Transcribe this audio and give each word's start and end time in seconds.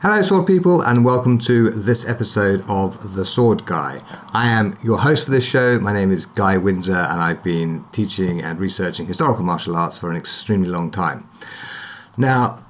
Hello, 0.00 0.22
sword 0.22 0.46
people, 0.46 0.80
and 0.80 1.04
welcome 1.04 1.40
to 1.40 1.70
this 1.70 2.08
episode 2.08 2.64
of 2.68 3.16
The 3.16 3.24
Sword 3.24 3.66
Guy. 3.66 4.00
I 4.32 4.46
am 4.46 4.74
your 4.80 4.98
host 4.98 5.24
for 5.24 5.32
this 5.32 5.44
show. 5.44 5.80
My 5.80 5.92
name 5.92 6.12
is 6.12 6.24
Guy 6.24 6.56
Windsor, 6.56 6.94
and 6.94 7.20
I've 7.20 7.42
been 7.42 7.84
teaching 7.90 8.40
and 8.40 8.60
researching 8.60 9.08
historical 9.08 9.42
martial 9.42 9.74
arts 9.74 9.98
for 9.98 10.08
an 10.08 10.16
extremely 10.16 10.68
long 10.68 10.92
time. 10.92 11.26
Now, 12.16 12.62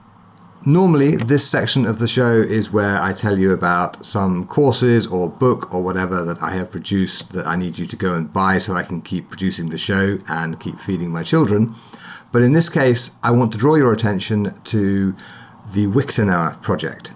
normally, 0.64 1.16
this 1.16 1.46
section 1.46 1.84
of 1.84 1.98
the 1.98 2.08
show 2.08 2.32
is 2.40 2.72
where 2.72 2.98
I 2.98 3.12
tell 3.12 3.38
you 3.38 3.52
about 3.52 4.06
some 4.06 4.46
courses 4.46 5.06
or 5.06 5.28
book 5.28 5.70
or 5.70 5.84
whatever 5.84 6.24
that 6.24 6.42
I 6.42 6.52
have 6.52 6.72
produced 6.72 7.34
that 7.34 7.46
I 7.46 7.56
need 7.56 7.78
you 7.78 7.84
to 7.84 7.96
go 7.96 8.14
and 8.14 8.32
buy 8.32 8.56
so 8.56 8.72
I 8.72 8.84
can 8.84 9.02
keep 9.02 9.28
producing 9.28 9.68
the 9.68 9.76
show 9.76 10.16
and 10.30 10.58
keep 10.58 10.78
feeding 10.78 11.10
my 11.10 11.24
children. 11.24 11.74
But 12.32 12.40
in 12.40 12.54
this 12.54 12.70
case, 12.70 13.18
I 13.22 13.32
want 13.32 13.52
to 13.52 13.58
draw 13.58 13.74
your 13.74 13.92
attention 13.92 14.58
to 14.64 15.14
the 15.74 15.86
Wiktenauer 15.88 16.62
project. 16.62 17.12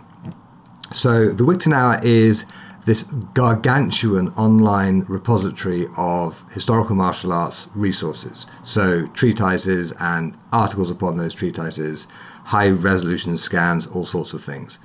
So 0.93 1.31
the 1.31 1.45
Wiktenauer 1.45 2.05
is 2.05 2.45
this 2.85 3.05
gargantuan 3.05 4.29
online 4.31 5.01
repository 5.09 5.87
of 5.97 6.45
historical 6.53 6.95
martial 6.95 7.33
arts 7.33 7.69
resources. 7.75 8.47
So 8.63 9.07
treatises 9.09 9.95
and 9.99 10.37
articles 10.53 10.91
upon 10.91 11.17
those 11.17 11.35
treatises, 11.35 12.09
high 12.47 12.71
resolution 12.71 13.37
scans, 13.37 13.87
all 13.87 14.05
sorts 14.05 14.35
of 14.35 14.43
things. 14.43 14.79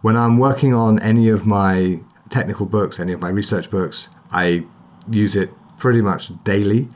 When 0.00 0.16
I'm 0.16 0.38
working 0.38 0.74
on 0.74 1.00
any 1.02 1.28
of 1.28 1.46
my 1.46 2.00
technical 2.28 2.66
books, 2.66 3.00
any 3.00 3.12
of 3.12 3.20
my 3.20 3.30
research 3.30 3.70
books, 3.70 4.10
I 4.30 4.64
use 5.10 5.34
it 5.34 5.50
pretty 5.78 6.02
much 6.02 6.30
daily. 6.44 6.88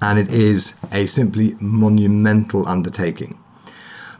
And 0.00 0.18
it 0.18 0.30
is 0.30 0.78
a 0.92 1.06
simply 1.06 1.56
monumental 1.60 2.66
undertaking. 2.66 3.38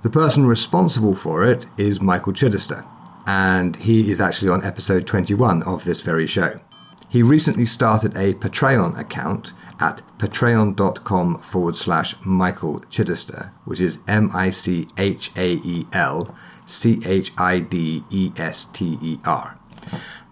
The 0.03 0.11
person 0.11 0.45
responsible 0.45 1.15
for 1.15 1.45
it 1.45 1.67
is 1.79 2.01
Michael 2.01 2.33
Chidester 2.33 2.87
and 3.27 3.77
he 3.77 4.11
is 4.11 4.21
actually 4.21 4.51
on 4.51 4.65
episode 4.65 5.07
21 5.07 5.63
of 5.63 5.85
this 5.85 6.01
very 6.01 6.27
show. 6.27 6.61
He 7.09 7.23
recently 7.23 7.65
started 7.65 8.17
a 8.17 8.35
Patreon 8.35 8.99
account 8.99 9.53
at 9.81 10.03
patreon.com 10.19 11.39
forward 11.39 11.77
slash 11.77 12.15
Michael 12.25 12.81
Chidester, 12.91 13.53
which 13.65 13.81
is 13.81 14.03
M 14.09 14.31
I 14.35 14.51
C 14.51 14.89
H 14.99 15.31
A 15.37 15.53
E 15.65 15.87
L 15.93 16.35
C 16.65 17.01
H 17.07 17.31
I 17.39 17.61
D 17.61 18.03
E 18.11 18.33
S 18.37 18.65
T 18.65 18.99
E 19.01 19.19
R. 19.25 19.59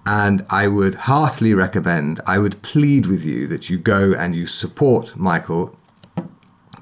And 0.05 0.45
I 0.51 0.67
would 0.67 0.97
heartily 0.97 1.55
recommend, 1.55 2.19
I 2.27 2.39
would 2.39 2.61
plead 2.63 3.07
with 3.07 3.25
you 3.25 3.47
that 3.47 3.71
you 3.71 3.79
go 3.79 4.13
and 4.13 4.35
you 4.35 4.47
support 4.47 5.17
Michael 5.17 5.77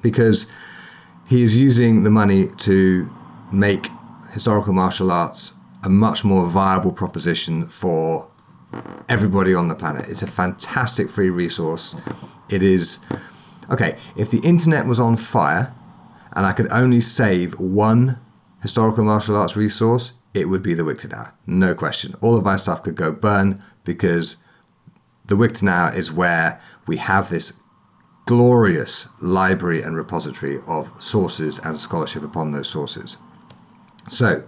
because 0.01 0.51
he 1.27 1.43
is 1.43 1.57
using 1.57 2.01
the 2.01 2.09
money 2.09 2.47
to 2.57 3.07
make 3.51 3.89
historical 4.31 4.73
martial 4.73 5.11
arts 5.11 5.53
a 5.83 5.89
much 5.89 6.23
more 6.23 6.45
viable 6.45 6.91
proposition 6.91 7.65
for 7.65 8.27
everybody 9.09 9.53
on 9.53 9.67
the 9.67 9.75
planet. 9.75 10.07
It's 10.07 10.21
a 10.21 10.27
fantastic 10.27 11.09
free 11.09 11.29
resource. 11.29 11.95
It 12.49 12.63
is 12.63 13.05
okay. 13.69 13.97
If 14.15 14.31
the 14.31 14.39
internet 14.43 14.85
was 14.85 14.99
on 14.99 15.17
fire 15.17 15.73
and 16.33 16.45
I 16.45 16.53
could 16.53 16.71
only 16.71 16.99
save 16.99 17.59
one 17.59 18.19
historical 18.61 19.03
martial 19.03 19.35
arts 19.35 19.57
resource, 19.57 20.13
it 20.33 20.47
would 20.47 20.63
be 20.63 20.73
the 20.73 20.83
Wiktenauer. 20.83 21.33
No 21.45 21.73
question. 21.75 22.15
All 22.21 22.37
of 22.37 22.45
my 22.45 22.55
stuff 22.55 22.83
could 22.83 22.95
go 22.95 23.11
burn 23.11 23.61
because 23.83 24.43
the 25.25 25.35
Wiktenauer 25.35 25.95
is 25.95 26.13
where 26.13 26.61
we 26.87 26.97
have 26.97 27.29
this 27.29 27.61
glorious 28.25 29.09
library 29.21 29.81
and 29.81 29.95
repository 29.95 30.59
of 30.67 31.01
sources 31.01 31.59
and 31.59 31.77
scholarship 31.77 32.23
upon 32.23 32.51
those 32.51 32.69
sources. 32.69 33.17
So, 34.07 34.43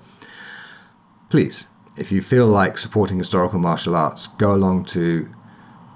please, 1.34 1.68
if 1.98 2.12
you 2.12 2.22
feel 2.22 2.46
like 2.46 2.78
supporting 2.78 3.18
historical 3.18 3.58
martial 3.58 3.96
arts, 3.96 4.28
go 4.28 4.54
along 4.54 4.86
to 4.86 5.28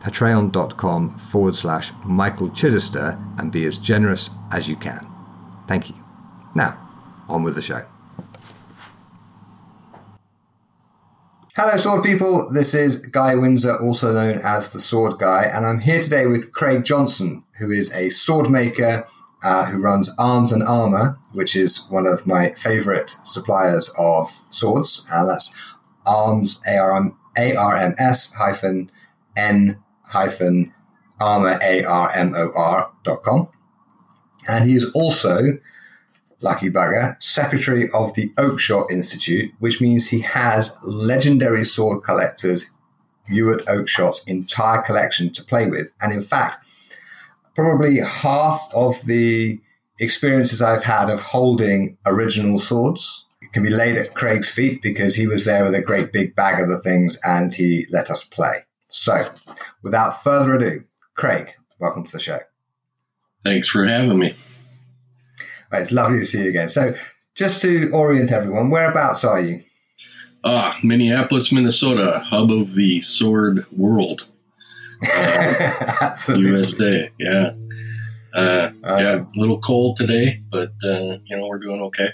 patreon.com 0.02 1.12
forward 1.12 1.56
slash 1.56 1.92
Michael 2.04 2.50
Chidester 2.50 3.22
and 3.40 3.52
be 3.52 3.64
as 3.66 3.78
generous 3.78 4.32
as 4.52 4.68
you 4.68 4.76
can. 4.76 5.06
Thank 5.68 5.92
you. 5.92 5.96
Now, 6.56 6.76
on 7.30 7.44
with 7.44 7.54
the 7.54 7.62
show. 7.62 7.86
Hello, 11.56 11.78
sword 11.78 12.04
people. 12.04 12.50
This 12.52 12.74
is 12.74 12.96
Guy 13.06 13.36
Windsor, 13.36 13.78
also 13.80 14.14
known 14.14 14.42
as 14.44 14.74
the 14.74 14.80
Sword 14.80 15.20
Guy, 15.20 15.44
and 15.44 15.68
I'm 15.68 15.82
here 15.82 16.02
today 16.02 16.26
with 16.26 16.52
Craig 16.52 16.84
Johnson, 16.84 17.44
who 17.60 17.70
is 17.70 17.94
a 17.94 18.10
sword 18.10 18.50
maker 18.50 19.06
uh, 19.44 19.66
who 19.66 19.78
runs 19.78 20.14
Arms 20.18 20.52
and 20.52 20.64
Armor, 20.64 21.18
which 21.32 21.56
is 21.56 21.88
one 21.90 22.08
of 22.08 22.26
my 22.26 22.50
favorite 22.52 23.12
suppliers 23.24 23.94
of 24.00 24.44
swords, 24.50 25.08
and 25.12 25.30
that's 25.30 25.56
arms, 26.06 26.62
A-R-M, 26.68 27.16
A-R-M-S 27.38 28.34
hyphen 28.36 28.90
N 29.36 29.78
hyphen 30.06 30.74
armor, 31.20 31.60
A-R-M-O-R 31.62 32.92
dot 33.04 33.24
com. 33.24 33.48
And 34.48 34.66
he 34.66 34.76
is 34.76 34.92
also, 34.94 35.60
lucky 36.42 36.70
bugger, 36.70 37.22
secretary 37.22 37.90
of 37.94 38.14
the 38.16 38.30
Oakeshott 38.38 38.90
Institute, 38.90 39.52
which 39.60 39.82
means 39.82 40.10
he 40.10 40.22
has 40.22 40.78
legendary 40.84 41.66
sword 41.66 42.04
collectors 42.04 42.74
Ewart 43.30 43.66
Oakeshott's 43.66 44.24
entire 44.24 44.82
collection 44.82 45.30
to 45.32 45.44
play 45.44 45.70
with. 45.70 45.92
And 46.02 46.14
in 46.14 46.22
fact, 46.22 46.64
probably 47.58 47.98
half 47.98 48.72
of 48.76 49.04
the 49.08 49.60
experiences 50.00 50.62
I've 50.62 50.84
had 50.84 51.10
of 51.10 51.20
holding 51.20 51.98
original 52.06 52.60
swords 52.60 53.26
can 53.52 53.64
be 53.64 53.72
laid 53.72 53.98
at 53.98 54.14
Craig's 54.14 54.52
feet 54.52 54.80
because 54.84 55.16
he 55.16 55.26
was 55.26 55.46
there 55.46 55.64
with 55.64 55.74
a 55.74 55.82
great 55.82 56.14
big 56.14 56.36
bag 56.36 56.62
of 56.62 56.70
the 56.70 56.78
things 56.78 57.20
and 57.26 57.52
he 57.52 57.88
let 57.90 58.12
us 58.12 58.24
play. 58.24 58.60
So, 58.90 59.26
without 59.82 60.24
further 60.24 60.54
ado, 60.54 60.84
Craig, 61.16 61.50
welcome 61.80 62.06
to 62.06 62.12
the 62.12 62.20
show. 62.20 62.40
Thanks 63.44 63.70
for 63.70 63.86
having 63.86 64.20
me. 64.20 64.36
Right, 65.72 65.82
it's 65.82 65.92
lovely 65.92 66.20
to 66.20 66.26
see 66.26 66.44
you 66.44 66.50
again. 66.50 66.70
So, 66.70 66.94
just 67.34 67.64
to 67.64 67.90
orient 67.92 68.32
everyone, 68.32 68.70
whereabouts 68.70 69.26
are 69.26 69.42
you? 69.42 69.62
Ah, 70.44 70.78
Minneapolis, 70.84 71.52
Minnesota, 71.52 72.22
hub 72.24 72.52
of 72.52 72.76
the 72.76 73.02
sword 73.02 73.66
world. 73.72 74.28
USA, 76.30 77.10
yeah. 77.20 77.54
Uh, 78.34 78.70
um, 78.84 79.00
yeah, 79.00 79.20
a 79.24 79.40
little 79.40 79.60
cold 79.60 79.98
today, 79.98 80.42
but 80.52 80.72
uh, 80.84 81.18
you 81.26 81.38
know 81.38 81.48
we're 81.48 81.60
doing 81.60 81.82
okay. 81.82 82.10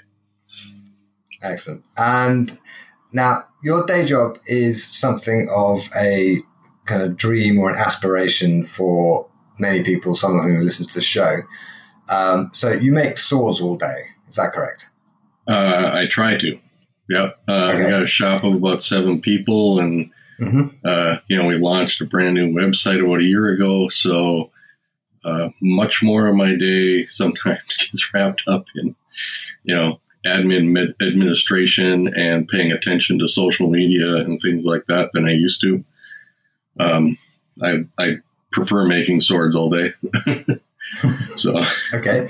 Excellent. 1.41 1.83
And 1.97 2.57
now 3.11 3.43
your 3.63 3.85
day 3.85 4.05
job 4.05 4.37
is 4.47 4.83
something 4.83 5.49
of 5.53 5.89
a 5.99 6.37
kind 6.85 7.01
of 7.01 7.17
dream 7.17 7.59
or 7.59 7.69
an 7.69 7.77
aspiration 7.77 8.63
for 8.63 9.29
many 9.59 9.83
people, 9.83 10.15
some 10.15 10.37
of 10.37 10.43
whom 10.43 10.61
listen 10.61 10.85
to 10.85 10.93
the 10.93 11.01
show. 11.01 11.41
Um, 12.09 12.49
so 12.53 12.71
you 12.71 12.91
make 12.91 13.17
swords 13.17 13.61
all 13.61 13.75
day. 13.77 14.03
Is 14.27 14.35
that 14.35 14.51
correct? 14.53 14.89
Uh, 15.47 15.91
I 15.93 16.07
try 16.07 16.37
to. 16.37 16.59
Yep. 17.09 17.37
Uh, 17.47 17.71
okay. 17.73 17.85
I 17.85 17.89
got 17.89 18.03
a 18.03 18.07
shop 18.07 18.43
of 18.43 18.55
about 18.55 18.81
seven 18.81 19.21
people, 19.21 19.79
and 19.79 20.11
Mm-hmm. 20.39 20.67
Uh, 20.83 21.17
you 21.27 21.37
know, 21.37 21.47
we 21.47 21.55
launched 21.55 22.01
a 22.01 22.05
brand 22.05 22.35
new 22.35 22.53
website 22.53 23.03
about 23.03 23.19
a 23.19 23.23
year 23.23 23.47
ago, 23.47 23.89
so 23.89 24.51
uh, 25.23 25.49
much 25.61 26.03
more 26.03 26.27
of 26.27 26.35
my 26.35 26.55
day 26.55 27.05
sometimes 27.07 27.77
gets 27.77 28.13
wrapped 28.13 28.43
up 28.47 28.65
in, 28.75 28.95
you 29.63 29.75
know, 29.75 29.99
admin 30.25 30.71
med- 30.71 30.95
administration 31.01 32.13
and 32.15 32.47
paying 32.47 32.71
attention 32.71 33.19
to 33.19 33.27
social 33.27 33.69
media 33.69 34.15
and 34.17 34.39
things 34.39 34.63
like 34.63 34.85
that 34.87 35.11
than 35.13 35.27
I 35.27 35.33
used 35.33 35.61
to. 35.61 35.81
Um, 36.79 37.17
I, 37.61 37.85
I 37.99 38.17
prefer 38.51 38.85
making 38.85 39.21
swords 39.21 39.55
all 39.55 39.69
day. 39.69 39.93
so 41.35 41.63
okay, 41.93 42.27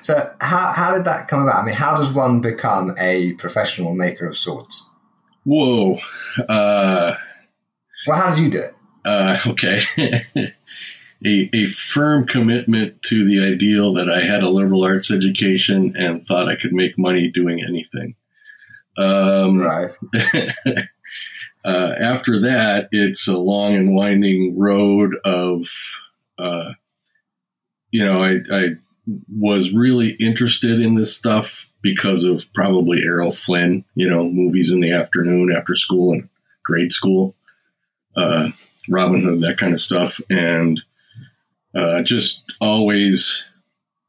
so 0.00 0.34
how 0.40 0.72
how 0.74 0.94
did 0.96 1.04
that 1.04 1.28
come 1.28 1.42
about? 1.42 1.62
I 1.62 1.66
mean, 1.66 1.74
how 1.74 1.96
does 1.96 2.12
one 2.12 2.40
become 2.40 2.94
a 2.98 3.34
professional 3.34 3.94
maker 3.94 4.26
of 4.26 4.36
swords? 4.36 4.90
Whoa. 5.44 6.00
Uh, 6.48 7.16
well, 8.06 8.18
how 8.18 8.34
did 8.34 8.44
you 8.44 8.50
do 8.50 8.58
it? 8.58 8.74
Uh, 9.04 9.38
okay. 9.48 9.80
a, 11.24 11.50
a 11.52 11.66
firm 11.66 12.26
commitment 12.26 13.02
to 13.02 13.24
the 13.26 13.44
ideal 13.44 13.94
that 13.94 14.10
I 14.10 14.20
had 14.20 14.42
a 14.42 14.48
liberal 14.48 14.84
arts 14.84 15.10
education 15.10 15.94
and 15.96 16.26
thought 16.26 16.48
I 16.48 16.56
could 16.56 16.72
make 16.72 16.98
money 16.98 17.28
doing 17.28 17.62
anything. 17.62 18.16
Um, 18.96 19.58
right. 19.58 19.90
uh, 21.64 21.92
after 21.98 22.42
that, 22.42 22.88
it's 22.92 23.26
a 23.26 23.38
long 23.38 23.74
and 23.74 23.94
winding 23.94 24.58
road 24.58 25.16
of, 25.24 25.66
uh, 26.38 26.72
you 27.90 28.04
know, 28.04 28.22
I, 28.22 28.40
I 28.52 28.68
was 29.28 29.72
really 29.72 30.10
interested 30.10 30.80
in 30.80 30.94
this 30.94 31.16
stuff 31.16 31.66
because 31.82 32.24
of 32.24 32.44
probably 32.54 33.02
Errol 33.02 33.34
Flynn, 33.34 33.84
you 33.94 34.08
know, 34.08 34.28
movies 34.28 34.72
in 34.72 34.80
the 34.80 34.92
afternoon 34.92 35.54
after 35.54 35.76
school 35.76 36.12
and 36.12 36.28
grade 36.64 36.92
school 36.92 37.34
uh, 38.16 38.50
Robin 38.88 39.22
Hood, 39.22 39.40
that 39.40 39.58
kind 39.58 39.74
of 39.74 39.82
stuff, 39.82 40.20
and 40.30 40.80
uh, 41.74 42.02
just 42.02 42.42
always 42.60 43.44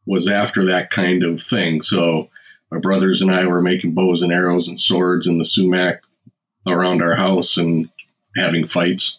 was 0.06 0.28
after 0.28 0.66
that 0.66 0.92
kind 0.92 1.24
of 1.24 1.42
thing. 1.42 1.82
So 1.82 2.30
my 2.72 2.80
brothers 2.80 3.22
and 3.22 3.32
I 3.32 3.46
were 3.46 3.62
making 3.62 3.94
bows 3.94 4.22
and 4.22 4.32
arrows 4.32 4.68
and 4.68 4.80
swords 4.80 5.28
in 5.28 5.38
the 5.38 5.46
sumac 5.46 6.02
around 6.68 7.02
our 7.02 7.16
house 7.16 7.58
and 7.58 7.90
having 8.36 8.68
fights 8.68 9.18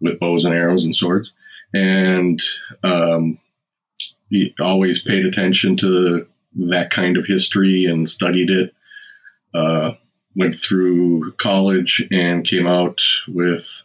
with 0.00 0.20
bows 0.20 0.44
and 0.44 0.54
arrows 0.54 0.84
and 0.84 0.94
swords. 0.94 1.32
And 1.74 2.42
um, 2.82 3.38
he 4.30 4.54
always 4.60 5.02
paid 5.02 5.26
attention 5.26 5.76
to 5.78 6.26
that 6.54 6.90
kind 6.90 7.16
of 7.16 7.26
history 7.26 7.86
and 7.86 8.08
studied 8.08 8.50
it. 8.50 8.74
Uh, 9.54 9.92
went 10.34 10.58
through 10.58 11.32
college 11.32 12.06
and 12.10 12.46
came 12.46 12.66
out 12.66 13.00
with 13.26 13.82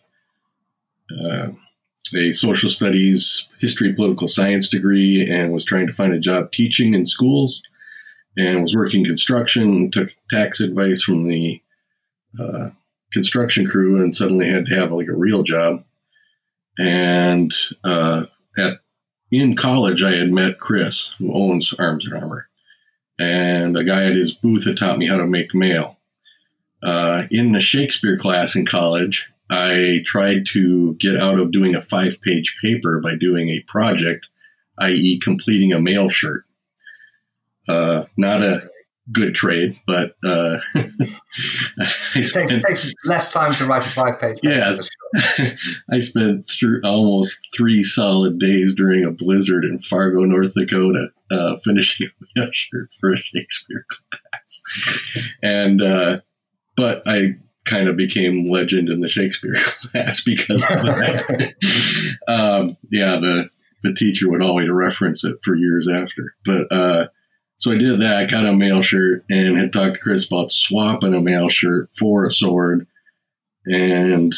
a 2.15 2.31
social 2.31 2.69
studies, 2.69 3.49
history, 3.59 3.93
political 3.93 4.27
science 4.27 4.69
degree, 4.69 5.29
and 5.29 5.51
was 5.51 5.65
trying 5.65 5.87
to 5.87 5.93
find 5.93 6.13
a 6.13 6.19
job 6.19 6.51
teaching 6.51 6.93
in 6.93 7.05
schools. 7.05 7.61
And 8.37 8.63
was 8.63 8.73
working 8.73 9.03
construction. 9.03 9.91
Took 9.91 10.09
tax 10.29 10.61
advice 10.61 11.03
from 11.03 11.27
the 11.27 11.61
uh, 12.39 12.69
construction 13.11 13.67
crew, 13.67 14.01
and 14.01 14.15
suddenly 14.15 14.49
had 14.49 14.67
to 14.67 14.75
have 14.75 14.93
like 14.93 15.09
a 15.09 15.13
real 15.13 15.43
job. 15.43 15.83
And 16.79 17.53
uh, 17.83 18.27
at 18.57 18.79
in 19.31 19.55
college, 19.55 20.01
I 20.01 20.15
had 20.15 20.31
met 20.31 20.59
Chris, 20.59 21.13
who 21.17 21.33
owns 21.33 21.73
Arms 21.77 22.05
and 22.05 22.13
Armor, 22.13 22.47
and 23.19 23.75
a 23.75 23.83
guy 23.83 24.05
at 24.05 24.15
his 24.15 24.31
booth 24.31 24.65
had 24.65 24.77
taught 24.77 24.97
me 24.97 25.07
how 25.07 25.17
to 25.17 25.27
make 25.27 25.53
mail. 25.53 25.97
Uh, 26.81 27.23
in 27.31 27.51
the 27.51 27.61
Shakespeare 27.61 28.17
class 28.17 28.55
in 28.55 28.65
college, 28.65 29.29
I 29.51 30.01
tried 30.05 30.45
to 30.53 30.95
get 30.95 31.17
out 31.17 31.39
of 31.39 31.51
doing 31.51 31.75
a 31.75 31.81
five 31.81 32.21
page 32.21 32.55
paper 32.63 33.01
by 33.01 33.15
doing 33.15 33.49
a 33.49 33.59
project, 33.67 34.29
i.e., 34.79 35.19
completing 35.21 35.73
a 35.73 35.81
mail 35.81 36.07
shirt. 36.09 36.45
Uh, 37.67 38.05
not 38.17 38.41
a 38.41 38.69
good 39.11 39.35
trade, 39.35 39.77
but 39.85 40.15
uh, 40.23 40.59
it 40.75 42.33
takes, 42.33 42.33
takes, 42.33 42.93
less 43.03 43.33
time 43.33 43.53
to 43.55 43.65
write 43.65 43.85
a 43.85 43.89
five 43.89 44.19
page 44.19 44.39
Yeah, 44.41 44.77
I 45.91 45.99
spent 45.99 46.47
th- 46.47 46.83
almost 46.83 47.39
three 47.55 47.83
solid 47.83 48.39
days 48.39 48.73
during 48.73 49.03
a 49.03 49.11
blizzard 49.11 49.65
in 49.65 49.79
Fargo, 49.79 50.21
North 50.23 50.53
Dakota, 50.53 51.07
uh, 51.29 51.57
finishing 51.63 52.09
a 52.37 52.47
shirt 52.51 52.89
for 52.99 53.13
a 53.13 53.17
Shakespeare 53.17 53.85
class, 53.89 54.61
and 55.43 55.81
uh, 55.81 56.19
but 56.77 57.03
I 57.05 57.35
kind 57.65 57.87
of 57.87 57.97
became 57.97 58.49
legend 58.49 58.89
in 58.89 59.01
the 59.01 59.09
Shakespeare 59.09 59.55
class 59.91 60.23
because 60.23 60.63
of 60.63 60.81
that. 60.83 61.55
um, 62.27 62.77
yeah, 62.89 63.19
the 63.19 63.49
the 63.83 63.93
teacher 63.93 64.29
would 64.29 64.43
always 64.43 64.69
reference 64.69 65.23
it 65.23 65.37
for 65.43 65.55
years 65.55 65.87
after, 65.89 66.35
but 66.45 66.71
uh, 66.71 67.07
so 67.61 67.71
I 67.71 67.77
did 67.77 68.01
that. 68.01 68.17
I 68.17 68.25
got 68.25 68.47
a 68.47 68.53
mail 68.53 68.81
shirt 68.81 69.23
and 69.29 69.55
had 69.55 69.71
talked 69.71 69.93
to 69.93 70.01
Chris 70.01 70.25
about 70.25 70.51
swapping 70.51 71.13
a 71.13 71.21
mail 71.21 71.47
shirt 71.47 71.91
for 71.95 72.25
a 72.25 72.31
sword 72.31 72.87
and 73.67 74.33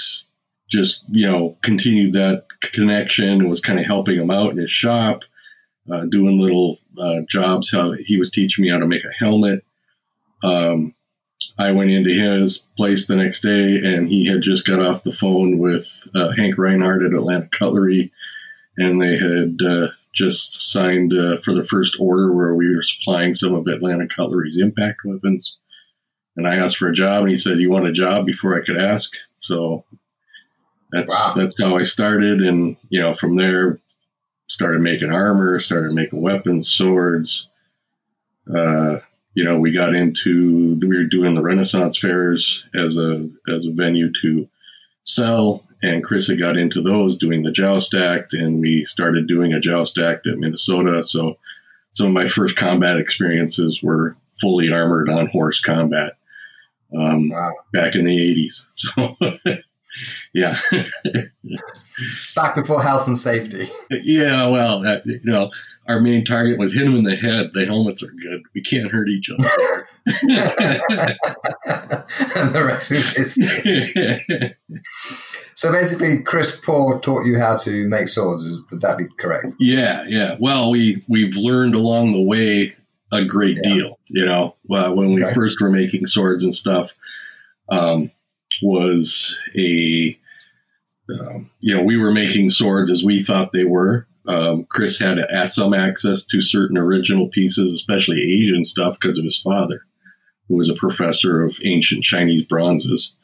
just, 0.70 1.06
you 1.10 1.26
know, 1.26 1.58
continued 1.62 2.14
that 2.14 2.48
connection 2.62 3.30
and 3.30 3.50
was 3.50 3.62
kind 3.62 3.80
of 3.80 3.86
helping 3.86 4.18
him 4.18 4.30
out 4.30 4.52
in 4.52 4.58
his 4.58 4.72
shop, 4.72 5.22
uh, 5.90 6.04
doing 6.04 6.38
little 6.38 6.80
uh, 7.00 7.22
jobs. 7.30 7.72
How 7.72 7.94
he 7.94 8.18
was 8.18 8.30
teaching 8.30 8.62
me 8.62 8.70
how 8.70 8.80
to 8.80 8.88
make 8.88 9.06
a 9.06 9.14
helmet. 9.18 9.64
Um, 10.44 10.94
I 11.58 11.72
went 11.72 11.92
into 11.92 12.12
his 12.12 12.68
place 12.78 13.06
the 13.06 13.16
next 13.16 13.42
day 13.42 13.78
and 13.78 14.08
he 14.08 14.26
had 14.26 14.42
just 14.42 14.66
got 14.66 14.80
off 14.80 15.04
the 15.04 15.14
phone 15.14 15.58
with 15.58 15.88
uh, 16.16 16.32
Hank 16.32 16.58
Reinhardt 16.58 17.04
at 17.04 17.14
Atlanta 17.14 17.48
Cutlery 17.52 18.12
and 18.78 19.02
they 19.02 19.18
had 19.18 19.60
uh, 19.66 19.88
just 20.14 20.72
signed 20.72 21.14
uh, 21.14 21.38
for 21.38 21.54
the 21.54 21.66
first 21.66 21.98
order 22.00 22.34
where 22.34 22.56
we 22.56 22.74
were 22.74 22.84
supplying 22.84 23.34
some 23.34 23.54
of 23.54 23.68
Atlanta 23.68 24.08
Cutlery's 24.08 24.58
impact 24.58 25.02
weapons. 25.06 25.58
And 26.36 26.48
I 26.48 26.56
asked 26.56 26.78
for 26.78 26.88
a 26.88 26.96
job, 26.96 27.22
and 27.22 27.30
he 27.30 27.38
said, 27.38 27.60
"You 27.60 27.70
want 27.70 27.86
a 27.86 27.92
job?" 27.92 28.26
Before 28.26 28.58
I 28.58 28.66
could 28.66 28.78
ask, 28.78 29.12
so 29.40 29.84
that's 30.92 31.14
wow. 31.14 31.34
that's 31.36 31.62
how 31.62 31.78
I 31.78 31.84
started. 31.84 32.42
And 32.42 32.76
you 32.90 33.00
know, 33.00 33.14
from 33.14 33.36
there, 33.36 33.80
started 34.48 34.82
making 34.82 35.12
armor, 35.12 35.60
started 35.60 35.94
making 35.94 36.22
weapons, 36.22 36.72
swords. 36.72 37.48
Uh, 38.52 39.00
you 39.34 39.44
know, 39.44 39.58
we 39.58 39.72
got 39.72 39.96
into 39.96 40.80
we 40.82 40.98
were 40.98 41.06
doing 41.06 41.34
the 41.34 41.42
Renaissance 41.42 41.98
fairs 41.98 42.64
as 42.76 42.98
a 42.98 43.30
as 43.48 43.66
a 43.66 43.72
venue 43.72 44.12
to 44.22 44.48
sell 45.04 45.64
and 45.84 46.04
Chris 46.04 46.28
had 46.28 46.40
got 46.40 46.56
into 46.56 46.82
those 46.82 47.18
doing 47.18 47.44
the 47.44 47.52
Joust 47.52 47.94
Act, 47.94 48.34
and 48.34 48.62
we 48.62 48.86
started 48.86 49.28
doing 49.28 49.54
a 49.54 49.60
Joust 49.60 49.98
Act 49.98 50.26
at 50.26 50.38
Minnesota. 50.38 51.04
So 51.04 51.38
some 51.92 52.08
of 52.08 52.14
my 52.14 52.30
first 52.30 52.56
combat 52.56 52.98
experiences 52.98 53.84
were 53.84 54.16
fully 54.40 54.72
armored 54.72 55.10
on 55.10 55.28
horse 55.28 55.60
combat 55.60 56.14
um, 56.98 57.30
wow. 57.30 57.52
back 57.74 57.96
in 57.96 58.06
the 58.06 58.18
80s. 58.18 58.66
So, 58.76 59.60
yeah. 60.34 60.58
back 62.36 62.56
before 62.56 62.82
health 62.82 63.08
and 63.08 63.18
safety. 63.18 63.68
Yeah, 63.92 64.48
well, 64.48 64.82
that, 64.82 65.06
you 65.06 65.20
know, 65.24 65.52
our 65.88 66.00
main 66.00 66.24
target 66.24 66.58
was 66.58 66.74
hit 66.74 66.84
him 66.84 66.96
in 66.96 67.04
the 67.04 67.16
head. 67.16 67.52
The 67.54 67.66
helmets 67.66 68.04
are 68.04 68.08
good. 68.08 68.44
We 68.54 68.62
can't 68.62 68.92
hurt 68.92 69.10
each 69.10 69.30
other. 69.30 69.50
and 70.06 70.16
the 72.54 72.64
rest 72.66 72.92
is 72.92 73.10
history. 73.12 74.56
So 75.56 75.72
basically, 75.72 76.24
Chris 76.24 76.60
Poor 76.60 77.00
taught 77.00 77.26
you 77.26 77.38
how 77.38 77.58
to 77.58 77.88
make 77.88 78.08
swords. 78.08 78.60
Would 78.72 78.82
that 78.82 78.98
be 78.98 79.06
correct? 79.20 79.56
Yeah, 79.60 80.06
yeah. 80.08 80.38
Well, 80.40 80.70
we 80.70 81.04
we've 81.08 81.36
learned 81.36 81.76
along 81.76 82.14
the 82.14 82.22
way 82.22 82.76
a 83.12 83.26
great 83.26 83.60
yeah. 83.64 83.74
deal. 83.74 84.00
You 84.08 84.26
know, 84.26 84.56
uh, 84.72 84.92
when 84.92 85.14
we 85.14 85.24
okay. 85.24 85.34
first 85.34 85.62
were 85.62 85.70
making 85.70 86.08
swords 86.08 86.44
and 86.44 86.56
stuff, 86.56 86.92
um, 87.70 88.10
was 88.64 89.38
a 89.58 90.18
um, 91.10 91.50
you 91.60 91.76
know 91.76 91.84
we 91.84 91.98
were 91.98 92.12
making 92.12 92.50
swords 92.50 92.90
as 92.90 93.04
we 93.04 93.24
thought 93.24 93.54
they 93.54 93.66
were. 93.66 94.08
Um, 94.26 94.66
Chris 94.70 94.98
had 94.98 95.20
some 95.48 95.74
access 95.74 96.24
to 96.26 96.42
certain 96.42 96.78
original 96.78 97.28
pieces, 97.28 97.74
especially 97.74 98.22
Asian 98.22 98.64
stuff, 98.64 98.98
because 99.00 99.18
of 99.18 99.26
his 99.26 99.42
father, 99.44 99.82
who 100.48 100.56
was 100.56 100.70
a 100.70 100.76
professor 100.76 101.44
of 101.44 101.58
ancient 101.66 102.06
Chinese 102.06 102.44
bronzes. 102.44 103.16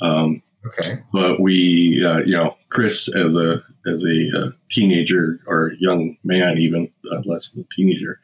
Um, 0.00 0.42
Okay. 0.66 1.02
But 1.12 1.40
we, 1.40 2.04
uh, 2.04 2.18
you 2.18 2.36
know, 2.36 2.56
Chris 2.70 3.08
as 3.14 3.36
a 3.36 3.62
as 3.86 4.04
a 4.04 4.38
uh, 4.38 4.50
teenager 4.70 5.38
or 5.46 5.72
young 5.78 6.16
man, 6.24 6.58
even 6.58 6.90
uh, 7.12 7.22
less 7.24 7.50
than 7.50 7.64
a 7.64 7.74
teenager, 7.74 8.20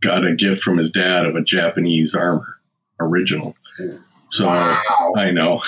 got 0.00 0.26
a 0.26 0.34
gift 0.34 0.62
from 0.62 0.78
his 0.78 0.90
dad 0.90 1.26
of 1.26 1.36
a 1.36 1.42
Japanese 1.42 2.14
armor, 2.14 2.60
original. 2.98 3.54
So 4.28 4.46
wow. 4.46 5.12
I 5.16 5.30
know, 5.30 5.62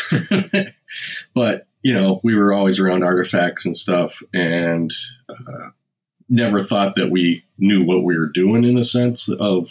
but 1.35 1.67
you 1.83 1.95
know, 1.95 2.21
we 2.25 2.35
were 2.35 2.53
always 2.53 2.81
around 2.81 3.05
artifacts 3.05 3.65
and 3.65 3.77
stuff, 3.77 4.21
and 4.35 4.93
uh, 5.29 5.71
never 6.29 6.63
thought 6.63 6.97
that 6.97 7.11
we 7.11 7.45
knew 7.57 7.85
what 7.85 8.03
we 8.03 8.19
were 8.19 8.29
doing 8.29 8.65
in 8.65 8.77
a 8.77 8.85
sense 8.85 9.29
of 9.29 9.71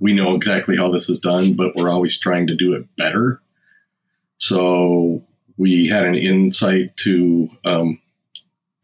we 0.00 0.12
know 0.12 0.34
exactly 0.34 0.76
how 0.76 0.90
this 0.90 1.08
is 1.08 1.20
done, 1.20 1.54
but 1.54 1.76
we're 1.76 1.90
always 1.90 2.18
trying 2.18 2.46
to 2.46 2.56
do 2.56 2.72
it 2.72 2.86
better. 2.96 3.40
So 4.38 5.22
we 5.56 5.88
had 5.88 6.04
an 6.04 6.14
insight 6.14 6.96
to 6.98 7.50
um, 7.64 8.00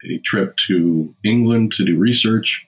a 0.03 0.17
trip 0.19 0.57
to 0.67 1.13
England 1.23 1.73
to 1.73 1.85
do 1.85 1.97
research, 1.97 2.65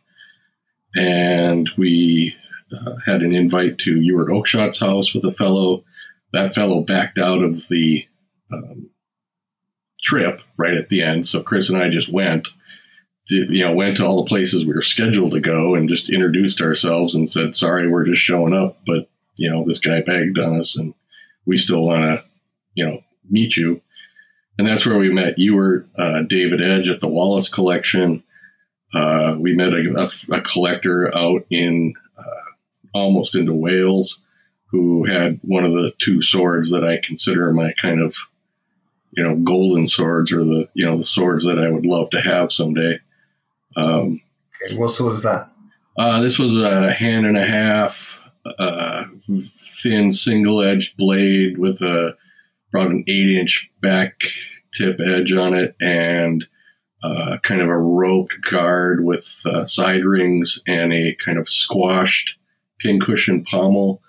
and 0.96 1.70
we 1.78 2.36
uh, 2.76 2.96
had 3.06 3.22
an 3.22 3.34
invite 3.34 3.80
to 3.80 4.02
Ewart 4.02 4.30
Oakeshott's 4.30 4.80
house 4.80 5.14
with 5.14 5.24
a 5.26 5.32
fellow. 5.32 5.84
That 6.34 6.56
fellow 6.56 6.82
backed 6.82 7.18
out 7.18 7.44
of 7.44 7.68
the 7.70 8.06
um, 8.52 8.90
trip 10.04 10.42
right 10.58 10.74
at 10.74 10.90
the 10.90 11.02
end, 11.04 11.28
so 11.28 11.42
Chris 11.42 11.70
and 11.70 11.78
I 11.78 11.90
just 11.90 12.12
went. 12.12 12.48
Did, 13.30 13.52
you 13.52 13.64
know, 13.64 13.74
went 13.74 13.98
to 13.98 14.06
all 14.06 14.22
the 14.22 14.28
places 14.28 14.66
we 14.66 14.74
were 14.74 14.82
scheduled 14.82 15.32
to 15.32 15.40
go 15.40 15.76
and 15.76 15.88
just 15.88 16.10
introduced 16.10 16.60
ourselves 16.60 17.16
and 17.16 17.30
said, 17.30 17.56
"Sorry, 17.56 17.88
we're 17.88 18.06
just 18.06 18.22
showing 18.22 18.54
up, 18.54 18.80
but 18.86 19.10
you 19.36 19.50
know, 19.50 19.64
this 19.66 19.80
guy 19.80 20.02
begged 20.02 20.38
on 20.38 20.60
us, 20.60 20.76
and 20.76 20.94
we 21.46 21.58
still 21.58 21.84
want 21.84 22.02
to, 22.02 22.26
you 22.74 22.86
know, 22.86 23.04
meet 23.30 23.56
you." 23.56 23.82
and 24.58 24.68
that's 24.68 24.86
where 24.86 24.98
we 24.98 25.12
met. 25.12 25.40
You 25.40 25.56
were 25.56 25.86
uh, 25.98 26.22
David 26.24 26.62
Edge 26.62 26.90
at 26.90 27.00
the 27.00 27.08
Wallace 27.08 27.50
Collection. 27.50 28.24
Uh, 28.94 29.36
we 29.40 29.56
met 29.56 29.74
a, 29.74 30.12
a, 30.32 30.36
a, 30.38 30.42
collector 30.42 31.16
out 31.16 31.46
in 31.50 31.96
uh, 32.18 32.52
almost 32.94 33.36
into 33.36 33.54
Wales 33.54 34.22
who 34.74 35.06
had 35.06 35.40
one 35.44 35.64
of 35.64 35.72
the 35.72 35.94
two 36.00 36.24
swords 36.24 36.72
that 36.72 36.84
I 36.84 36.98
consider 36.98 37.54
my 37.54 37.74
kind 37.74 38.02
of 38.02 38.16
you 39.12 39.24
know 39.24 39.36
golden 39.36 39.88
swords 39.88 40.32
or 40.32 40.44
the 40.44 40.68
you 40.74 40.84
know 40.84 40.98
the 40.98 41.04
swords 41.04 41.46
that 41.46 41.60
I 41.60 41.70
would 41.70 41.86
love 41.86 42.10
to 42.10 42.20
have 42.20 42.52
someday. 42.52 43.00
Um, 43.78 44.20
okay, 44.66 44.76
what 44.78 44.90
sword 44.90 45.14
is 45.14 45.24
that? 45.24 45.48
Uh, 45.96 46.22
this 46.22 46.40
was 46.40 46.58
a 46.58 46.92
hand 46.92 47.28
and 47.28 47.38
a 47.38 47.46
half, 47.46 48.20
uh, 48.58 49.04
thin 49.84 50.12
single 50.12 50.64
edged 50.64 50.98
blade 50.98 51.60
with 51.60 51.80
a 51.82 52.16
about 52.74 52.90
an 52.90 53.04
eight 53.08 53.38
inch 53.38 53.70
back 53.80 54.24
tip 54.74 55.00
edge 55.00 55.32
on 55.34 55.54
it 55.54 55.76
and 55.82 56.48
uh, 57.04 57.38
kind 57.44 57.62
of 57.62 57.68
a 57.68 57.78
roped 57.78 58.42
guard 58.50 59.06
with 59.06 59.28
uh, 59.46 59.66
side 59.66 60.04
rings 60.04 60.60
and 60.66 60.92
a 60.92 61.14
kind 61.24 61.38
of 61.38 61.48
squashed 61.48 62.38
pincushion 62.80 63.44
pommel 63.44 64.02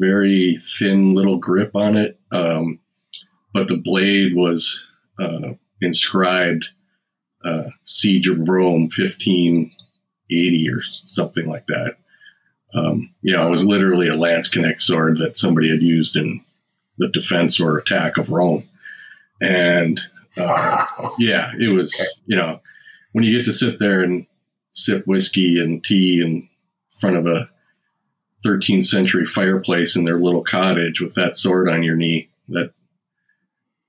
very 0.00 0.60
thin 0.78 1.14
little 1.14 1.36
grip 1.36 1.76
on 1.76 1.96
it. 1.96 2.18
Um, 2.32 2.80
but 3.52 3.68
the 3.68 3.76
blade 3.76 4.34
was 4.34 4.82
uh, 5.18 5.50
inscribed 5.80 6.66
uh, 7.44 7.64
Siege 7.84 8.28
of 8.28 8.48
Rome 8.48 8.90
1580 8.96 10.70
or 10.70 10.82
something 10.82 11.46
like 11.46 11.66
that. 11.66 11.96
Um, 12.74 13.12
you 13.20 13.34
know, 13.34 13.46
it 13.46 13.50
was 13.50 13.64
literally 13.64 14.08
a 14.08 14.14
Landsknecht 14.14 14.80
sword 14.80 15.18
that 15.18 15.36
somebody 15.36 15.70
had 15.70 15.82
used 15.82 16.16
in 16.16 16.40
the 16.98 17.08
defense 17.08 17.60
or 17.60 17.78
attack 17.78 18.16
of 18.16 18.30
Rome. 18.30 18.68
And 19.40 20.00
uh, 20.38 20.84
yeah, 21.18 21.52
it 21.58 21.68
was, 21.68 21.94
you 22.26 22.36
know, 22.36 22.60
when 23.12 23.24
you 23.24 23.36
get 23.36 23.46
to 23.46 23.52
sit 23.52 23.78
there 23.78 24.02
and 24.02 24.26
sip 24.72 25.06
whiskey 25.06 25.60
and 25.60 25.82
tea 25.82 26.22
in 26.22 26.48
front 26.92 27.16
of 27.16 27.26
a 27.26 27.50
13th 28.44 28.86
century 28.86 29.26
fireplace 29.26 29.96
in 29.96 30.04
their 30.04 30.18
little 30.18 30.42
cottage 30.42 31.00
with 31.00 31.14
that 31.14 31.36
sword 31.36 31.68
on 31.68 31.82
your 31.82 31.96
knee, 31.96 32.30
that 32.48 32.72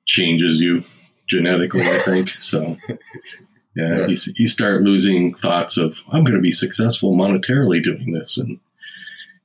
changes 0.05 0.59
you 0.59 0.83
genetically, 1.27 1.83
I 1.83 1.99
think. 1.99 2.29
So, 2.37 2.77
yeah, 3.75 4.07
yes. 4.07 4.27
you, 4.27 4.33
you 4.37 4.47
start 4.47 4.81
losing 4.81 5.33
thoughts 5.33 5.77
of, 5.77 5.95
I'm 6.11 6.23
going 6.23 6.35
to 6.35 6.41
be 6.41 6.51
successful 6.51 7.15
monetarily 7.15 7.81
doing 7.81 8.11
this. 8.11 8.37
And 8.37 8.59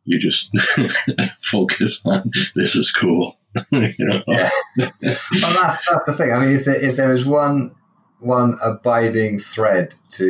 you 0.06 0.18
just 0.18 0.50
focus 1.42 2.00
on 2.04 2.30
this 2.54 2.75
is 2.75 2.90
cool. 2.90 3.38
you 3.70 3.94
know? 3.98 4.22
yeah. 4.26 4.50
well, 4.76 4.92
that's, 5.02 5.78
that's 5.90 6.04
the 6.06 6.14
thing. 6.16 6.32
I 6.32 6.40
mean, 6.40 6.56
if 6.56 6.64
there, 6.64 6.90
if 6.90 6.96
there 6.96 7.12
is 7.12 7.25
one 7.25 7.75
one 8.20 8.56
abiding 8.64 9.38
thread 9.38 9.94
to 10.08 10.26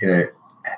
you 0.00 0.08
know 0.08 0.22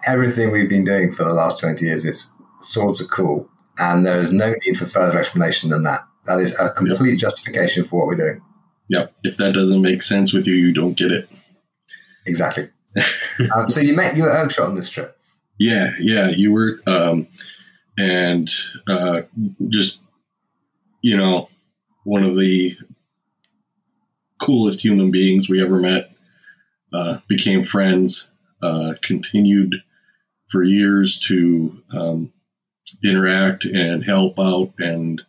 everything 0.06 0.52
we've 0.52 0.68
been 0.68 0.84
doing 0.84 1.10
for 1.10 1.24
the 1.24 1.32
last 1.32 1.60
twenty 1.60 1.86
years, 1.86 2.04
is 2.04 2.32
swords 2.60 3.00
are 3.00 3.06
cool, 3.06 3.50
and 3.78 4.06
there 4.06 4.20
is 4.20 4.32
no 4.32 4.54
need 4.64 4.76
for 4.76 4.86
further 4.86 5.18
explanation 5.18 5.70
than 5.70 5.82
that. 5.84 6.00
That 6.26 6.40
is 6.40 6.58
a 6.58 6.70
complete 6.70 7.12
yep. 7.12 7.18
justification 7.18 7.84
for 7.84 8.00
what 8.00 8.06
we're 8.08 8.16
doing. 8.16 8.42
Yep. 8.88 9.14
If 9.24 9.36
that 9.36 9.52
doesn't 9.52 9.82
make 9.82 10.02
sense 10.02 10.32
with 10.32 10.46
you, 10.46 10.54
you 10.54 10.72
don't 10.72 10.96
get 10.96 11.12
it. 11.12 11.28
Exactly. 12.26 12.64
um, 13.54 13.68
so 13.68 13.80
you 13.80 13.94
met 13.94 14.16
Ewart 14.16 14.32
Oakeshott 14.32 14.68
on 14.68 14.74
this 14.74 14.90
trip. 14.90 15.18
Yeah, 15.58 15.92
yeah, 15.98 16.28
you 16.28 16.52
were, 16.52 16.80
um, 16.86 17.28
and 17.96 18.50
uh, 18.88 19.22
just 19.68 19.98
you 21.06 21.16
know, 21.16 21.48
one 22.02 22.24
of 22.24 22.36
the 22.36 22.76
coolest 24.40 24.80
human 24.80 25.12
beings 25.12 25.48
we 25.48 25.62
ever 25.62 25.78
met. 25.78 26.10
Uh, 26.92 27.18
became 27.28 27.62
friends. 27.62 28.28
Uh, 28.60 28.94
continued 29.02 29.76
for 30.50 30.64
years 30.64 31.20
to 31.20 31.80
um, 31.92 32.32
interact 33.04 33.64
and 33.64 34.04
help 34.04 34.38
out. 34.38 34.72
And 34.78 35.22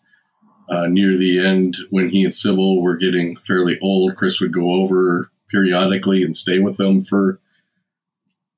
uh, 0.69 0.87
near 0.87 1.17
the 1.17 1.45
end, 1.45 1.77
when 1.89 2.09
he 2.09 2.23
and 2.23 2.33
Sybil 2.33 2.81
were 2.81 2.97
getting 2.97 3.37
fairly 3.47 3.79
old, 3.81 4.15
Chris 4.15 4.39
would 4.39 4.53
go 4.53 4.71
over 4.73 5.29
periodically 5.49 6.23
and 6.23 6.35
stay 6.35 6.59
with 6.59 6.77
them 6.77 7.03
for 7.03 7.39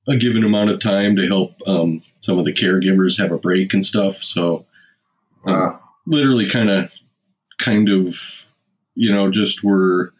a 0.07 0.17
given 0.17 0.43
amount 0.43 0.71
of 0.71 0.79
time 0.79 1.15
to 1.15 1.27
help 1.27 1.55
um, 1.67 2.01
some 2.21 2.39
of 2.39 2.45
the 2.45 2.53
caregivers 2.53 3.19
have 3.19 3.31
a 3.31 3.37
break 3.37 3.73
and 3.73 3.85
stuff. 3.85 4.23
So, 4.23 4.65
um, 5.45 5.53
wow. 5.53 5.79
literally, 6.07 6.49
kind 6.49 6.69
of, 6.69 6.91
kind 7.59 7.89
of, 7.89 8.17
you 8.95 9.13
know, 9.13 9.29
just 9.29 9.63
were 9.63 10.13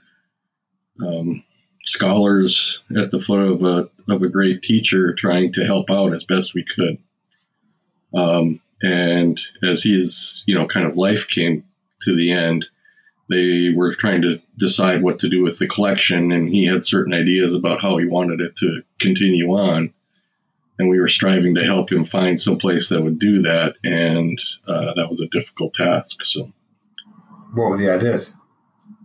um, 1.04 1.44
scholars 1.86 2.82
at 2.96 3.10
the 3.10 3.20
foot 3.20 3.42
of 3.42 3.64
a 3.64 3.90
of 4.12 4.22
a 4.22 4.30
great 4.30 4.62
teacher, 4.62 5.14
trying 5.14 5.52
to 5.54 5.66
help 5.66 5.90
out 5.90 6.14
as 6.14 6.24
best 6.24 6.54
we 6.54 6.64
could. 6.64 6.98
Um, 8.14 8.62
and 8.82 9.40
as 9.64 9.84
his, 9.84 10.44
you 10.46 10.56
know, 10.56 10.68
kind 10.68 10.86
of 10.86 10.98
life 10.98 11.28
came 11.28 11.64
to 12.04 12.16
the 12.16 12.32
end, 12.32 12.66
they 13.30 13.70
were 13.76 13.94
trying 13.94 14.22
to 14.24 14.42
decide 14.58 15.04
what 15.04 15.20
to 15.20 15.30
do 15.30 15.44
with 15.44 15.60
the 15.60 15.68
collection, 15.68 16.32
and 16.32 16.50
he 16.50 16.66
had 16.66 16.86
certain 16.86 17.14
ideas 17.14 17.54
about 17.54 17.82
how 17.82 17.98
he 17.98 18.06
wanted 18.06 18.42
it 18.42 18.56
to 18.58 18.82
continue 19.00 19.50
on. 19.52 19.94
And 20.80 20.90
we 20.90 21.00
were 21.00 21.10
striving 21.10 21.56
to 21.56 21.64
help 21.64 21.92
him 21.92 22.06
find 22.06 22.40
some 22.40 22.58
place 22.58 22.90
that 22.90 23.02
would 23.02 23.20
do 23.20 23.42
that, 23.42 23.76
and 23.84 24.42
uh, 24.68 24.94
that 24.96 25.10
was 25.10 25.22
a 25.22 25.28
difficult 25.28 25.74
task. 25.74 26.24
So, 26.24 26.52
what 27.54 27.70
were 27.70 27.78
the 27.78 27.94
ideas? 27.94 28.34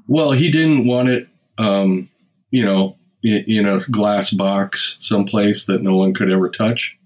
Well, 0.06 0.30
he 0.30 0.50
didn't 0.50 0.86
want 0.86 1.08
it, 1.08 1.28
um, 1.58 2.08
you 2.50 2.64
know, 2.64 2.96
in, 3.24 3.44
in 3.48 3.66
a 3.66 3.80
glass 3.90 4.30
box 4.30 4.96
someplace 5.00 5.66
that 5.66 5.82
no 5.82 5.96
one 5.96 6.14
could 6.14 6.30
ever 6.30 6.48
touch 6.48 6.96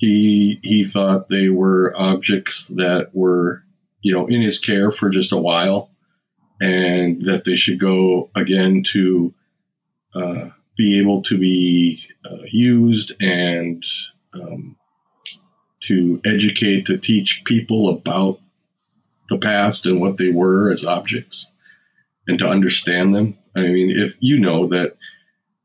he 0.00 0.58
he 0.62 0.86
thought 0.86 1.28
they 1.28 1.50
were 1.50 1.94
objects 1.94 2.68
that 2.68 3.10
were 3.14 3.62
you 4.00 4.12
know 4.12 4.26
in 4.26 4.40
his 4.40 4.58
care 4.58 4.90
for 4.90 5.10
just 5.10 5.30
a 5.30 5.36
while 5.36 5.90
and 6.60 7.22
that 7.26 7.44
they 7.44 7.54
should 7.56 7.78
go 7.78 8.30
again 8.34 8.82
to 8.82 9.34
uh, 10.14 10.48
be 10.76 10.98
able 10.98 11.22
to 11.22 11.36
be 11.36 12.02
uh, 12.24 12.44
used 12.50 13.12
and 13.20 13.84
um, 14.32 14.74
to 15.80 16.20
educate 16.24 16.86
to 16.86 16.96
teach 16.96 17.42
people 17.44 17.90
about 17.90 18.40
the 19.28 19.38
past 19.38 19.84
and 19.84 20.00
what 20.00 20.16
they 20.16 20.30
were 20.30 20.70
as 20.70 20.84
objects 20.84 21.50
and 22.26 22.38
to 22.38 22.48
understand 22.48 23.14
them. 23.14 23.36
I 23.54 23.60
mean 23.60 23.90
if 23.90 24.14
you 24.18 24.40
know 24.40 24.66
that 24.68 24.96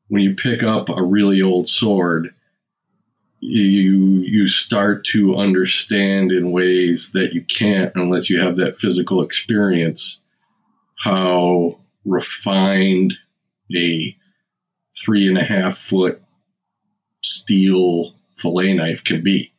when 0.09 0.23
you 0.23 0.35
pick 0.35 0.61
up 0.61 0.89
a 0.89 1.01
really 1.01 1.41
old 1.41 1.69
sword 1.69 2.34
you 3.47 4.21
you 4.21 4.47
start 4.47 5.05
to 5.05 5.35
understand 5.35 6.31
in 6.31 6.51
ways 6.51 7.11
that 7.13 7.33
you 7.33 7.41
can't 7.43 7.91
unless 7.95 8.29
you 8.29 8.39
have 8.39 8.57
that 8.57 8.77
physical 8.79 9.21
experience 9.21 10.19
how 10.97 11.77
refined 12.05 13.13
a 13.75 14.15
three 15.03 15.27
and 15.27 15.37
a 15.37 15.43
half 15.43 15.77
foot 15.77 16.21
steel 17.21 18.13
fillet 18.37 18.73
knife 18.73 19.03
can 19.03 19.23
be. 19.23 19.51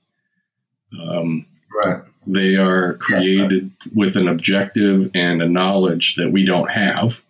Um, 1.00 1.46
right. 1.84 2.02
They 2.26 2.56
are 2.56 2.94
created 2.94 3.70
yes, 3.84 3.94
with 3.94 4.16
an 4.16 4.28
objective 4.28 5.10
and 5.14 5.42
a 5.42 5.48
knowledge 5.48 6.16
that 6.16 6.32
we 6.32 6.44
don't 6.44 6.70
have. 6.70 7.20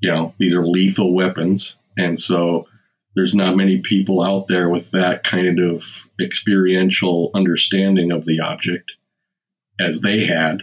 You 0.00 0.10
know, 0.10 0.34
these 0.38 0.54
are 0.54 0.66
lethal 0.66 1.12
weapons. 1.12 1.76
And 1.96 2.18
so 2.18 2.66
there's 3.14 3.34
not 3.34 3.56
many 3.56 3.78
people 3.78 4.22
out 4.22 4.48
there 4.48 4.68
with 4.68 4.90
that 4.92 5.24
kind 5.24 5.58
of 5.58 5.84
experiential 6.20 7.30
understanding 7.34 8.12
of 8.12 8.24
the 8.24 8.40
object 8.40 8.92
as 9.80 10.00
they 10.00 10.24
had. 10.24 10.62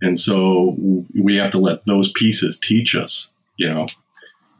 And 0.00 0.18
so 0.18 0.76
we 1.14 1.36
have 1.36 1.52
to 1.52 1.58
let 1.58 1.84
those 1.84 2.10
pieces 2.12 2.58
teach 2.58 2.96
us, 2.96 3.30
you 3.56 3.68
know. 3.68 3.86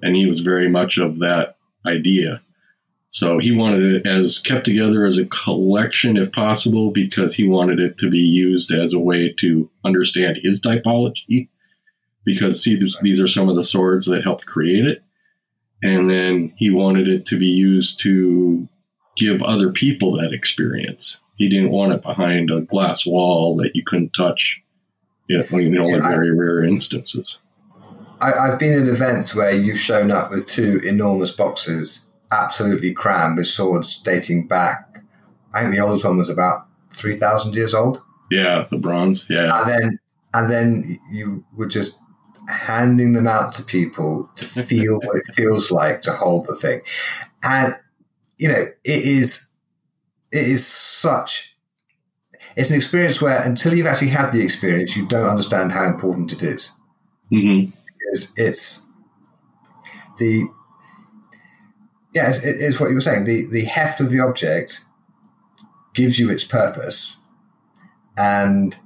And 0.03 0.15
he 0.17 0.27
was 0.27 0.41
very 0.41 0.69
much 0.69 0.99
of 0.99 1.21
that 1.21 1.57
idea. 1.87 2.43
So 3.11 3.39
he 3.39 3.53
wanted 3.53 3.83
it 3.83 4.07
as 4.07 4.39
kept 4.39 4.65
together 4.65 5.05
as 5.05 5.19
a 5.19 5.27
collection 5.27 6.17
if 6.17 6.33
possible 6.33 6.91
because 6.91 7.35
he 7.35 7.47
wanted 7.47 7.79
it 7.79 7.99
to 7.99 8.11
be 8.11 8.19
used 8.19 8.73
as 8.73 8.93
a 8.93 8.99
way 8.99 9.35
to 9.41 9.69
understand 9.85 10.39
his 10.43 10.61
typology. 10.61 11.49
Because 12.25 12.63
see, 12.63 12.79
these 13.03 13.21
are 13.21 13.29
some 13.29 13.49
of 13.49 13.57
the 13.57 13.65
swords 13.65 14.07
that 14.07 14.23
helped 14.23 14.47
create 14.47 14.87
it 14.87 15.03
and 15.83 16.09
then 16.09 16.53
he 16.57 16.71
wanted 16.71 17.09
it 17.09 17.27
to 17.27 17.39
be 17.39 17.47
used 17.47 18.01
to 18.01 18.69
give 19.17 19.43
other 19.43 19.71
people 19.71 20.17
that 20.17 20.33
experience. 20.33 21.19
He 21.37 21.49
didn't 21.49 21.71
want 21.71 21.93
it 21.93 22.03
behind 22.03 22.51
a 22.51 22.61
glass 22.61 23.05
wall 23.05 23.57
that 23.57 23.75
you 23.75 23.83
couldn't 23.85 24.11
touch. 24.11 24.61
You 25.29 25.39
know, 25.39 25.59
in 25.59 25.79
only 25.79 25.95
yeah, 25.95 26.09
very 26.09 26.29
I, 26.29 26.33
rare 26.33 26.65
instances. 26.65 27.39
I, 28.21 28.51
have 28.51 28.59
been 28.59 28.81
at 28.81 28.89
events 28.89 29.35
where 29.35 29.53
you've 29.53 29.79
shown 29.79 30.11
up 30.11 30.31
with 30.31 30.47
two 30.47 30.81
enormous 30.85 31.31
boxes, 31.31 32.11
absolutely 32.31 32.93
crammed 32.93 33.39
with 33.39 33.49
swords 33.49 34.01
dating 34.01 34.47
back. 34.47 34.99
I 35.55 35.63
think 35.63 35.75
the 35.75 35.81
oldest 35.81 36.05
one 36.05 36.19
was 36.19 36.31
about 36.31 36.67
three 36.91 37.15
thousand 37.15 37.55
years 37.55 37.73
old. 37.73 38.03
Yeah, 38.31 38.65
the 38.71 38.79
bronze. 38.79 39.25
Yeah, 39.29 39.53
and 39.55 39.71
then 39.71 39.99
and 40.35 40.51
then 40.51 40.99
you 41.11 41.45
would 41.57 41.71
just 41.71 41.99
handing 42.49 43.13
them 43.13 43.27
out 43.27 43.55
to 43.55 43.63
people 43.63 44.31
to 44.37 44.45
feel 44.65 44.99
what 45.01 45.17
it 45.17 45.35
feels 45.35 45.71
like 45.71 46.01
to 46.03 46.13
hold 46.13 46.47
the 46.47 46.55
thing. 46.55 46.81
And, 47.43 47.77
you 48.39 48.49
know, 48.49 48.67
it 48.85 49.05
is, 49.05 49.51
it 50.31 50.47
is 50.47 50.67
such, 50.67 51.57
it's 52.57 52.71
an 52.71 52.77
experience 52.77 53.21
where 53.23 53.43
until 53.43 53.75
you've 53.75 53.87
actually 53.87 54.09
had 54.09 54.31
the 54.31 54.43
experience, 54.43 54.97
you 54.97 55.07
don't 55.07 55.29
understand 55.29 55.73
how 55.73 55.85
important 55.85 56.33
it 56.33 56.43
is. 56.43 56.77
Mm-hmm. 57.31 57.71
Because 57.99 58.35
it's 58.37 58.87
the, 60.19 60.47
yeah, 62.15 62.29
it's, 62.29 62.45
it's 62.45 62.81
what 62.81 62.89
you 62.89 62.97
were 62.97 63.01
saying. 63.01 63.25
The, 63.25 63.47
the 63.51 63.65
heft 63.65 64.01
of 64.01 64.11
the 64.11 64.21
object 64.21 64.85
gives 65.95 66.19
you 66.19 66.31
its 66.31 66.45
purpose. 66.45 67.19
And, 68.17 68.77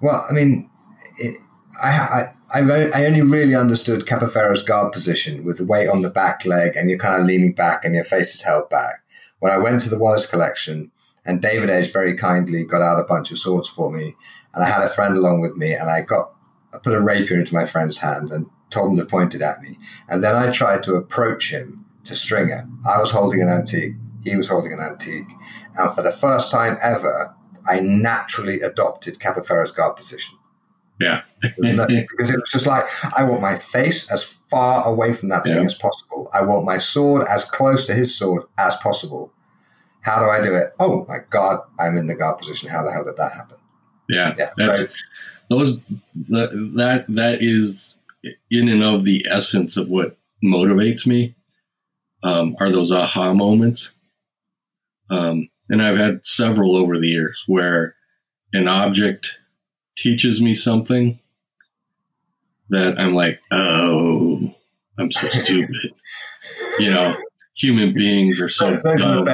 well, 0.00 0.24
I 0.28 0.32
mean, 0.32 0.70
it, 1.18 1.36
I, 1.82 1.88
I 1.90 2.32
I, 2.54 3.06
only 3.06 3.22
really 3.22 3.54
understood 3.54 4.06
Capoferro's 4.06 4.62
guard 4.62 4.92
position 4.92 5.44
with 5.44 5.58
the 5.58 5.64
weight 5.64 5.88
on 5.88 6.02
the 6.02 6.10
back 6.10 6.44
leg 6.44 6.76
and 6.76 6.90
you're 6.90 6.98
kind 6.98 7.20
of 7.20 7.26
leaning 7.26 7.54
back 7.54 7.84
and 7.84 7.94
your 7.94 8.04
face 8.04 8.34
is 8.34 8.42
held 8.42 8.68
back. 8.68 9.02
When 9.38 9.52
I 9.52 9.58
went 9.58 9.80
to 9.82 9.88
the 9.88 9.98
Wallace 9.98 10.26
collection 10.26 10.92
And 11.24 11.40
David 11.40 11.70
Edge 11.70 11.92
very 11.92 12.16
kindly 12.16 12.64
got 12.64 12.82
out 12.82 13.00
a 13.00 13.04
bunch 13.04 13.30
of 13.30 13.38
swords 13.38 13.68
for 13.68 13.90
me. 13.90 14.14
And 14.54 14.64
I 14.64 14.68
had 14.68 14.84
a 14.84 14.88
friend 14.88 15.16
along 15.16 15.40
with 15.40 15.56
me, 15.56 15.72
and 15.72 15.88
I 15.88 16.02
got 16.02 16.34
I 16.74 16.78
put 16.78 16.94
a 16.94 17.00
rapier 17.00 17.38
into 17.38 17.54
my 17.54 17.64
friend's 17.64 18.00
hand 18.00 18.30
and 18.30 18.46
told 18.70 18.92
him 18.92 18.96
to 18.98 19.04
point 19.04 19.34
it 19.34 19.42
at 19.42 19.60
me. 19.60 19.78
And 20.08 20.24
then 20.24 20.34
I 20.34 20.50
tried 20.50 20.82
to 20.84 20.96
approach 20.96 21.50
him 21.50 21.84
to 22.04 22.14
string 22.14 22.48
it. 22.48 22.64
I 22.88 22.98
was 22.98 23.12
holding 23.12 23.42
an 23.42 23.48
antique, 23.48 23.94
he 24.24 24.36
was 24.36 24.48
holding 24.48 24.72
an 24.72 24.80
antique. 24.80 25.28
And 25.76 25.90
for 25.90 26.02
the 26.02 26.10
first 26.10 26.50
time 26.50 26.76
ever, 26.82 27.34
I 27.66 27.80
naturally 27.80 28.60
adopted 28.60 29.20
Capoferro's 29.20 29.72
guard 29.72 29.96
position. 29.96 30.38
Yeah. 31.02 31.22
because 31.42 32.30
it 32.30 32.40
was 32.40 32.50
just 32.50 32.66
like, 32.66 32.84
I 33.16 33.24
want 33.24 33.42
my 33.42 33.56
face 33.56 34.10
as 34.12 34.22
far 34.24 34.86
away 34.86 35.12
from 35.12 35.30
that 35.30 35.42
thing 35.42 35.56
yeah. 35.56 35.62
as 35.62 35.74
possible. 35.74 36.30
I 36.32 36.42
want 36.44 36.64
my 36.64 36.78
sword 36.78 37.26
as 37.28 37.44
close 37.44 37.86
to 37.86 37.94
his 37.94 38.16
sword 38.16 38.42
as 38.58 38.76
possible. 38.76 39.32
How 40.02 40.20
do 40.20 40.26
I 40.26 40.42
do 40.42 40.54
it? 40.54 40.72
Oh 40.78 41.04
my 41.08 41.18
God, 41.30 41.60
I'm 41.78 41.96
in 41.96 42.06
the 42.06 42.14
guard 42.14 42.38
position. 42.38 42.68
How 42.68 42.84
the 42.84 42.92
hell 42.92 43.04
did 43.04 43.16
that 43.16 43.32
happen? 43.32 43.58
Yeah. 44.08 44.34
yeah 44.38 44.50
that's, 44.56 44.80
so, 44.80 44.86
those, 45.50 45.80
that, 46.28 46.72
that, 46.76 47.06
that 47.08 47.42
is 47.42 47.96
in 48.50 48.68
and 48.68 48.82
of 48.82 49.04
the 49.04 49.26
essence 49.28 49.76
of 49.76 49.88
what 49.88 50.16
motivates 50.44 51.06
me 51.06 51.34
um, 52.22 52.56
are 52.60 52.70
those 52.70 52.92
aha 52.92 53.32
moments. 53.32 53.92
Um, 55.10 55.48
and 55.68 55.82
I've 55.82 55.98
had 55.98 56.24
several 56.24 56.76
over 56.76 56.98
the 56.98 57.08
years 57.08 57.42
where 57.46 57.96
an 58.52 58.68
object 58.68 59.38
teaches 59.96 60.40
me 60.40 60.54
something 60.54 61.18
that 62.70 62.98
I'm 62.98 63.14
like, 63.14 63.40
oh, 63.50 64.54
I'm 64.98 65.12
so 65.12 65.28
stupid. 65.30 65.92
you 66.78 66.90
know, 66.90 67.14
human 67.54 67.92
beings 67.92 68.40
are 68.40 68.48
so 68.48 68.80
dumb. 68.80 69.28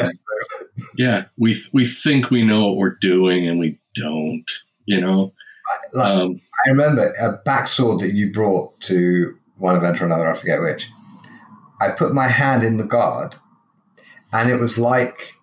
Yeah, 0.96 1.24
we 1.36 1.62
we 1.72 1.86
think 1.86 2.30
we 2.30 2.44
know 2.44 2.66
what 2.66 2.76
we're 2.76 2.98
doing 3.00 3.48
and 3.48 3.58
we 3.58 3.78
don't. 3.94 4.50
You 4.86 5.00
know, 5.02 5.32
like, 5.92 6.12
um, 6.12 6.40
I 6.64 6.70
remember 6.70 7.12
a 7.20 7.38
backsword 7.46 8.00
that 8.00 8.14
you 8.14 8.32
brought 8.32 8.80
to 8.82 9.34
one 9.58 9.76
event 9.76 10.00
or 10.00 10.06
another. 10.06 10.28
I 10.28 10.34
forget 10.34 10.62
which. 10.62 10.88
I 11.80 11.90
put 11.90 12.14
my 12.14 12.28
hand 12.28 12.64
in 12.64 12.78
the 12.78 12.84
guard, 12.84 13.36
and 14.32 14.50
it 14.50 14.58
was 14.58 14.78
like 14.78 15.34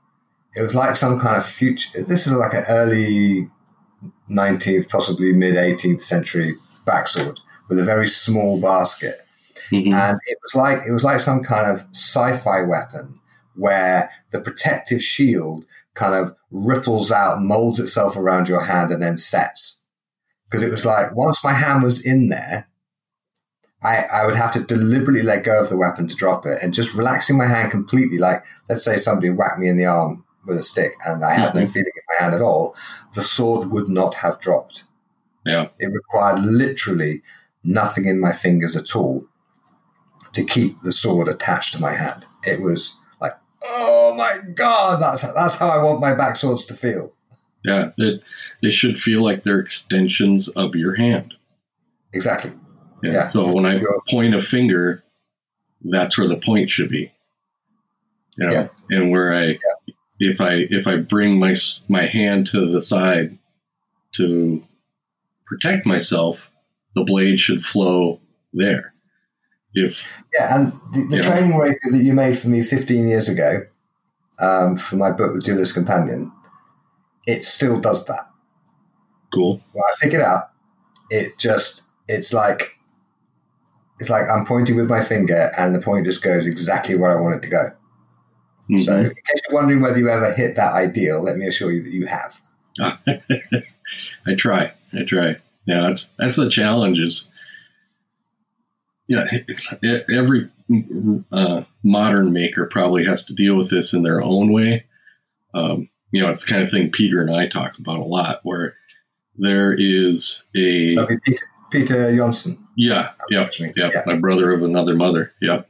it 0.55 0.61
was 0.61 0.75
like 0.75 0.95
some 0.95 1.19
kind 1.19 1.37
of 1.37 1.45
future. 1.45 1.89
This 1.93 2.27
is 2.27 2.33
like 2.33 2.53
an 2.53 2.63
early 2.67 3.49
19th, 4.29 4.89
possibly 4.89 5.33
mid 5.33 5.55
18th 5.55 6.01
century 6.01 6.53
backsword 6.85 7.39
with 7.69 7.79
a 7.79 7.83
very 7.83 8.07
small 8.07 8.61
basket. 8.61 9.15
Mm-hmm. 9.71 9.93
And 9.93 10.19
it 10.27 10.37
was 10.43 10.55
like 10.55 10.83
it 10.87 10.91
was 10.91 11.03
like 11.03 11.19
some 11.19 11.43
kind 11.43 11.67
of 11.67 11.85
sci-fi 11.91 12.61
weapon 12.61 13.19
where 13.55 14.11
the 14.31 14.39
protective 14.39 15.01
shield 15.01 15.65
kind 15.93 16.13
of 16.13 16.35
ripples 16.51 17.11
out, 17.11 17.41
molds 17.41 17.79
itself 17.79 18.15
around 18.15 18.49
your 18.49 18.61
hand, 18.61 18.91
and 18.91 19.01
then 19.01 19.17
sets. 19.17 19.85
Because 20.45 20.61
it 20.61 20.71
was 20.71 20.85
like 20.85 21.15
once 21.15 21.43
my 21.43 21.53
hand 21.53 21.83
was 21.83 22.05
in 22.05 22.29
there, 22.29 22.67
I, 23.81 24.05
I 24.11 24.25
would 24.25 24.35
have 24.35 24.51
to 24.53 24.63
deliberately 24.63 25.23
let 25.23 25.43
go 25.43 25.59
of 25.59 25.69
the 25.69 25.77
weapon 25.77 26.07
to 26.07 26.15
drop 26.15 26.45
it, 26.45 26.59
and 26.61 26.73
just 26.73 26.93
relaxing 26.93 27.37
my 27.37 27.45
hand 27.45 27.71
completely. 27.71 28.19
Like 28.19 28.43
let's 28.69 28.85
say 28.85 28.97
somebody 28.97 29.29
whacked 29.31 29.59
me 29.59 29.69
in 29.69 29.77
the 29.77 29.85
arm 29.85 30.24
with 30.45 30.57
a 30.57 30.63
stick, 30.63 30.93
and 31.05 31.23
I 31.23 31.33
had 31.33 31.49
mm-hmm. 31.49 31.59
no 31.59 31.65
feeling 31.67 31.91
in 31.95 32.03
my 32.09 32.23
hand 32.23 32.35
at 32.35 32.41
all, 32.41 32.75
the 33.13 33.21
sword 33.21 33.71
would 33.71 33.89
not 33.89 34.15
have 34.15 34.39
dropped. 34.39 34.85
Yeah. 35.45 35.69
It 35.79 35.87
required 35.87 36.43
literally 36.43 37.21
nothing 37.63 38.05
in 38.05 38.19
my 38.19 38.31
fingers 38.31 38.75
at 38.75 38.95
all 38.95 39.25
to 40.33 40.43
keep 40.43 40.79
the 40.81 40.91
sword 40.91 41.27
attached 41.27 41.73
to 41.73 41.81
my 41.81 41.93
hand. 41.93 42.25
It 42.43 42.61
was 42.61 42.99
like, 43.21 43.33
oh 43.63 44.13
my 44.15 44.39
god, 44.53 45.01
that's 45.01 45.21
that's 45.33 45.59
how 45.59 45.69
I 45.69 45.83
want 45.83 46.01
my 46.01 46.13
back 46.13 46.35
swords 46.35 46.65
to 46.67 46.73
feel. 46.73 47.13
Yeah, 47.63 47.91
it, 47.97 48.23
they 48.61 48.71
should 48.71 48.99
feel 48.99 49.23
like 49.23 49.43
they're 49.43 49.59
extensions 49.59 50.49
of 50.49 50.75
your 50.75 50.95
hand. 50.95 51.33
Exactly. 52.13 52.51
Yeah. 53.01 53.13
yeah 53.13 53.27
so 53.27 53.53
when 53.55 53.65
I 53.65 53.81
point 54.09 54.35
a 54.35 54.41
finger, 54.41 55.03
that's 55.81 56.17
where 56.17 56.27
the 56.27 56.37
point 56.37 56.69
should 56.69 56.89
be. 56.89 57.11
You 58.37 58.47
know, 58.47 58.51
yeah. 58.51 58.67
and 58.89 59.11
where 59.11 59.33
I 59.33 59.45
yeah 59.45 59.74
if 60.19 60.41
I 60.41 60.65
if 60.69 60.87
I 60.87 60.97
bring 60.97 61.39
my 61.39 61.55
my 61.87 62.05
hand 62.05 62.47
to 62.47 62.71
the 62.71 62.81
side 62.81 63.37
to 64.15 64.63
protect 65.45 65.85
myself, 65.85 66.51
the 66.95 67.03
blade 67.03 67.39
should 67.39 67.65
flow 67.65 68.19
there. 68.53 68.93
If 69.73 70.23
yeah, 70.33 70.55
and 70.55 70.67
the, 70.93 71.17
the 71.17 71.23
training 71.23 71.51
know, 71.51 71.59
rapier 71.59 71.91
that 71.91 72.03
you 72.03 72.13
made 72.13 72.37
for 72.37 72.47
me 72.47 72.63
15 72.63 73.07
years 73.07 73.27
ago 73.27 73.59
um, 74.39 74.77
for 74.77 74.95
my 74.95 75.11
book, 75.11 75.35
The 75.35 75.41
Duelist 75.41 75.73
Companion, 75.73 76.31
it 77.27 77.43
still 77.43 77.79
does 77.79 78.05
that. 78.05 78.31
Cool. 79.33 79.61
When 79.73 79.83
I 79.83 79.93
pick 79.99 80.13
it 80.13 80.21
up, 80.21 80.55
it 81.09 81.37
just 81.37 81.89
it's 82.07 82.33
like 82.33 82.77
it's 83.99 84.09
like 84.09 84.29
I'm 84.29 84.45
pointing 84.45 84.77
with 84.77 84.89
my 84.89 85.03
finger, 85.03 85.51
and 85.57 85.75
the 85.75 85.81
point 85.81 86.05
just 86.05 86.23
goes 86.23 86.47
exactly 86.47 86.95
where 86.95 87.17
I 87.17 87.21
want 87.21 87.35
it 87.35 87.41
to 87.43 87.49
go. 87.49 87.67
Mm-hmm. 88.69 88.79
So, 88.79 88.97
in 88.97 89.09
case 89.09 89.41
you're 89.47 89.55
wondering 89.55 89.81
whether 89.81 89.99
you 89.99 90.09
ever 90.09 90.33
hit 90.33 90.55
that 90.55 90.73
ideal, 90.73 91.23
let 91.23 91.37
me 91.37 91.47
assure 91.47 91.71
you 91.71 91.83
that 91.83 91.93
you 91.93 92.07
have. 92.07 92.41
I 94.25 94.35
try. 94.35 94.73
I 94.93 95.03
try. 95.05 95.37
Yeah, 95.65 95.81
that's 95.81 96.11
that's 96.17 96.35
the 96.35 96.49
challenge. 96.49 96.99
Is 96.99 97.29
yeah, 99.07 99.25
every 100.11 100.49
uh, 101.31 101.63
modern 101.83 102.33
maker 102.33 102.65
probably 102.65 103.05
has 103.05 103.25
to 103.25 103.33
deal 103.33 103.55
with 103.55 103.69
this 103.69 103.93
in 103.93 104.03
their 104.03 104.21
own 104.21 104.51
way. 104.51 104.85
Um, 105.53 105.89
you 106.11 106.21
know, 106.21 106.29
it's 106.29 106.41
the 106.41 106.51
kind 106.51 106.63
of 106.63 106.71
thing 106.71 106.91
Peter 106.91 107.21
and 107.21 107.29
I 107.29 107.47
talk 107.47 107.77
about 107.77 107.99
a 107.99 108.03
lot, 108.03 108.39
where 108.43 108.75
there 109.37 109.73
is 109.73 110.43
a 110.55 110.95
Peter, 111.23 111.47
Peter 111.71 112.15
Johnsson. 112.15 112.57
Yeah, 112.75 113.11
yeah, 113.29 113.49
yeah, 113.59 113.71
yeah, 113.75 114.01
my 114.05 114.15
brother 114.15 114.51
of 114.53 114.63
another 114.63 114.95
mother. 114.95 115.33
Yeah. 115.41 115.63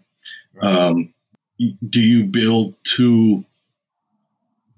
Right. 0.53 0.65
Um, 0.65 1.13
do 1.57 2.01
you 2.01 2.25
build 2.25 2.75
to 2.95 3.45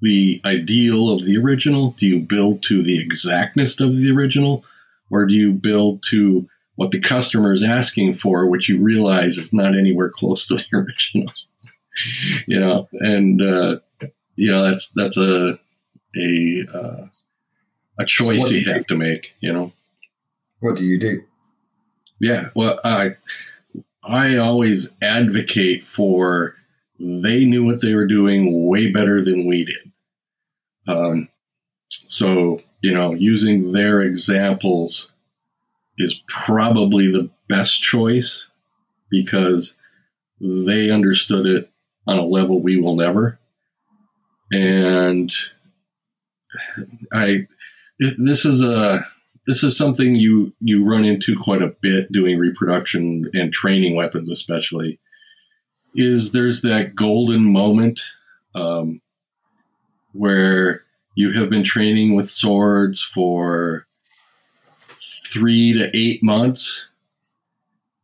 the 0.01 0.41
ideal 0.45 1.09
of 1.09 1.25
the 1.25 1.37
original? 1.37 1.91
Do 1.91 2.05
you 2.05 2.19
build 2.19 2.63
to 2.63 2.83
the 2.83 2.99
exactness 2.99 3.79
of 3.79 3.95
the 3.95 4.11
original? 4.11 4.63
Or 5.09 5.25
do 5.25 5.33
you 5.33 5.53
build 5.53 6.03
to 6.09 6.47
what 6.75 6.91
the 6.91 6.99
customer 6.99 7.53
is 7.53 7.63
asking 7.63 8.15
for, 8.15 8.45
which 8.45 8.69
you 8.69 8.79
realize 8.79 9.37
is 9.37 9.53
not 9.53 9.75
anywhere 9.75 10.09
close 10.09 10.45
to 10.47 10.55
the 10.71 10.77
original? 10.77 11.31
you 12.47 12.59
know, 12.59 12.87
and, 12.93 13.41
uh, 13.41 13.77
you 14.35 14.51
know, 14.51 14.63
that's, 14.63 14.91
that's 14.95 15.17
a, 15.17 15.59
a, 16.15 16.65
uh, 16.73 17.07
a 17.99 18.05
choice 18.05 18.43
so 18.43 18.49
you, 18.49 18.59
you 18.59 18.73
have 18.73 18.85
to 18.87 18.95
make, 18.95 19.31
you 19.39 19.51
know. 19.51 19.71
What 20.59 20.77
do 20.77 20.85
you 20.85 20.99
do? 20.99 21.23
Yeah. 22.19 22.49
Well, 22.55 22.79
I, 22.83 23.15
I 24.03 24.37
always 24.37 24.91
advocate 25.01 25.85
for 25.85 26.56
they 26.99 27.45
knew 27.45 27.63
what 27.65 27.81
they 27.81 27.93
were 27.93 28.07
doing 28.07 28.67
way 28.67 28.91
better 28.91 29.23
than 29.23 29.45
we 29.45 29.65
did. 29.65 29.91
Um, 30.87 31.29
so, 31.89 32.61
you 32.81 32.93
know, 32.93 33.13
using 33.13 33.71
their 33.71 34.01
examples 34.01 35.09
is 35.97 36.19
probably 36.27 37.11
the 37.11 37.29
best 37.49 37.81
choice 37.81 38.45
because 39.09 39.75
they 40.39 40.91
understood 40.91 41.45
it 41.45 41.69
on 42.07 42.17
a 42.17 42.25
level 42.25 42.61
we 42.61 42.77
will 42.77 42.95
never. 42.95 43.39
And 44.51 45.33
I, 47.13 47.47
this 47.99 48.45
is 48.45 48.61
a, 48.61 49.05
this 49.45 49.63
is 49.63 49.77
something 49.77 50.15
you, 50.15 50.53
you 50.59 50.85
run 50.85 51.05
into 51.05 51.37
quite 51.37 51.61
a 51.61 51.73
bit 51.81 52.11
doing 52.11 52.37
reproduction 52.37 53.29
and 53.33 53.51
training 53.51 53.95
weapons, 53.95 54.29
especially 54.29 54.99
is 55.97 56.31
there's 56.31 56.61
that 56.61 56.95
golden 56.95 57.51
moment 57.51 58.01
um, 58.55 59.01
where 60.13 60.83
you 61.15 61.33
have 61.33 61.49
been 61.49 61.63
training 61.63 62.15
with 62.15 62.29
swords 62.31 63.01
for 63.01 63.87
three 65.31 65.73
to 65.73 65.89
eight 65.93 66.23
months 66.23 66.85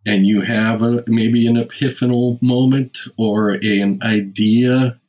and 0.06 0.26
you 0.26 0.42
have 0.42 0.82
a, 0.82 1.04
maybe 1.08 1.48
an 1.48 1.56
epiphanal 1.56 2.42
moment 2.42 3.00
or 3.18 3.52
a, 3.52 3.80
an 3.80 4.02
idea 4.04 5.00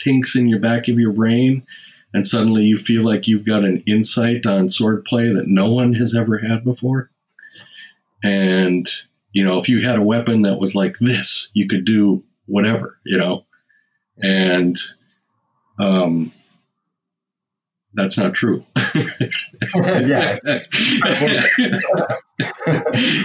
tinks 0.00 0.36
in 0.36 0.48
your 0.48 0.60
back 0.60 0.88
of 0.88 0.98
your 0.98 1.12
brain 1.12 1.64
and 2.14 2.26
suddenly 2.26 2.64
you 2.64 2.78
feel 2.78 3.04
like 3.04 3.28
you've 3.28 3.44
got 3.44 3.64
an 3.64 3.82
insight 3.86 4.46
on 4.46 4.68
swordplay 4.68 5.34
that 5.34 5.46
no 5.46 5.70
one 5.72 5.94
has 5.94 6.16
ever 6.16 6.38
had 6.38 6.64
before. 6.64 7.10
And 8.22 8.88
you 9.32 9.44
know, 9.44 9.58
if 9.58 9.68
you 9.68 9.86
had 9.86 9.98
a 9.98 10.02
weapon 10.02 10.42
that 10.42 10.58
was 10.58 10.74
like 10.74 10.96
this, 11.00 11.50
you 11.54 11.68
could 11.68 11.84
do 11.84 12.24
whatever, 12.46 12.98
you 13.04 13.18
know, 13.18 13.44
and 14.22 14.78
um, 15.78 16.32
that's 17.94 18.18
not 18.18 18.34
true. 18.34 18.64
yes. 18.76 20.40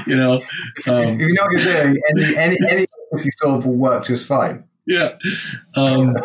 you 0.08 0.16
know, 0.16 0.40
um, 0.88 1.08
if 1.08 1.20
you 1.20 1.34
know 1.34 1.44
what 1.44 1.52
you're 1.52 1.64
doing, 1.64 2.02
any 2.10 2.38
any 2.38 2.58
any 2.68 2.88
sword 3.38 3.66
will 3.66 3.76
work 3.76 4.06
just 4.06 4.28
fine. 4.28 4.64
Yeah. 4.86 5.14
Um, 5.76 6.16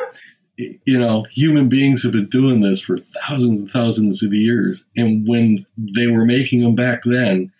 you 0.56 0.98
know, 0.98 1.24
human 1.30 1.68
beings 1.68 2.02
have 2.02 2.12
been 2.12 2.28
doing 2.28 2.60
this 2.60 2.80
for 2.80 2.98
thousands 2.98 3.62
and 3.62 3.70
thousands 3.70 4.22
of 4.24 4.32
years. 4.32 4.84
And 4.96 5.26
when 5.28 5.64
they 5.76 6.08
were 6.08 6.24
making 6.24 6.62
them 6.62 6.74
back 6.74 7.02
then, 7.04 7.52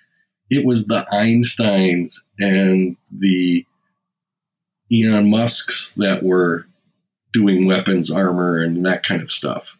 it 0.50 0.64
was 0.64 0.86
the 0.86 1.06
Einsteins 1.12 2.20
and 2.38 2.96
the 3.10 3.64
Elon 4.92 5.30
Musks 5.30 5.92
that 5.94 6.22
were 6.22 6.66
doing 7.32 7.66
weapons, 7.66 8.10
armor, 8.10 8.62
and 8.62 8.84
that 8.86 9.04
kind 9.04 9.22
of 9.22 9.30
stuff. 9.30 9.76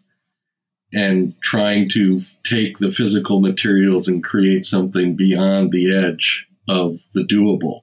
And 0.93 1.35
trying 1.43 1.89
to 1.91 2.23
take 2.45 2.79
the 2.79 2.93
physical 2.93 3.41
materials 3.41 4.09
and 4.09 4.25
create 4.25 4.65
something 4.65 5.17
beyond 5.17 5.71
the 5.71 5.95
edge 5.95 6.47
of 6.69 6.99
the 7.15 7.23
doable. 7.23 7.83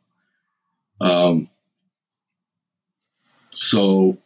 Um, 1.01 1.49
so 3.51 4.17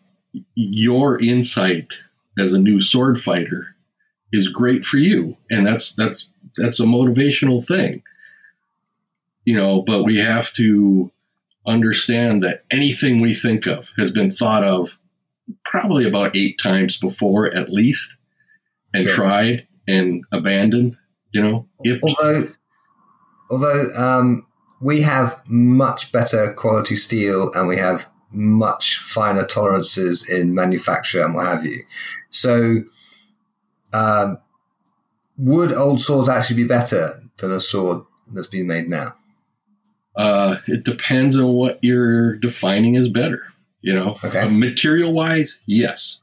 your 0.56 1.22
insight 1.22 2.02
as 2.38 2.54
a 2.54 2.60
new 2.60 2.82
sword 2.82 3.22
fighter 3.22 3.76
is 4.32 4.48
great 4.48 4.86
for 4.86 4.98
you 4.98 5.36
and 5.50 5.65
that's 5.65 5.93
that's 5.93 6.30
that's 6.56 6.80
a 6.80 6.84
motivational 6.84 7.65
thing 7.65 8.04
you 9.49 9.55
know 9.55 9.81
but 9.81 10.03
we 10.03 10.17
have 10.19 10.53
to 10.53 11.12
understand 11.65 12.43
that 12.43 12.63
anything 12.69 13.19
we 13.19 13.33
think 13.33 13.65
of 13.65 13.88
has 13.97 14.12
been 14.12 14.31
thought 14.31 14.63
of 14.63 14.91
probably 15.65 16.05
about 16.07 16.35
eight 16.35 16.59
times 16.59 16.97
before 16.97 17.47
at 17.47 17.69
least 17.69 18.15
and 18.93 19.03
sure. 19.03 19.15
tried 19.15 19.67
and 19.88 20.23
abandoned 20.31 20.95
you 21.31 21.41
know 21.41 21.67
if 21.79 21.99
although 22.03 22.43
although 23.49 23.85
um, 23.97 24.45
we 24.79 25.01
have 25.01 25.41
much 25.47 26.12
better 26.12 26.53
quality 26.53 26.95
steel 26.95 27.51
and 27.55 27.67
we 27.67 27.77
have 27.77 28.07
much 28.31 28.99
finer 28.99 29.47
tolerances 29.47 30.29
in 30.29 30.53
manufacture 30.53 31.23
and 31.25 31.33
what 31.33 31.47
have 31.47 31.65
you. 31.65 31.81
So, 32.29 32.83
um, 33.91 34.38
would 35.35 35.73
old 35.73 36.01
swords 36.01 36.29
actually 36.29 36.57
be 36.57 36.67
better 36.67 37.09
than 37.38 37.51
a 37.51 37.59
sword 37.59 38.03
that's 38.31 38.45
being 38.45 38.67
made 38.67 38.88
now? 38.88 39.15
Uh, 40.19 40.60
it 40.67 40.84
depends 40.84 41.38
on 41.38 41.53
what 41.53 41.79
you're 41.82 42.36
defining 42.36 42.97
as 42.97 43.08
better. 43.08 43.41
You 43.79 43.95
know, 43.95 44.10
okay. 44.25 44.41
uh, 44.41 44.49
material 44.49 45.13
wise, 45.13 45.62
yes. 45.65 46.19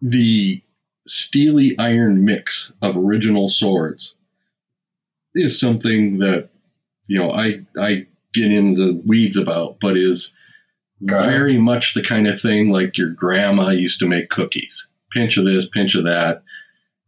The 0.00 0.62
steely 1.06 1.78
iron 1.78 2.24
mix 2.24 2.72
of 2.80 2.96
original 2.96 3.50
swords 3.50 4.14
is 5.34 5.60
something 5.60 6.20
that 6.20 6.48
you 7.06 7.18
know 7.18 7.30
I 7.30 7.66
I 7.78 8.06
get 8.32 8.50
into 8.50 8.86
the 8.86 9.02
weeds 9.04 9.36
about, 9.36 9.78
but 9.78 9.98
is 9.98 10.32
very 11.02 11.58
much 11.58 11.92
the 11.92 12.02
kind 12.02 12.26
of 12.26 12.40
thing 12.40 12.70
like 12.70 12.96
your 12.96 13.10
grandma 13.10 13.68
used 13.68 13.98
to 14.00 14.08
make 14.08 14.30
cookies. 14.30 14.86
Pinch 15.12 15.36
of 15.36 15.44
this, 15.44 15.68
pinch 15.68 15.94
of 15.94 16.04
that. 16.04 16.42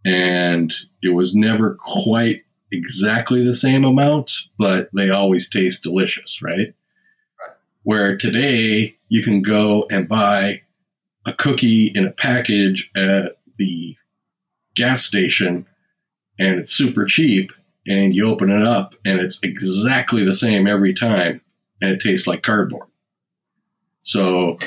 And 0.04 0.70
it 1.02 1.10
was 1.10 1.34
never 1.34 1.76
quite 1.76 2.42
exactly 2.72 3.44
the 3.44 3.54
same 3.54 3.84
amount, 3.84 4.32
but 4.58 4.88
they 4.92 5.10
always 5.10 5.48
taste 5.48 5.82
delicious, 5.82 6.40
right? 6.42 6.74
right? 7.38 7.56
Where 7.82 8.16
today 8.16 8.96
you 9.08 9.22
can 9.22 9.42
go 9.42 9.86
and 9.90 10.08
buy 10.08 10.62
a 11.26 11.32
cookie 11.32 11.92
in 11.94 12.06
a 12.06 12.10
package 12.10 12.90
at 12.96 13.36
the 13.58 13.96
gas 14.74 15.04
station 15.04 15.66
and 16.38 16.58
it's 16.58 16.72
super 16.72 17.04
cheap 17.04 17.52
and 17.86 18.14
you 18.14 18.28
open 18.28 18.50
it 18.50 18.66
up 18.66 18.94
and 19.04 19.20
it's 19.20 19.38
exactly 19.42 20.24
the 20.24 20.34
same 20.34 20.66
every 20.66 20.94
time 20.94 21.40
and 21.80 21.90
it 21.90 22.00
tastes 22.00 22.26
like 22.26 22.42
cardboard. 22.42 22.88
So, 24.02 24.58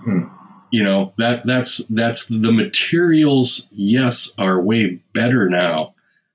hmm. 0.00 0.24
you 0.70 0.82
know 0.82 1.12
that 1.18 1.46
that's 1.46 1.78
that's 1.90 2.26
the 2.26 2.52
materials. 2.52 3.66
Yes, 3.70 4.32
are 4.38 4.60
way 4.60 5.00
better 5.12 5.48
now, 5.48 5.93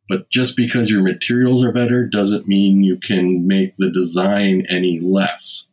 but 0.09 0.29
just 0.29 0.57
because 0.57 0.89
your 0.89 1.03
materials 1.03 1.63
are 1.63 1.71
better 1.71 2.05
doesn't 2.05 2.47
mean 2.47 2.83
you 2.83 2.97
can 2.97 3.47
make 3.47 3.77
the 3.77 3.91
design 3.91 4.65
any 4.67 4.99
less. 4.99 5.67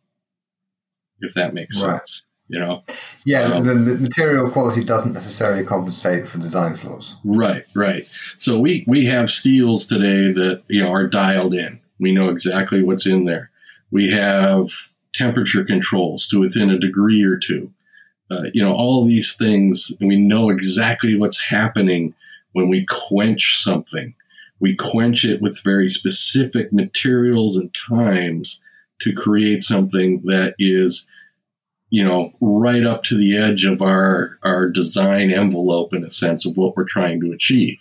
If 1.20 1.32
that 1.34 1.54
makes 1.54 1.80
right. 1.80 1.96
sense, 1.96 2.22
you 2.46 2.60
know. 2.60 2.82
Yeah, 3.24 3.44
um, 3.44 3.64
the, 3.64 3.72
the 3.72 3.98
material 3.98 4.50
quality 4.50 4.82
doesn't 4.82 5.14
necessarily 5.14 5.64
compensate 5.64 6.28
for 6.28 6.38
design 6.38 6.74
flaws. 6.74 7.16
Right, 7.24 7.64
right. 7.74 8.06
So 8.38 8.60
we 8.60 8.84
we 8.86 9.06
have 9.06 9.30
steels 9.30 9.86
today 9.86 10.30
that 10.32 10.62
you 10.68 10.82
know 10.82 10.92
are 10.92 11.06
dialed 11.06 11.54
in. 11.54 11.80
We 11.98 12.12
know 12.12 12.28
exactly 12.28 12.82
what's 12.82 13.06
in 13.06 13.24
there. 13.24 13.50
We 13.90 14.10
have 14.10 14.68
temperature 15.14 15.64
controls 15.64 16.28
to 16.28 16.38
within 16.38 16.68
a 16.68 16.78
degree 16.78 17.24
or 17.24 17.38
two. 17.38 17.72
Uh, 18.30 18.42
you 18.52 18.62
know, 18.62 18.74
all 18.74 19.06
these 19.06 19.34
things, 19.36 19.90
and 19.98 20.08
we 20.08 20.16
know 20.16 20.50
exactly 20.50 21.16
what's 21.16 21.40
happening 21.40 22.12
when 22.52 22.68
we 22.68 22.84
quench 22.86 23.62
something. 23.62 24.14
We 24.60 24.74
quench 24.74 25.24
it 25.24 25.42
with 25.42 25.62
very 25.62 25.88
specific 25.88 26.72
materials 26.72 27.56
and 27.56 27.74
times 27.88 28.60
to 29.02 29.12
create 29.12 29.62
something 29.62 30.22
that 30.24 30.54
is, 30.58 31.06
you 31.90 32.02
know, 32.02 32.32
right 32.40 32.84
up 32.84 33.04
to 33.04 33.16
the 33.16 33.36
edge 33.36 33.64
of 33.64 33.82
our, 33.82 34.38
our 34.42 34.68
design 34.68 35.30
envelope 35.30 35.92
in 35.92 36.04
a 36.04 36.10
sense 36.10 36.46
of 36.46 36.56
what 36.56 36.76
we're 36.76 36.84
trying 36.84 37.20
to 37.20 37.32
achieve. 37.32 37.78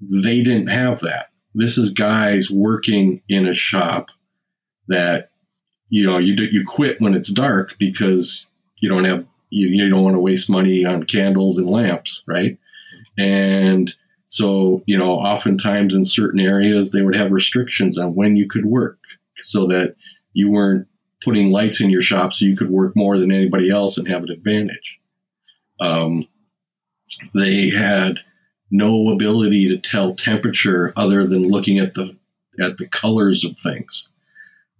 They 0.00 0.42
didn't 0.42 0.68
have 0.68 1.00
that. 1.00 1.30
This 1.54 1.78
is 1.78 1.90
guys 1.90 2.50
working 2.50 3.22
in 3.28 3.46
a 3.46 3.54
shop 3.54 4.10
that 4.88 5.30
you 5.88 6.04
know 6.06 6.18
you 6.18 6.36
do, 6.36 6.44
you 6.44 6.64
quit 6.66 7.00
when 7.00 7.14
it's 7.14 7.32
dark 7.32 7.76
because 7.78 8.46
you 8.78 8.88
don't 8.88 9.04
have 9.04 9.24
you, 9.50 9.68
you 9.68 9.88
don't 9.88 10.04
want 10.04 10.14
to 10.14 10.20
waste 10.20 10.50
money 10.50 10.84
on 10.84 11.04
candles 11.04 11.56
and 11.56 11.68
lamps 11.68 12.22
right 12.26 12.58
and 13.16 13.94
so 14.28 14.82
you 14.86 14.96
know 14.96 15.12
oftentimes 15.12 15.94
in 15.94 16.04
certain 16.04 16.40
areas 16.40 16.90
they 16.90 17.02
would 17.02 17.16
have 17.16 17.30
restrictions 17.30 17.98
on 17.98 18.14
when 18.14 18.36
you 18.36 18.48
could 18.48 18.66
work 18.66 18.98
so 19.40 19.66
that 19.66 19.94
you 20.32 20.50
weren't 20.50 20.86
putting 21.24 21.50
lights 21.50 21.80
in 21.80 21.90
your 21.90 22.02
shop 22.02 22.32
so 22.32 22.44
you 22.44 22.56
could 22.56 22.70
work 22.70 22.94
more 22.94 23.18
than 23.18 23.32
anybody 23.32 23.70
else 23.70 23.98
and 23.98 24.06
have 24.08 24.22
an 24.22 24.30
advantage. 24.30 24.98
Um, 25.80 26.28
they 27.34 27.70
had 27.70 28.20
no 28.70 29.10
ability 29.10 29.68
to 29.68 29.78
tell 29.78 30.14
temperature 30.14 30.92
other 30.96 31.26
than 31.26 31.48
looking 31.48 31.78
at 31.78 31.94
the 31.94 32.16
at 32.60 32.78
the 32.78 32.88
colors 32.88 33.44
of 33.44 33.58
things. 33.58 34.08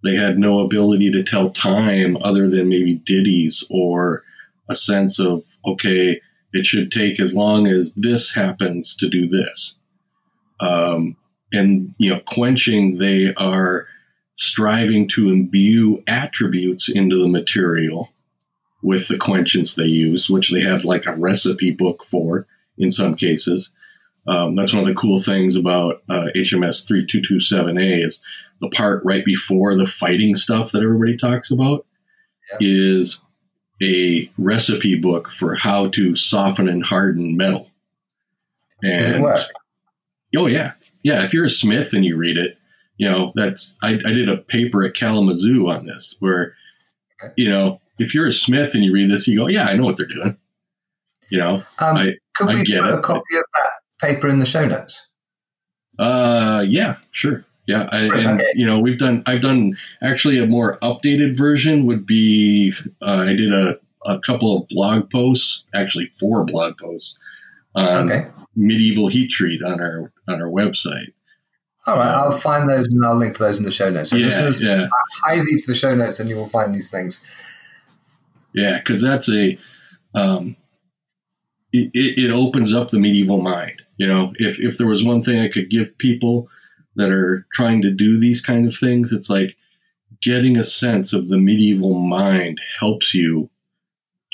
They 0.03 0.15
had 0.15 0.37
no 0.37 0.59
ability 0.59 1.11
to 1.11 1.23
tell 1.23 1.51
time 1.51 2.17
other 2.21 2.49
than 2.49 2.69
maybe 2.69 2.95
ditties 2.95 3.63
or 3.69 4.23
a 4.69 4.75
sense 4.75 5.19
of, 5.19 5.43
okay, 5.65 6.21
it 6.57 6.65
should 6.65 6.91
take 6.91 7.19
as 7.19 7.35
long 7.35 7.67
as 7.67 7.93
this 7.95 8.33
happens 8.33 8.95
to 8.95 9.09
do 9.09 9.27
this. 9.27 9.75
Um, 10.59 11.15
and, 11.53 11.93
you 11.97 12.09
know, 12.09 12.19
quenching, 12.25 12.97
they 12.97 13.33
are 13.35 13.87
striving 14.35 15.07
to 15.09 15.29
imbue 15.29 16.03
attributes 16.07 16.89
into 16.89 17.17
the 17.17 17.27
material 17.27 18.09
with 18.83 19.07
the 19.07 19.17
quenchants 19.17 19.75
they 19.75 19.85
use, 19.85 20.29
which 20.29 20.51
they 20.51 20.61
had 20.61 20.85
like 20.85 21.05
a 21.05 21.15
recipe 21.15 21.71
book 21.71 22.05
for 22.09 22.45
in 22.77 22.91
some 22.91 23.15
cases. 23.15 23.71
Um, 24.27 24.55
that's 24.55 24.73
one 24.73 24.81
of 24.81 24.87
the 24.87 24.99
cool 24.99 25.21
things 25.21 25.55
about 25.55 26.03
uh, 26.09 26.27
HMS 26.35 26.85
3227A 26.85 28.05
is 28.05 28.21
the 28.59 28.69
part 28.69 29.03
right 29.05 29.23
before 29.23 29.75
the 29.75 29.87
fighting 29.87 30.35
stuff 30.35 30.71
that 30.71 30.83
everybody 30.83 31.15
talks 31.15 31.49
about 31.49 31.85
is 32.59 33.21
a 33.81 34.31
recipe 34.37 34.99
book 34.99 35.29
for 35.29 35.55
how 35.55 35.87
to 35.89 36.15
soften 36.15 36.67
and 36.67 36.83
harden 36.83 37.37
metal. 37.37 37.69
And 38.83 38.99
Does 38.99 39.09
it 39.09 39.21
work? 39.21 39.41
Oh 40.35 40.47
yeah, 40.47 40.73
yeah. 41.03 41.23
If 41.23 41.33
you're 41.33 41.45
a 41.45 41.49
smith 41.49 41.93
and 41.93 42.05
you 42.05 42.15
read 42.17 42.37
it, 42.37 42.57
you 42.97 43.09
know 43.09 43.31
that's 43.35 43.77
I, 43.81 43.91
I 43.91 44.11
did 44.11 44.29
a 44.29 44.37
paper 44.37 44.83
at 44.83 44.93
Kalamazoo 44.93 45.69
on 45.69 45.85
this 45.85 46.15
where, 46.19 46.55
you 47.35 47.49
know, 47.49 47.81
if 47.97 48.13
you're 48.13 48.27
a 48.27 48.33
smith 48.33 48.73
and 48.75 48.83
you 48.83 48.91
read 48.93 49.09
this, 49.09 49.27
you 49.27 49.37
go, 49.37 49.47
yeah, 49.47 49.65
I 49.65 49.75
know 49.75 49.85
what 49.85 49.97
they're 49.97 50.05
doing. 50.05 50.37
You 51.29 51.39
know, 51.39 51.55
um, 51.79 51.97
I, 51.97 52.13
could 52.35 52.49
I 52.49 52.53
we 52.55 52.63
get 52.63 52.83
put 52.83 52.93
it. 52.93 52.99
a 52.99 53.01
copy 53.01 53.37
of 53.37 53.43
that 53.53 53.71
paper 54.07 54.27
in 54.29 54.39
the 54.39 54.45
show 54.45 54.65
notes? 54.65 55.09
Uh, 55.99 56.63
yeah, 56.67 56.97
sure. 57.11 57.43
Yeah, 57.67 57.89
I, 57.91 58.05
and 58.05 58.41
you 58.55 58.65
know 58.65 58.79
we've 58.79 58.97
done. 58.97 59.23
I've 59.25 59.41
done 59.41 59.77
actually 60.01 60.39
a 60.39 60.47
more 60.47 60.79
updated 60.79 61.37
version 61.37 61.85
would 61.85 62.05
be. 62.05 62.73
Uh, 63.01 63.25
I 63.27 63.35
did 63.35 63.53
a 63.53 63.77
a 64.05 64.19
couple 64.19 64.57
of 64.57 64.67
blog 64.69 65.11
posts, 65.11 65.63
actually 65.73 66.07
four 66.17 66.45
blog 66.45 66.77
posts 66.77 67.17
on 67.75 68.11
okay. 68.11 68.29
medieval 68.55 69.09
heat 69.09 69.29
treat 69.29 69.61
on 69.61 69.81
our 69.81 70.11
on 70.29 70.41
our 70.41 70.47
website. 70.47 71.13
All 71.85 71.97
right, 71.97 72.07
I'll 72.07 72.31
find 72.31 72.69
those 72.69 72.87
and 72.91 73.05
I'll 73.05 73.15
link 73.15 73.35
to 73.35 73.43
those 73.43 73.57
in 73.57 73.63
the 73.63 73.71
show 73.71 73.89
notes. 73.89 74.09
So 74.09 74.17
yeah, 74.17 74.27
is, 74.27 74.63
yeah. 74.63 74.87
Hide 75.23 75.45
these 75.45 75.65
to 75.65 75.71
the 75.71 75.77
show 75.77 75.95
notes, 75.95 76.19
and 76.19 76.29
you 76.29 76.35
will 76.35 76.47
find 76.47 76.73
these 76.73 76.89
things. 76.89 77.25
Yeah, 78.53 78.77
because 78.77 79.01
that's 79.01 79.29
a 79.29 79.57
um, 80.15 80.55
it, 81.71 81.91
it 81.93 82.31
opens 82.31 82.73
up 82.73 82.89
the 82.89 82.99
medieval 82.99 83.41
mind. 83.41 83.81
You 83.97 84.07
know, 84.07 84.33
if 84.35 84.59
if 84.59 84.77
there 84.77 84.87
was 84.87 85.03
one 85.03 85.23
thing 85.23 85.39
I 85.39 85.49
could 85.49 85.69
give 85.69 85.97
people 85.97 86.49
that 86.97 87.09
are 87.09 87.45
trying 87.53 87.81
to 87.83 87.91
do 87.91 88.19
these 88.19 88.41
kind 88.41 88.67
of 88.67 88.75
things, 88.75 89.13
it's 89.13 89.29
like 89.29 89.55
getting 90.21 90.57
a 90.57 90.63
sense 90.63 91.13
of 91.13 91.29
the 91.29 91.37
medieval 91.37 91.93
mind 91.93 92.59
helps 92.79 93.13
you 93.13 93.49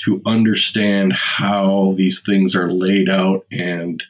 to 0.04 0.20
understand 0.26 1.12
how 1.12 1.94
these 1.96 2.22
things 2.22 2.54
are 2.54 2.72
laid 2.72 3.08
out 3.08 3.46
and 3.52 4.02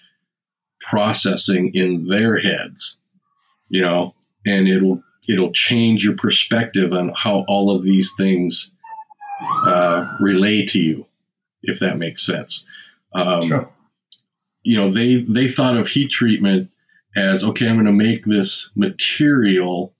processing 0.80 1.74
in 1.74 2.06
their 2.06 2.38
heads, 2.38 2.96
you 3.68 3.82
know, 3.82 4.14
and 4.46 4.68
it'll 4.68 5.02
it'll 5.28 5.52
change 5.52 6.04
your 6.04 6.16
perspective 6.16 6.92
on 6.92 7.12
how 7.16 7.44
all 7.48 7.74
of 7.74 7.82
these 7.82 8.12
things 8.16 8.70
uh, 9.66 10.16
relate 10.20 10.68
to 10.68 10.78
you, 10.78 11.06
if 11.62 11.80
that 11.80 11.98
makes 11.98 12.24
sense. 12.24 12.64
Um, 13.14 13.42
sure. 13.42 13.70
You 14.62 14.76
know, 14.76 14.90
they 14.90 15.16
they 15.22 15.48
thought 15.48 15.76
of 15.76 15.88
heat 15.88 16.10
treatment 16.10 16.70
as 17.16 17.44
okay, 17.44 17.68
I'm 17.68 17.76
going 17.76 17.86
to 17.86 17.92
make 17.92 18.24
this 18.24 18.70
material 18.74 19.94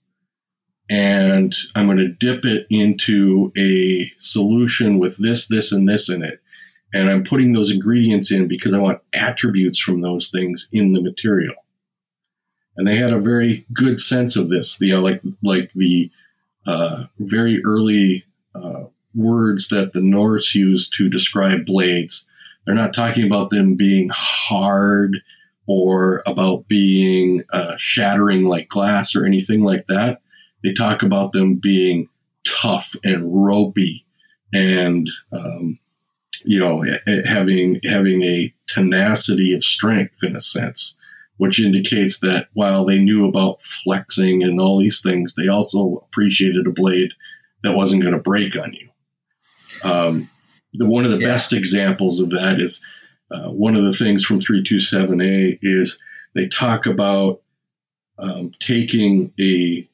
and 0.89 1.55
I'm 1.73 1.87
going 1.87 1.97
to 1.97 2.09
dip 2.09 2.45
it 2.45 2.67
into 2.69 3.51
a 3.57 4.11
solution 4.17 4.99
with 4.99 5.17
this, 5.17 5.47
this, 5.47 5.71
and 5.71 5.89
this 5.89 6.09
in 6.09 6.23
it. 6.23 6.41
And 6.93 7.09
I'm 7.09 7.23
putting 7.23 7.53
those 7.53 7.71
ingredients 7.71 8.31
in 8.31 8.47
because 8.47 8.73
I 8.73 8.77
want 8.77 9.01
attributes 9.13 9.79
from 9.79 10.01
those 10.01 10.29
things 10.29 10.69
in 10.71 10.93
the 10.93 11.01
material. 11.01 11.55
And 12.77 12.87
they 12.87 12.95
had 12.95 13.13
a 13.13 13.19
very 13.19 13.65
good 13.73 13.99
sense 13.99 14.35
of 14.35 14.49
this. 14.49 14.77
The, 14.77 14.89
know, 14.89 15.01
like 15.01 15.21
like 15.43 15.71
the 15.73 16.11
uh, 16.67 17.05
very 17.19 17.61
early 17.65 18.25
uh, 18.53 18.83
words 19.15 19.69
that 19.69 19.93
the 19.93 20.01
Norse 20.01 20.53
used 20.53 20.93
to 20.97 21.09
describe 21.09 21.65
blades. 21.65 22.25
They're 22.65 22.75
not 22.75 22.93
talking 22.93 23.25
about 23.25 23.49
them 23.49 23.75
being 23.75 24.09
hard 24.11 25.21
or 25.67 26.23
about 26.25 26.67
being 26.67 27.43
uh, 27.51 27.75
shattering 27.77 28.45
like 28.45 28.69
glass 28.69 29.15
or 29.15 29.25
anything 29.25 29.63
like 29.63 29.87
that. 29.87 30.21
They 30.63 30.73
talk 30.73 31.03
about 31.03 31.31
them 31.31 31.55
being 31.55 32.09
tough 32.45 32.95
and 33.03 33.45
ropey 33.45 34.05
and 34.53 35.09
um, 35.31 35.79
you 36.43 36.59
know 36.59 36.83
having 37.25 37.79
having 37.83 38.21
a 38.23 38.53
tenacity 38.67 39.53
of 39.53 39.63
strength 39.63 40.23
in 40.23 40.35
a 40.35 40.41
sense 40.41 40.95
which 41.37 41.61
indicates 41.61 42.19
that 42.19 42.47
while 42.53 42.85
they 42.85 42.97
knew 42.97 43.27
about 43.27 43.61
flexing 43.61 44.41
and 44.43 44.59
all 44.59 44.79
these 44.79 45.01
things 45.01 45.35
they 45.35 45.47
also 45.47 46.05
appreciated 46.07 46.67
a 46.67 46.71
blade 46.71 47.11
that 47.63 47.75
wasn't 47.75 48.01
going 48.01 48.13
to 48.13 48.19
break 48.19 48.55
on 48.55 48.73
you 48.73 48.89
um, 49.83 50.29
the, 50.73 50.85
one 50.85 51.05
of 51.05 51.11
the 51.11 51.17
yeah. 51.17 51.27
best 51.27 51.51
examples 51.51 52.19
of 52.19 52.29
that 52.29 52.61
is 52.61 52.81
uh, 53.31 53.49
one 53.49 53.75
of 53.75 53.85
the 53.85 53.95
things 53.95 54.23
from 54.23 54.39
327A 54.39 55.59
is 55.61 55.97
they 56.33 56.47
talk 56.47 56.85
about 56.85 57.41
um, 58.17 58.51
taking 58.59 59.33
a 59.39 59.87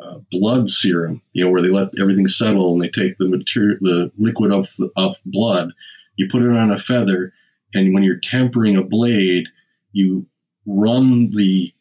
uh, 0.00 0.18
blood 0.30 0.70
serum, 0.70 1.22
you 1.32 1.44
know, 1.44 1.50
where 1.50 1.62
they 1.62 1.68
let 1.68 1.88
everything 2.00 2.28
settle 2.28 2.72
and 2.72 2.82
they 2.82 2.88
take 2.88 3.18
the 3.18 3.28
material, 3.28 3.78
the 3.80 4.12
liquid 4.18 4.52
of, 4.52 4.72
of 4.96 5.16
blood, 5.24 5.70
you 6.16 6.28
put 6.28 6.42
it 6.42 6.50
on 6.50 6.70
a 6.70 6.78
feather, 6.78 7.32
and 7.74 7.92
when 7.92 8.02
you're 8.02 8.20
tempering 8.20 8.76
a 8.76 8.82
blade, 8.82 9.48
you 9.92 10.26
run 10.66 11.30
the 11.30 11.72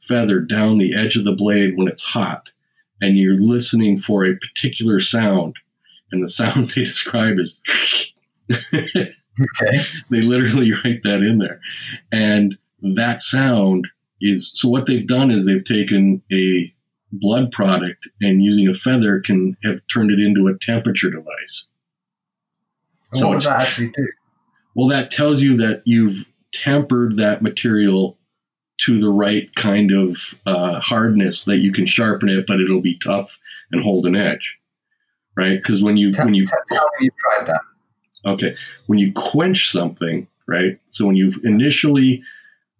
feather 0.00 0.40
down 0.40 0.78
the 0.78 0.94
edge 0.94 1.16
of 1.16 1.24
the 1.24 1.32
blade 1.32 1.76
when 1.76 1.88
it's 1.88 2.02
hot, 2.02 2.50
and 3.00 3.18
you're 3.18 3.40
listening 3.40 3.98
for 3.98 4.24
a 4.24 4.36
particular 4.36 5.00
sound, 5.00 5.56
and 6.12 6.22
the 6.22 6.28
sound 6.28 6.70
they 6.74 6.84
describe 6.84 7.38
is. 7.38 7.60
Okay. 9.40 9.78
they 10.10 10.20
literally 10.20 10.72
write 10.84 11.02
that 11.04 11.22
in 11.22 11.38
there. 11.38 11.60
And 12.12 12.58
that 12.82 13.20
sound 13.20 13.88
is 14.20 14.50
so 14.52 14.68
what 14.68 14.86
they've 14.86 15.06
done 15.06 15.30
is 15.30 15.44
they've 15.44 15.64
taken 15.64 16.22
a 16.32 16.72
blood 17.12 17.50
product 17.52 18.08
and 18.20 18.42
using 18.42 18.68
a 18.68 18.74
feather 18.74 19.20
can 19.20 19.56
have 19.64 19.80
turned 19.92 20.10
it 20.10 20.18
into 20.18 20.48
a 20.48 20.58
temperature 20.58 21.10
device. 21.10 21.66
And 23.12 23.20
so 23.20 23.28
what 23.28 23.34
does 23.34 23.44
that 23.44 23.60
actually 23.62 23.88
do? 23.88 24.08
Well, 24.74 24.88
that 24.88 25.10
tells 25.10 25.40
you 25.40 25.56
that 25.56 25.82
you've 25.84 26.26
tempered 26.52 27.16
that 27.18 27.42
material 27.42 28.18
to 28.78 29.00
the 29.00 29.08
right 29.08 29.52
kind 29.56 29.90
of 29.90 30.18
uh, 30.46 30.80
hardness 30.80 31.44
that 31.44 31.58
you 31.58 31.72
can 31.72 31.86
sharpen 31.86 32.28
it, 32.28 32.46
but 32.46 32.60
it'll 32.60 32.80
be 32.80 32.98
tough 32.98 33.38
and 33.72 33.82
hold 33.82 34.06
an 34.06 34.14
edge, 34.14 34.56
right? 35.36 35.56
Because 35.56 35.82
when 35.82 35.96
you 35.96 36.12
tell, 36.12 36.26
when 36.26 36.34
you 36.34 36.46
tell 36.46 36.60
me 37.00 37.06
you 37.06 37.10
tried 37.18 37.46
that. 37.46 37.60
Okay. 38.26 38.56
When 38.86 38.98
you 38.98 39.12
quench 39.12 39.70
something, 39.70 40.26
right? 40.46 40.78
So 40.90 41.06
when 41.06 41.16
you 41.16 41.32
initially 41.44 42.22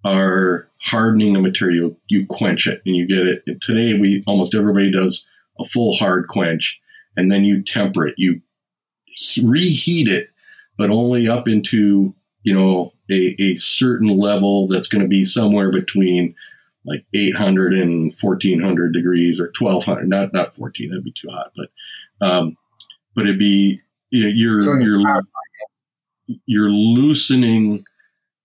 are 0.04 0.68
hardening 0.80 1.36
a 1.36 1.40
material, 1.40 1.96
you 2.08 2.26
quench 2.26 2.66
it 2.66 2.82
and 2.86 2.96
you 2.96 3.06
get 3.06 3.26
it. 3.26 3.42
And 3.46 3.60
today, 3.60 3.98
we 3.98 4.22
almost 4.26 4.54
everybody 4.54 4.90
does 4.90 5.26
a 5.58 5.64
full 5.64 5.94
hard 5.96 6.28
quench, 6.28 6.78
and 7.16 7.30
then 7.30 7.44
you 7.44 7.62
temper 7.62 8.06
it. 8.06 8.14
You 8.16 8.40
reheat 9.42 10.08
it, 10.08 10.30
but 10.76 10.90
only 10.90 11.28
up 11.28 11.48
into 11.48 12.14
you 12.42 12.54
know 12.54 12.92
a, 13.10 13.34
a 13.38 13.56
certain 13.56 14.16
level 14.16 14.68
that's 14.68 14.88
going 14.88 15.02
to 15.02 15.08
be 15.08 15.24
somewhere 15.24 15.70
between 15.70 16.34
like 16.84 17.04
800 17.12 17.74
and 17.74 18.14
1400 18.20 18.92
degrees 18.92 19.40
or 19.40 19.52
1200 19.58 20.08
not 20.08 20.32
not 20.32 20.54
14 20.54 20.88
that'd 20.88 21.04
be 21.04 21.12
too 21.12 21.28
hot 21.28 21.52
but 21.56 22.26
um 22.26 22.56
but 23.14 23.24
it'd 23.24 23.38
be 23.38 23.82
you're 24.10 24.62
so 24.62 24.74
you're 24.74 25.02
you're 26.46 26.70
loosening 26.70 27.84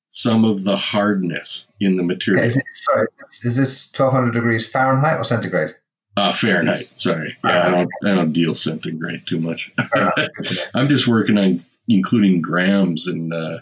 some 0.10 0.46
of 0.46 0.64
the 0.64 0.78
hardness 0.78 1.66
in 1.80 1.98
the 1.98 2.04
material. 2.04 2.44
Is 2.44 2.56
it, 2.56 2.64
sorry, 2.70 3.08
is 3.44 3.58
this 3.58 3.92
1200 3.98 4.32
degrees 4.32 4.70
Fahrenheit 4.70 5.20
or 5.20 5.24
centigrade? 5.24 5.76
Uh, 6.16 6.32
Fahrenheit. 6.32 6.92
Sorry, 6.96 7.36
yeah, 7.44 7.68
I 7.68 7.72
don't 7.72 7.90
I 8.06 8.16
don't 8.16 8.34
deal 8.34 8.54
centigrade 8.54 9.24
too 9.28 9.40
much. 9.40 9.72
I'm 10.74 10.88
just 10.88 11.08
working 11.08 11.38
on 11.38 11.66
including 11.88 12.42
grams 12.42 13.08
and, 13.08 13.34
uh, 13.34 13.60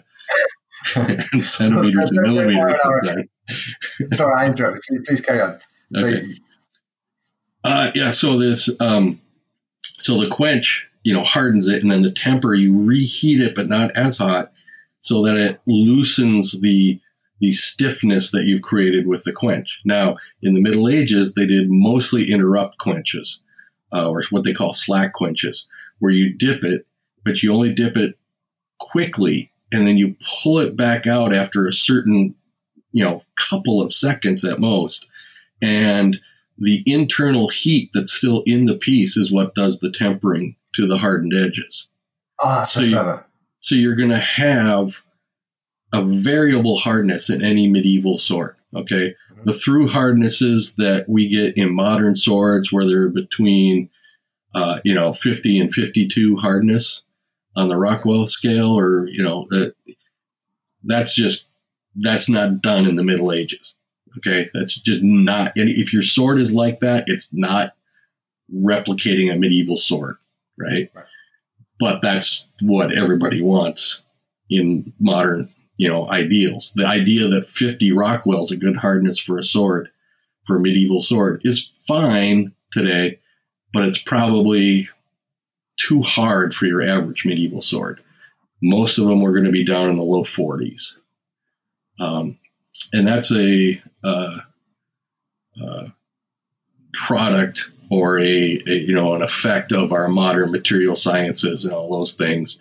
and 0.96 1.42
centimeters 1.42 2.10
and 2.10 2.20
millimeters. 2.20 2.80
sorry, 4.12 4.34
I 4.34 4.46
interrupted. 4.46 4.82
Please, 4.88 5.02
please 5.06 5.20
carry 5.20 5.40
on. 5.40 5.58
So, 5.94 6.06
okay. 6.06 6.22
Uh, 7.64 7.90
yeah. 7.94 8.10
So 8.10 8.38
this, 8.38 8.68
um, 8.80 9.20
so 9.98 10.20
the 10.20 10.28
quench 10.28 10.88
you 11.02 11.12
know 11.12 11.24
hardens 11.24 11.66
it 11.66 11.82
and 11.82 11.90
then 11.90 12.02
the 12.02 12.10
temper 12.10 12.54
you 12.54 12.84
reheat 12.84 13.40
it 13.40 13.54
but 13.54 13.68
not 13.68 13.90
as 13.96 14.16
hot 14.16 14.52
so 15.00 15.24
that 15.24 15.36
it 15.36 15.60
loosens 15.66 16.60
the 16.60 17.00
the 17.40 17.52
stiffness 17.52 18.30
that 18.30 18.44
you've 18.44 18.62
created 18.62 19.08
with 19.08 19.24
the 19.24 19.32
quench. 19.32 19.80
Now 19.84 20.16
in 20.42 20.54
the 20.54 20.60
middle 20.60 20.88
ages 20.88 21.34
they 21.34 21.46
did 21.46 21.68
mostly 21.68 22.30
interrupt 22.30 22.78
quenches 22.78 23.40
uh, 23.92 24.08
or 24.08 24.22
what 24.30 24.44
they 24.44 24.54
call 24.54 24.72
slack 24.72 25.12
quenches 25.12 25.66
where 25.98 26.12
you 26.12 26.32
dip 26.32 26.64
it 26.64 26.86
but 27.24 27.42
you 27.42 27.52
only 27.52 27.72
dip 27.72 27.96
it 27.96 28.16
quickly 28.78 29.50
and 29.72 29.86
then 29.86 29.96
you 29.96 30.16
pull 30.42 30.58
it 30.60 30.76
back 30.76 31.06
out 31.06 31.34
after 31.34 31.66
a 31.66 31.72
certain 31.72 32.34
you 32.92 33.04
know 33.04 33.22
couple 33.36 33.80
of 33.80 33.92
seconds 33.92 34.44
at 34.44 34.60
most 34.60 35.06
and 35.60 36.20
the 36.58 36.82
internal 36.86 37.48
heat 37.48 37.90
that's 37.92 38.12
still 38.12 38.42
in 38.46 38.66
the 38.66 38.76
piece 38.76 39.16
is 39.16 39.32
what 39.32 39.54
does 39.54 39.80
the 39.80 39.90
tempering 39.90 40.54
to 40.74 40.86
the 40.86 40.98
hardened 40.98 41.34
edges. 41.34 41.88
Ah, 42.40 42.64
so, 42.64 42.80
you, 42.80 42.98
so 43.60 43.74
you're 43.74 43.96
going 43.96 44.10
to 44.10 44.18
have 44.18 44.96
a 45.92 46.02
variable 46.02 46.76
hardness 46.76 47.30
in 47.30 47.42
any 47.42 47.68
medieval 47.68 48.18
sword. 48.18 48.56
Okay, 48.74 49.10
mm-hmm. 49.10 49.44
the 49.44 49.52
through 49.52 49.88
hardnesses 49.88 50.76
that 50.76 51.08
we 51.08 51.28
get 51.28 51.56
in 51.56 51.74
modern 51.74 52.16
swords, 52.16 52.72
where 52.72 52.86
they're 52.86 53.10
between, 53.10 53.90
uh, 54.54 54.80
you 54.84 54.94
know, 54.94 55.12
50 55.12 55.60
and 55.60 55.72
52 55.72 56.36
hardness 56.36 57.02
on 57.54 57.68
the 57.68 57.76
Rockwell 57.76 58.26
scale, 58.26 58.76
or 58.76 59.06
you 59.08 59.22
know, 59.22 59.46
uh, 59.52 59.92
that's 60.82 61.14
just 61.14 61.44
that's 61.94 62.28
not 62.28 62.62
done 62.62 62.86
in 62.86 62.96
the 62.96 63.04
Middle 63.04 63.30
Ages. 63.30 63.74
Okay, 64.16 64.48
that's 64.54 64.74
just 64.74 65.02
not. 65.02 65.52
If 65.54 65.92
your 65.92 66.02
sword 66.02 66.40
is 66.40 66.54
like 66.54 66.80
that, 66.80 67.04
it's 67.06 67.30
not 67.32 67.74
replicating 68.52 69.30
a 69.30 69.36
medieval 69.36 69.78
sword 69.78 70.16
right? 70.58 70.90
right? 70.94 71.04
But 71.78 72.00
that's 72.02 72.44
what 72.60 72.96
everybody 72.96 73.42
wants 73.42 74.02
in 74.48 74.92
modern, 75.00 75.48
you 75.76 75.88
know, 75.88 76.08
ideals. 76.10 76.72
The 76.76 76.86
idea 76.86 77.28
that 77.28 77.48
50 77.48 77.92
Rockwell 77.92 78.42
is 78.42 78.52
a 78.52 78.56
good 78.56 78.76
hardness 78.76 79.18
for 79.18 79.38
a 79.38 79.44
sword, 79.44 79.88
for 80.46 80.56
a 80.56 80.60
medieval 80.60 81.02
sword, 81.02 81.40
is 81.44 81.70
fine 81.86 82.52
today, 82.72 83.18
but 83.72 83.84
it's 83.84 83.98
probably 83.98 84.88
too 85.78 86.02
hard 86.02 86.54
for 86.54 86.66
your 86.66 86.82
average 86.82 87.24
medieval 87.24 87.62
sword. 87.62 88.00
Most 88.62 88.98
of 88.98 89.06
them 89.06 89.24
are 89.24 89.32
going 89.32 89.44
to 89.44 89.50
be 89.50 89.64
down 89.64 89.90
in 89.90 89.96
the 89.96 90.04
low 90.04 90.24
40s. 90.24 90.92
Um, 91.98 92.38
and 92.92 93.06
that's 93.06 93.32
a 93.32 93.82
uh, 94.04 94.38
uh, 95.60 95.88
product 96.92 97.70
or 97.92 98.18
a, 98.18 98.58
a, 98.66 98.72
you 98.72 98.94
know 98.94 99.14
an 99.14 99.20
effect 99.20 99.70
of 99.70 99.92
our 99.92 100.08
modern 100.08 100.50
material 100.50 100.96
sciences 100.96 101.66
and 101.66 101.74
all 101.74 101.90
those 101.90 102.14
things, 102.14 102.58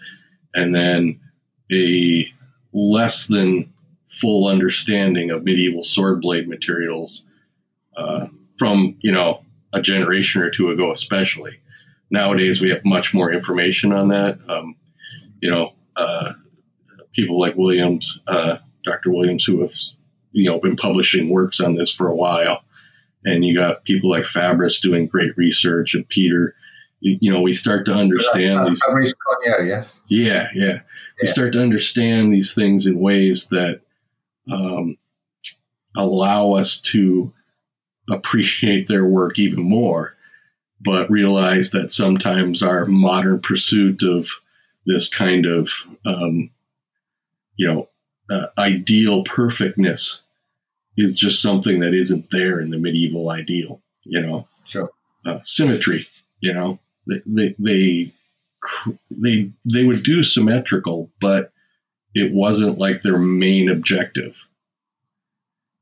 and 0.53 0.75
then 0.75 1.17
a 1.71 2.27
less 2.73 3.27
than 3.27 3.71
full 4.09 4.47
understanding 4.47 5.31
of 5.31 5.45
medieval 5.45 5.83
sword 5.83 6.19
blade 6.19 6.49
materials 6.49 7.25
uh, 7.95 8.27
from 8.57 8.97
you 8.99 9.11
know 9.11 9.41
a 9.71 9.81
generation 9.81 10.41
or 10.41 10.51
two 10.51 10.69
ago, 10.69 10.91
especially. 10.91 11.57
Nowadays, 12.09 12.59
we 12.59 12.69
have 12.69 12.83
much 12.83 13.13
more 13.13 13.31
information 13.31 13.93
on 13.93 14.09
that. 14.09 14.37
Um, 14.49 14.75
you 15.39 15.49
know, 15.49 15.71
uh, 15.95 16.33
people 17.13 17.39
like 17.39 17.55
Williams, 17.55 18.19
uh, 18.27 18.57
Dr. 18.83 19.11
Williams, 19.11 19.45
who 19.45 19.61
have, 19.61 19.73
you 20.33 20.51
know, 20.51 20.59
been 20.59 20.75
publishing 20.75 21.29
works 21.29 21.61
on 21.61 21.75
this 21.75 21.89
for 21.89 22.09
a 22.09 22.15
while. 22.15 22.65
And 23.23 23.45
you 23.45 23.55
got 23.55 23.83
people 23.83 24.09
like 24.09 24.25
Fabrice 24.25 24.79
doing 24.79 25.07
great 25.07 25.37
research 25.37 25.93
and 25.93 26.07
Peter. 26.09 26.55
You, 27.01 27.17
you 27.21 27.31
know, 27.31 27.41
we 27.41 27.53
start 27.53 27.85
to 27.85 27.93
understand 27.93 28.57
that's, 28.57 28.69
these. 28.69 28.83
Fabrice 28.85 29.13
Cognot, 29.13 29.67
yes. 29.67 30.01
Yeah, 30.07 30.47
yeah, 30.53 30.81
We 31.21 31.27
start 31.27 31.53
to 31.53 31.61
understand 31.61 32.33
these 32.33 32.53
things 32.53 32.85
in 32.85 32.99
ways 32.99 33.47
that 33.51 33.81
um, 34.51 34.97
allow 35.95 36.53
us 36.53 36.79
to 36.81 37.31
appreciate 38.09 38.87
their 38.87 39.05
work 39.05 39.39
even 39.39 39.63
more, 39.63 40.15
but 40.79 41.09
realize 41.09 41.71
that 41.71 41.91
sometimes 41.91 42.63
our 42.63 42.85
modern 42.85 43.39
pursuit 43.39 44.03
of 44.03 44.27
this 44.85 45.07
kind 45.07 45.45
of, 45.45 45.69
um, 46.05 46.49
you 47.55 47.67
know, 47.67 47.87
uh, 48.29 48.47
ideal 48.57 49.23
perfectness 49.23 50.20
is 51.01 51.15
just 51.15 51.41
something 51.41 51.79
that 51.79 51.93
isn't 51.93 52.29
there 52.31 52.59
in 52.59 52.69
the 52.69 52.77
medieval 52.77 53.29
ideal, 53.31 53.81
you 54.03 54.21
know 54.21 54.47
Sure. 54.65 54.89
uh, 55.25 55.39
symmetry. 55.43 56.07
You 56.39 56.53
know, 56.53 56.79
they, 57.07 57.21
they 57.25 57.55
they 57.59 58.13
they 59.09 59.51
they 59.65 59.83
would 59.85 60.03
do 60.03 60.23
symmetrical, 60.23 61.09
but 61.19 61.51
it 62.13 62.33
wasn't 62.33 62.77
like 62.77 63.01
their 63.01 63.17
main 63.17 63.69
objective. 63.69 64.35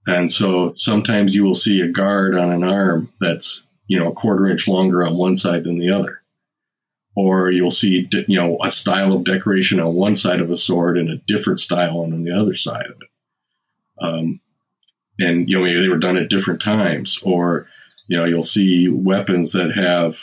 And 0.07 0.31
so 0.31 0.73
sometimes 0.75 1.35
you 1.35 1.43
will 1.43 1.55
see 1.55 1.81
a 1.81 1.87
guard 1.87 2.35
on 2.35 2.51
an 2.51 2.63
arm 2.63 3.11
that's 3.19 3.63
you 3.87 3.99
know 3.99 4.09
a 4.09 4.15
quarter 4.15 4.47
inch 4.47 4.67
longer 4.67 5.05
on 5.05 5.17
one 5.17 5.37
side 5.37 5.63
than 5.63 5.77
the 5.79 5.91
other, 5.91 6.21
or 7.15 7.51
you'll 7.51 7.71
see 7.71 8.07
you 8.27 8.39
know 8.39 8.57
a 8.63 8.69
style 8.69 9.13
of 9.13 9.23
decoration 9.25 9.79
on 9.79 9.93
one 9.93 10.15
side 10.15 10.39
of 10.41 10.49
a 10.49 10.57
sword 10.57 10.97
and 10.97 11.09
a 11.09 11.17
different 11.27 11.59
style 11.59 11.99
on 11.99 12.23
the 12.23 12.31
other 12.31 12.55
side 12.55 12.85
of 12.87 12.97
it. 13.01 13.09
Um, 14.01 14.39
and 15.19 15.49
you 15.49 15.57
know 15.57 15.63
maybe 15.63 15.81
they 15.81 15.89
were 15.89 15.97
done 15.97 16.17
at 16.17 16.29
different 16.29 16.61
times, 16.61 17.19
or 17.23 17.67
you 18.07 18.17
know 18.17 18.25
you'll 18.25 18.43
see 18.43 18.87
weapons 18.87 19.53
that 19.53 19.75
have 19.75 20.17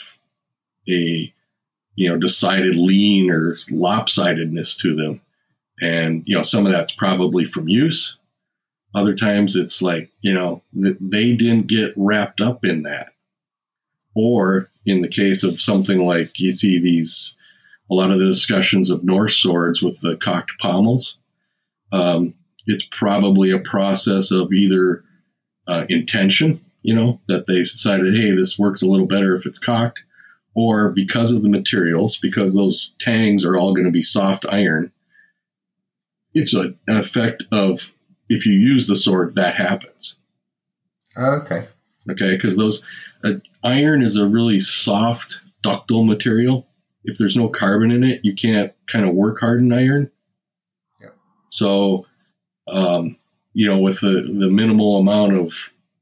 a 0.88 1.32
you 1.94 2.08
know 2.08 2.16
decided 2.16 2.76
lean 2.76 3.30
or 3.30 3.54
lopsidedness 3.70 4.76
to 4.78 4.96
them. 4.96 5.20
And 5.80 6.22
you 6.26 6.34
know 6.34 6.42
some 6.42 6.66
of 6.66 6.72
that's 6.72 6.92
probably 6.92 7.44
from 7.44 7.68
use. 7.68 8.16
Other 8.94 9.14
times 9.14 9.56
it's 9.56 9.82
like 9.82 10.10
you 10.20 10.32
know 10.32 10.62
they 10.72 11.36
didn't 11.36 11.66
get 11.66 11.92
wrapped 11.96 12.40
up 12.40 12.64
in 12.64 12.82
that. 12.84 13.12
Or 14.14 14.70
in 14.86 15.02
the 15.02 15.08
case 15.08 15.44
of 15.44 15.60
something 15.60 16.00
like 16.06 16.40
you 16.40 16.52
see 16.52 16.80
these 16.80 17.34
a 17.90 17.94
lot 17.94 18.10
of 18.10 18.18
the 18.18 18.24
discussions 18.24 18.90
of 18.90 19.04
norse 19.04 19.36
swords 19.36 19.82
with 19.82 20.00
the 20.00 20.16
cocked 20.16 20.52
pommels. 20.58 21.18
Um, 21.92 22.34
it's 22.66 22.86
probably 22.90 23.50
a 23.50 23.58
process 23.58 24.30
of 24.30 24.52
either 24.52 25.04
uh, 25.68 25.84
intention 25.88 26.60
you 26.86 26.94
know, 26.94 27.20
that 27.26 27.48
they 27.48 27.58
decided, 27.58 28.14
hey, 28.14 28.30
this 28.30 28.60
works 28.60 28.80
a 28.80 28.86
little 28.86 29.08
better 29.08 29.34
if 29.34 29.44
it's 29.44 29.58
cocked, 29.58 30.04
or 30.54 30.90
because 30.90 31.32
of 31.32 31.42
the 31.42 31.48
materials, 31.48 32.16
because 32.16 32.54
those 32.54 32.92
tangs 33.00 33.44
are 33.44 33.56
all 33.56 33.74
going 33.74 33.86
to 33.86 33.90
be 33.90 34.02
soft 34.02 34.46
iron. 34.48 34.92
It's 36.32 36.54
a, 36.54 36.74
an 36.86 36.96
effect 36.96 37.42
of 37.50 37.90
if 38.28 38.46
you 38.46 38.52
use 38.52 38.86
the 38.86 38.94
sword, 38.94 39.34
that 39.34 39.56
happens. 39.56 40.14
Okay. 41.18 41.66
Okay, 42.08 42.36
because 42.36 42.54
those 42.54 42.84
uh, 43.24 43.32
iron 43.64 44.04
is 44.04 44.14
a 44.14 44.24
really 44.24 44.60
soft, 44.60 45.40
ductile 45.62 46.04
material. 46.04 46.68
If 47.02 47.18
there's 47.18 47.36
no 47.36 47.48
carbon 47.48 47.90
in 47.90 48.04
it, 48.04 48.20
you 48.22 48.36
can't 48.36 48.72
kind 48.86 49.04
of 49.04 49.12
work 49.12 49.40
harden 49.40 49.72
iron. 49.72 50.08
Yep. 51.00 51.16
So, 51.48 52.06
um, 52.68 53.16
you 53.52 53.66
know, 53.66 53.78
with 53.78 54.00
the 54.00 54.22
the 54.22 54.50
minimal 54.50 54.98
amount 54.98 55.34
of 55.34 55.52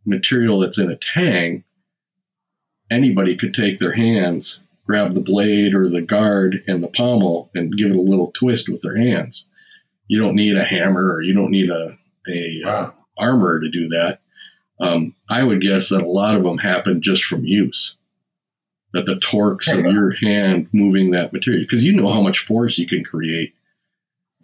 material 0.05 0.59
that's 0.59 0.79
in 0.79 0.90
a 0.90 0.96
tang, 0.96 1.64
anybody 2.90 3.37
could 3.37 3.55
take 3.55 3.79
their 3.79 3.92
hands, 3.92 4.61
grab 4.87 5.14
the 5.14 5.20
blade 5.20 5.74
or 5.74 5.88
the 5.88 6.03
guard 6.03 6.62
and 6.66 6.83
the 6.83 6.88
pommel, 6.88 7.50
and 7.55 7.77
give 7.77 7.90
it 7.90 7.96
a 7.96 8.00
little 8.00 8.33
twist 8.33 8.68
with 8.68 8.83
their 8.83 8.96
hands. 8.96 9.48
You 10.09 10.20
don't 10.20 10.35
need 10.35 10.57
a 10.57 10.64
hammer 10.64 11.14
or 11.14 11.22
you 11.22 11.35
don't 11.35 11.50
need 11.50 11.70
a 11.70 11.98
a 12.29 12.62
uh, 12.66 12.90
armor 13.18 13.61
to 13.61 13.70
do 13.70 13.88
that. 13.88 14.20
Um, 14.81 15.14
I 15.29 15.42
would 15.42 15.61
guess 15.61 15.90
that 15.90 16.03
a 16.03 16.09
lot 16.09 16.35
of 16.35 16.42
them 16.42 16.59
happen 16.59 17.03
just 17.03 17.24
from 17.24 17.44
use. 17.44 17.96
That 18.92 19.07
the 19.07 19.16
torques 19.16 19.70
of 19.72 19.87
your 19.87 20.12
hand 20.12 20.68
moving 20.72 21.11
that 21.11 21.33
material, 21.33 21.64
because 21.64 21.83
you 21.83 21.92
know 21.92 22.09
how 22.09 22.22
much 22.22 22.38
force 22.38 22.79
you 22.79 22.87
can 22.87 23.03
create 23.03 23.55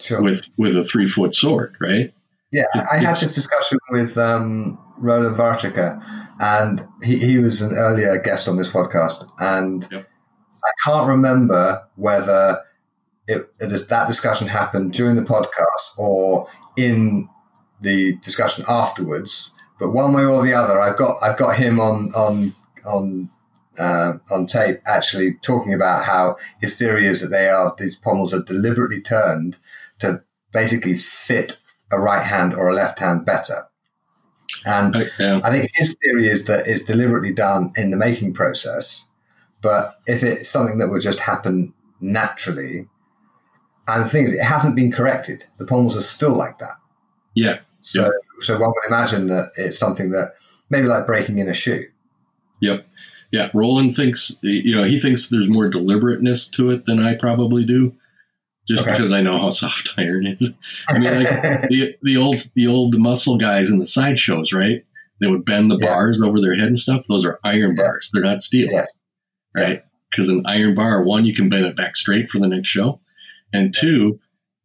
Sure. 0.01 0.23
with 0.23 0.49
with 0.57 0.77
a 0.77 0.85
three 0.85 1.09
foot 1.09 1.35
sword, 1.35 1.77
right? 1.81 2.13
Yeah, 2.53 2.65
It- 2.75 2.87
I 2.93 2.97
had 2.99 3.17
this 3.17 3.35
discussion 3.35 3.79
with 3.91 4.19
um, 4.19 4.79
Roland 4.99 5.37
Warzecha, 5.37 6.03
and 6.41 6.87
he, 7.03 7.19
he 7.19 7.39
was 7.39 7.63
an 7.63 7.77
earlier 7.77 8.21
guest 8.21 8.49
on 8.49 8.57
this 8.57 8.71
podcast, 8.71 9.25
and 9.39 9.87
Yep. 9.91 10.07
I 10.65 10.71
can't 10.85 11.09
remember 11.09 11.83
whether 11.97 12.59
it, 13.29 13.49
it, 13.61 13.89
that 13.89 14.07
discussion 14.09 14.49
happened 14.49 14.93
during 14.93 15.17
the 15.17 15.23
podcast 15.23 15.97
or 15.97 16.49
in 16.77 17.29
the 17.81 18.17
discussion 18.19 18.65
afterwards. 18.69 19.57
But 19.79 19.93
one 19.93 20.13
way 20.13 20.25
or 20.27 20.45
the 20.45 20.53
other, 20.53 20.81
I've 20.81 20.99
got 20.99 21.17
I've 21.23 21.39
got 21.39 21.57
him 21.57 21.81
on 21.81 22.13
on 22.15 22.53
on 22.85 23.31
uh, 23.79 24.15
on 24.31 24.47
tape 24.47 24.81
actually 24.85 25.35
talking 25.35 25.73
about 25.73 26.05
how 26.05 26.37
his 26.61 26.77
theory 26.77 27.07
is 27.07 27.23
that 27.23 27.29
they 27.29 27.49
are 27.49 27.73
these 27.79 27.97
pommels 27.97 28.35
are 28.35 28.43
deliberately 28.43 29.01
turned 29.01 29.57
to 30.01 30.23
basically 30.53 30.95
fit 30.95 31.59
a 31.93 31.99
right 31.99 32.25
hand 32.25 32.55
or 32.55 32.69
a 32.69 32.75
left 32.75 32.99
hand 32.99 33.25
better. 33.25 33.67
And 34.65 34.97
oh, 34.97 35.05
I, 35.19 35.49
I 35.49 35.51
think 35.51 35.71
his 35.75 35.97
theory 36.03 36.27
is 36.27 36.47
that 36.47 36.67
it's 36.67 36.85
deliberately 36.85 37.33
done 37.33 37.73
in 37.77 37.91
the 37.91 37.97
making 37.97 38.35
process, 38.35 39.09
but 39.63 39.99
if 40.07 40.23
it's 40.23 40.49
something 40.49 40.79
that 40.79 40.89
would 40.89 41.03
just 41.03 41.21
happen 41.21 41.73
naturally, 42.01 42.89
and 43.89 44.05
the 44.05 44.09
thing 44.09 44.25
is, 44.25 44.35
it 44.35 44.43
hasn't 44.43 44.77
been 44.77 44.93
corrected. 44.93 45.45
The 45.59 45.67
pommels 45.67 45.97
are 45.97 46.03
still 46.03 46.37
like 46.37 46.59
that. 46.59 46.77
yeah, 47.35 47.59
So, 47.81 48.11
so 48.41 48.59
one 48.59 48.71
would 48.71 48.87
imagine 48.87 49.27
that 49.29 49.53
it's 49.57 49.79
something 49.79 50.11
that 50.11 50.35
maybe 50.69 50.87
like 50.89 51.07
breaking 51.07 51.39
in 51.39 51.49
a 51.49 51.55
shoe. 51.55 51.85
yep, 52.61 52.87
yeah. 53.31 53.51
Roland 53.55 53.97
thinks 53.97 54.37
you 54.43 54.75
know 54.75 54.85
he 54.85 55.01
thinks 55.01 55.29
there's 55.29 55.49
more 55.49 55.69
deliberateness 55.69 56.49
to 56.49 56.71
it 56.71 56.87
than 56.87 57.01
I 57.01 57.15
probably 57.15 57.65
do, 57.65 57.95
just 58.71 58.83
Okay. 58.83 58.93
because 58.97 59.13
I 59.13 59.21
know 59.21 59.39
how 59.39 59.51
soft 59.51 59.91
iron 59.99 60.27
is. 60.27 60.53
I 60.89 60.99
mean, 60.99 61.13
like 61.13 61.29
the 61.69 61.95
the 62.03 62.17
old 62.17 62.41
the 62.55 62.67
old 62.67 62.99
muscle 62.99 63.37
guys 63.37 63.69
in 63.71 63.79
the 63.79 63.87
sideshows, 63.87 64.53
right? 64.53 64.85
They 65.21 65.27
would 65.27 65.45
bend 65.45 65.71
the 65.71 65.79
Yeah. 65.81 65.93
bars 65.93 66.21
over 66.23 66.41
their 66.41 66.55
head 66.55 66.69
and 66.69 66.79
stuff. 66.79 67.05
Those 67.09 67.25
are 67.25 67.39
iron 67.45 67.77
Yeah. 67.77 67.83
bars. 67.83 68.11
They're 68.13 68.23
not 68.23 68.43
steel, 68.43 68.69
Yes. 68.71 68.99
right? 69.55 69.83
Because 70.11 70.29
an 70.29 70.43
iron 70.47 70.75
bar, 70.75 71.05
one, 71.05 71.27
you 71.27 71.35
can 71.35 71.49
bend 71.49 71.67
it 71.67 71.77
back 71.77 71.97
straight 71.97 72.31
for 72.31 72.39
the 72.39 72.49
next 72.49 72.69
show, 72.69 73.01
and 73.53 73.75
two, 73.75 74.19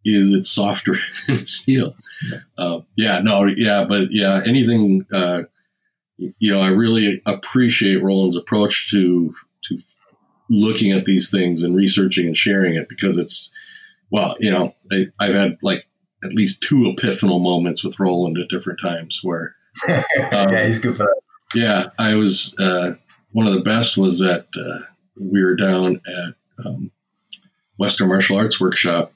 is 0.06 0.32
it's 0.32 0.50
softer 0.50 0.98
than 1.28 1.38
steel. 1.48 1.96
Yeah. 2.32 2.38
Uh, 2.58 2.80
yeah, 2.96 3.20
no, 3.20 3.46
yeah, 3.46 3.84
but 3.84 4.08
yeah, 4.12 4.42
anything. 4.46 5.06
Uh, 5.12 5.44
you 6.18 6.50
know, 6.54 6.62
I 6.62 6.70
really 6.70 7.22
appreciate 7.26 8.02
Roland's 8.02 8.38
approach 8.38 8.90
to 8.92 9.36
to 9.66 9.78
looking 10.50 10.92
at 10.94 11.06
these 11.06 11.30
things 11.30 11.62
and 11.64 11.76
researching 11.76 12.28
and 12.28 12.38
sharing 12.38 12.76
it 12.76 12.88
because 12.88 13.18
it's 13.18 13.52
well, 14.12 14.36
you 14.40 14.52
know, 14.52 14.76
I, 14.92 15.06
I've 15.20 15.36
had 15.36 15.58
like 15.62 15.86
at 16.24 16.34
least 16.34 16.62
two 16.64 16.94
epiphanal 16.96 17.42
moments 17.42 17.84
with 17.84 18.00
Roland 18.00 18.38
at 18.38 18.50
different 18.50 18.80
times 18.82 19.20
where 19.24 19.56
yeah, 19.88 20.66
he's 20.66 20.80
good 20.80 20.96
for 20.96 21.04
that. 21.04 21.22
yeah, 21.54 21.90
I 22.00 22.16
was 22.16 22.56
uh, 22.60 22.94
one 23.32 23.48
of 23.48 23.54
the 23.54 23.62
best 23.62 23.98
was 23.98 24.20
that 24.20 24.48
uh, 24.58 24.86
we 25.20 25.44
were 25.44 25.56
down 25.56 26.02
at 26.08 26.66
um, 26.66 26.92
Western 27.78 28.08
Martial 28.08 28.38
Arts 28.38 28.60
Workshop, 28.60 29.12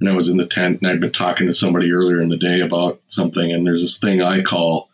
and 0.00 0.08
I 0.10 0.12
was 0.12 0.28
in 0.28 0.36
the 0.36 0.46
tent, 0.46 0.80
and 0.82 0.90
I'd 0.90 1.00
been 1.00 1.12
talking 1.12 1.46
to 1.46 1.52
somebody 1.54 1.90
earlier 1.92 2.20
in 2.20 2.28
the 2.28 2.36
day 2.36 2.60
about 2.60 3.00
something, 3.08 3.50
and 3.50 3.66
there's 3.66 3.80
this 3.80 3.98
thing 3.98 4.20
I 4.20 4.42
call 4.42 4.90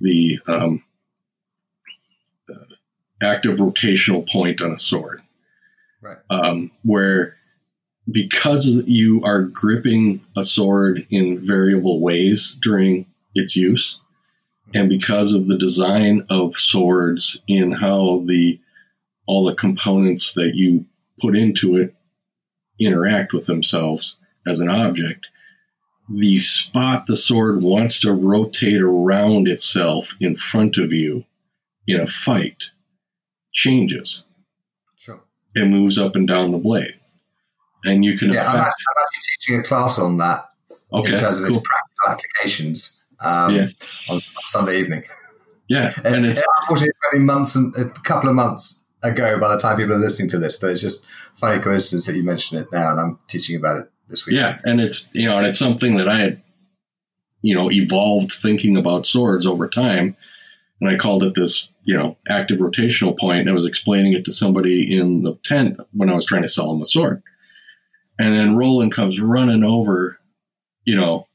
the 0.00 0.38
um, 0.46 0.84
uh, 2.50 2.74
active 3.22 3.58
rotational 3.58 4.28
point 4.28 4.60
on 4.60 4.72
a 4.72 4.78
sword, 4.78 5.22
Right. 6.02 6.18
um, 6.28 6.70
where 6.82 7.35
because 8.10 8.66
you 8.86 9.22
are 9.24 9.42
gripping 9.42 10.20
a 10.36 10.44
sword 10.44 11.06
in 11.10 11.44
variable 11.44 12.00
ways 12.00 12.56
during 12.62 13.06
its 13.34 13.56
use, 13.56 14.00
and 14.74 14.88
because 14.88 15.32
of 15.32 15.46
the 15.46 15.58
design 15.58 16.24
of 16.30 16.56
swords 16.56 17.38
in 17.48 17.72
how 17.72 18.22
the 18.26 18.58
all 19.26 19.44
the 19.44 19.54
components 19.54 20.32
that 20.34 20.54
you 20.54 20.84
put 21.20 21.36
into 21.36 21.76
it 21.76 21.94
interact 22.78 23.32
with 23.32 23.46
themselves 23.46 24.16
as 24.46 24.60
an 24.60 24.68
object 24.68 25.26
the 26.08 26.40
spot 26.40 27.06
the 27.06 27.16
sword 27.16 27.62
wants 27.62 27.98
to 27.98 28.12
rotate 28.12 28.80
around 28.80 29.48
itself 29.48 30.10
in 30.20 30.36
front 30.36 30.76
of 30.76 30.92
you 30.92 31.24
in 31.88 31.98
a 31.98 32.06
fight 32.06 32.64
changes 33.52 34.22
Sure. 34.96 35.20
and 35.56 35.70
moves 35.70 35.98
up 35.98 36.14
and 36.14 36.28
down 36.28 36.52
the 36.52 36.58
blade 36.58 36.95
and 37.84 38.04
you 38.04 38.18
can. 38.18 38.32
Yeah, 38.32 38.42
I'm 38.42 38.56
actually, 38.56 38.84
I'm 38.96 39.04
actually, 39.04 39.22
teaching 39.38 39.60
a 39.60 39.62
class 39.62 39.98
on 39.98 40.16
that 40.18 40.40
okay, 40.92 41.14
in 41.14 41.20
terms 41.20 41.38
of 41.38 41.48
cool. 41.48 41.56
its 41.58 41.66
practical 41.66 42.10
applications 42.10 43.04
um, 43.24 43.54
yeah. 43.54 43.68
on, 44.08 44.16
on, 44.16 44.44
Sunday 44.44 44.78
evening. 44.80 45.04
Yeah, 45.68 45.92
and, 46.04 46.16
and 46.16 46.26
it's 46.26 46.42
unfortunately 46.60 46.94
only 47.12 47.24
months 47.24 47.56
and 47.56 47.74
a 47.76 47.88
couple 48.00 48.28
of 48.28 48.36
months 48.36 48.88
ago 49.02 49.38
by 49.38 49.54
the 49.54 49.60
time 49.60 49.76
people 49.76 49.94
are 49.94 49.98
listening 49.98 50.28
to 50.30 50.38
this, 50.38 50.56
but 50.56 50.70
it's 50.70 50.82
just 50.82 51.06
funny 51.06 51.60
coincidence 51.62 52.06
that 52.06 52.16
you 52.16 52.24
mention 52.24 52.58
it 52.58 52.68
now, 52.72 52.90
and 52.90 53.00
I'm 53.00 53.18
teaching 53.28 53.56
about 53.56 53.78
it 53.78 53.90
this 54.08 54.26
week. 54.26 54.36
Yeah, 54.36 54.58
and 54.64 54.80
it's 54.80 55.08
you 55.12 55.26
know, 55.26 55.38
and 55.38 55.46
it's 55.46 55.58
something 55.58 55.96
that 55.96 56.08
I 56.08 56.18
had 56.18 56.42
you 57.42 57.54
know 57.54 57.70
evolved 57.70 58.32
thinking 58.32 58.76
about 58.76 59.06
swords 59.06 59.46
over 59.46 59.68
time, 59.68 60.16
and 60.80 60.90
I 60.90 60.96
called 60.96 61.22
it 61.22 61.34
this 61.34 61.68
you 61.84 61.96
know 61.96 62.16
active 62.28 62.58
rotational 62.58 63.18
point. 63.18 63.40
And 63.40 63.50
I 63.50 63.54
was 63.54 63.66
explaining 63.66 64.12
it 64.12 64.24
to 64.26 64.32
somebody 64.32 64.96
in 64.96 65.22
the 65.22 65.36
tent 65.44 65.78
when 65.92 66.10
I 66.10 66.14
was 66.14 66.26
trying 66.26 66.42
to 66.42 66.48
sell 66.48 66.72
them 66.72 66.82
a 66.82 66.86
sword, 66.86 67.22
and 68.18 68.32
then 68.32 68.56
Roland 68.56 68.92
comes 68.92 69.20
running 69.20 69.64
over, 69.64 70.18
you 70.84 70.96
know, 70.96 71.26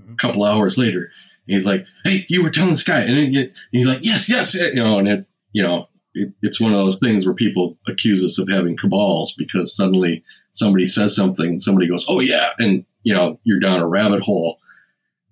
mm-hmm. 0.00 0.12
a 0.12 0.16
couple 0.16 0.44
hours 0.44 0.78
later. 0.78 1.10
he's 1.46 1.66
like, 1.66 1.86
"Hey, 2.04 2.26
you 2.28 2.42
were 2.42 2.50
telling 2.50 2.70
this 2.70 2.82
guy," 2.82 3.00
and 3.00 3.36
it, 3.36 3.52
he's 3.72 3.86
like, 3.86 4.04
"Yes, 4.04 4.28
yes," 4.28 4.54
you 4.54 4.74
know, 4.74 4.98
and 4.98 5.08
it, 5.08 5.26
you 5.52 5.62
know, 5.62 5.88
it, 6.14 6.32
it's 6.42 6.60
one 6.60 6.72
of 6.72 6.78
those 6.78 6.98
things 6.98 7.24
where 7.24 7.34
people 7.34 7.78
accuse 7.86 8.22
us 8.24 8.38
of 8.38 8.48
having 8.48 8.76
cabals 8.76 9.34
because 9.36 9.74
suddenly 9.74 10.22
somebody 10.52 10.86
says 10.86 11.14
something 11.16 11.46
and 11.46 11.62
somebody 11.62 11.88
goes, 11.88 12.04
"Oh 12.08 12.20
yeah," 12.20 12.50
and 12.58 12.84
you 13.02 13.14
know, 13.14 13.38
you're 13.44 13.60
down 13.60 13.80
a 13.80 13.88
rabbit 13.88 14.22
hole, 14.22 14.58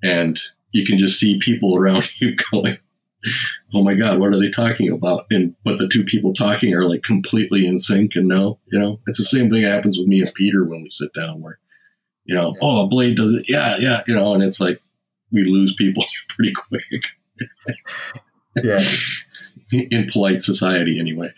and 0.03 0.41
you 0.73 0.87
can 0.87 0.99
just 0.99 1.19
see 1.19 1.39
people 1.41 1.77
around 1.79 2.11
you 2.21 2.37
going, 2.53 2.79
oh 3.75 3.83
my 3.83 3.95
god 3.95 4.19
what 4.19 4.33
are 4.33 4.41
they 4.41 4.51
talking 4.51 4.91
about? 4.91 5.27
And 5.31 5.55
but 5.65 5.79
the 5.79 5.89
two 5.89 6.05
people 6.05 6.33
talking 6.33 6.75
are 6.75 6.85
like 6.85 7.03
completely 7.03 7.67
in 7.67 7.79
sync 7.79 8.15
and 8.15 8.29
no 8.29 8.59
you 8.67 8.79
know? 8.79 9.01
It's 9.07 9.19
the 9.19 9.25
same 9.25 9.51
thing 9.51 9.63
that 9.63 9.73
happens 9.73 9.99
with 9.99 10.07
me 10.07 10.21
and 10.21 10.33
peter 10.35 10.65
when 10.65 10.83
we 10.83 10.91
sit 10.91 11.13
down 11.15 11.41
where 11.41 11.59
you 12.25 12.35
know 12.35 12.55
yeah. 12.55 12.61
oh 12.63 12.85
a 12.85 12.87
blade 12.87 13.17
does 13.17 13.33
it. 13.33 13.47
Yeah 13.49 13.77
yeah 13.79 14.03
you 14.07 14.15
know 14.15 14.35
and 14.35 14.43
it's 14.43 14.61
like 14.61 14.81
we 15.33 15.45
lose 15.45 15.75
people 15.75 16.05
pretty 16.29 16.53
quick. 16.53 16.83
Yeah. 18.63 18.83
In 19.73 20.09
polite 20.13 20.43
society 20.43 21.01
anyway. 21.01 21.33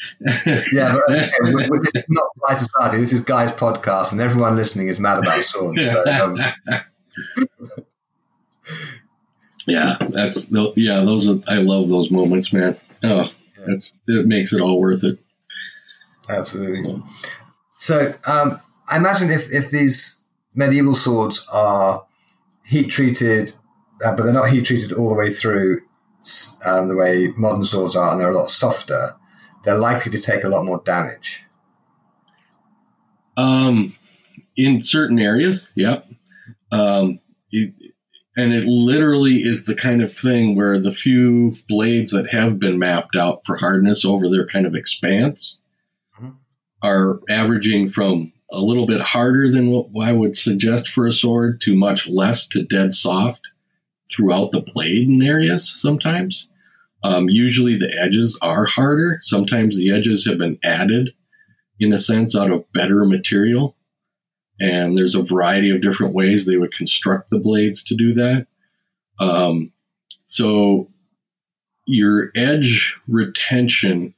Yeah 0.73 0.95
but 0.95 1.17
okay, 1.17 1.31
this 1.43 1.95
is 1.95 2.05
not 2.09 2.27
polite 2.39 2.59
society. 2.59 2.99
This 2.99 3.13
is 3.13 3.23
guy's 3.23 3.53
podcast 3.53 4.13
and 4.13 4.21
everyone 4.21 4.55
listening 4.55 4.89
is 4.89 5.01
mad 5.01 5.19
about 5.19 5.43
swords 5.43 5.91
so 5.91 6.05
um, 6.05 6.39
yeah, 9.69 9.97
that's 10.11 10.51
yeah. 10.51 11.01
Those 11.05 11.29
are 11.29 11.39
I 11.47 11.57
love 11.57 11.89
those 11.89 12.11
moments, 12.11 12.53
man. 12.53 12.77
Oh, 13.03 13.31
that's 13.67 14.01
it 14.07 14.27
makes 14.27 14.53
it 14.53 14.61
all 14.61 14.81
worth 14.81 15.05
it. 15.05 15.19
Absolutely. 16.29 17.03
So, 17.73 18.13
um, 18.27 18.61
I 18.91 18.97
imagine 18.97 19.31
if 19.31 19.53
if 19.53 19.71
these 19.71 20.27
medieval 20.55 20.95
swords 20.95 21.47
are 21.53 22.05
heat 22.67 22.89
treated, 22.89 23.53
uh, 24.05 24.17
but 24.17 24.25
they're 24.25 24.33
not 24.33 24.51
heat 24.51 24.65
treated 24.65 24.93
all 24.93 25.11
the 25.11 25.15
way 25.15 25.31
through 25.31 25.81
um, 26.67 26.89
the 26.89 26.97
way 26.97 27.29
modern 27.37 27.63
swords 27.63 27.97
are, 27.97 28.11
and 28.11 28.21
they're 28.21 28.31
a 28.31 28.37
lot 28.37 28.51
softer, 28.51 29.11
they're 29.65 29.79
likely 29.79 30.11
to 30.13 30.21
take 30.21 30.45
a 30.45 30.49
lot 30.49 30.65
more 30.65 30.83
damage. 30.85 31.45
Um, 33.37 33.97
in 34.57 34.83
certain 34.83 35.19
areas, 35.19 35.67
yep. 35.75 36.07
Um, 36.73 37.21
it, 37.53 37.73
and 38.39 38.53
it 38.53 38.65
literally 38.65 39.39
is 39.39 39.65
the 39.65 39.75
kind 39.75 40.01
of 40.01 40.17
thing 40.17 40.55
where 40.55 40.79
the 40.79 40.95
few 40.95 41.57
blades 41.67 42.13
that 42.13 42.31
have 42.31 42.61
been 42.61 42.79
mapped 42.79 43.17
out 43.17 43.43
for 43.45 43.57
hardness 43.57 44.05
over 44.05 44.29
their 44.29 44.47
kind 44.47 44.65
of 44.65 44.77
expanse 44.77 45.61
mm-hmm. 46.17 46.31
are 46.81 47.19
averaging 47.29 47.91
from 47.91 48.33
a 48.53 48.61
little 48.61 48.87
bit 48.87 49.01
harder 49.01 49.51
than 49.51 49.71
what 49.71 49.89
I 50.07 50.13
would 50.13 50.37
suggest 50.37 50.89
for 50.89 51.09
a 51.09 51.13
sword 51.13 51.61
to 51.63 51.75
much 51.75 52.07
less 52.07 52.47
to 52.51 52.63
dead 52.63 52.93
soft 52.93 53.43
throughout 54.09 54.53
the 54.53 54.61
blade 54.61 55.09
in 55.09 55.21
areas 55.21 55.75
sometimes. 55.77 56.49
Um, 57.03 57.29
usually 57.29 57.77
the 57.77 57.93
edges 58.01 58.39
are 58.41 58.67
harder. 58.67 59.19
Sometimes 59.23 59.77
the 59.77 59.93
edges 59.93 60.25
have 60.27 60.39
been 60.39 60.61
added 60.63 61.11
in 61.81 61.93
a 61.93 61.99
sense 61.99 62.37
out 62.37 62.53
of 62.53 62.73
better 62.73 63.05
material. 63.05 63.75
And 64.61 64.97
there's 64.97 65.15
a 65.15 65.23
variety 65.23 65.71
of 65.71 65.83
different 65.83 66.15
ways 66.15 66.45
they 66.45 66.57
would 66.57 66.75
construct 66.75 67.31
the 67.31 67.39
blades 67.39 67.83
to 67.85 67.97
do 67.97 68.15
that. 68.15 68.47
Um, 69.21 69.73
so 70.27 70.91
your 71.87 72.31
edge 72.35 72.97
retention 73.07 74.15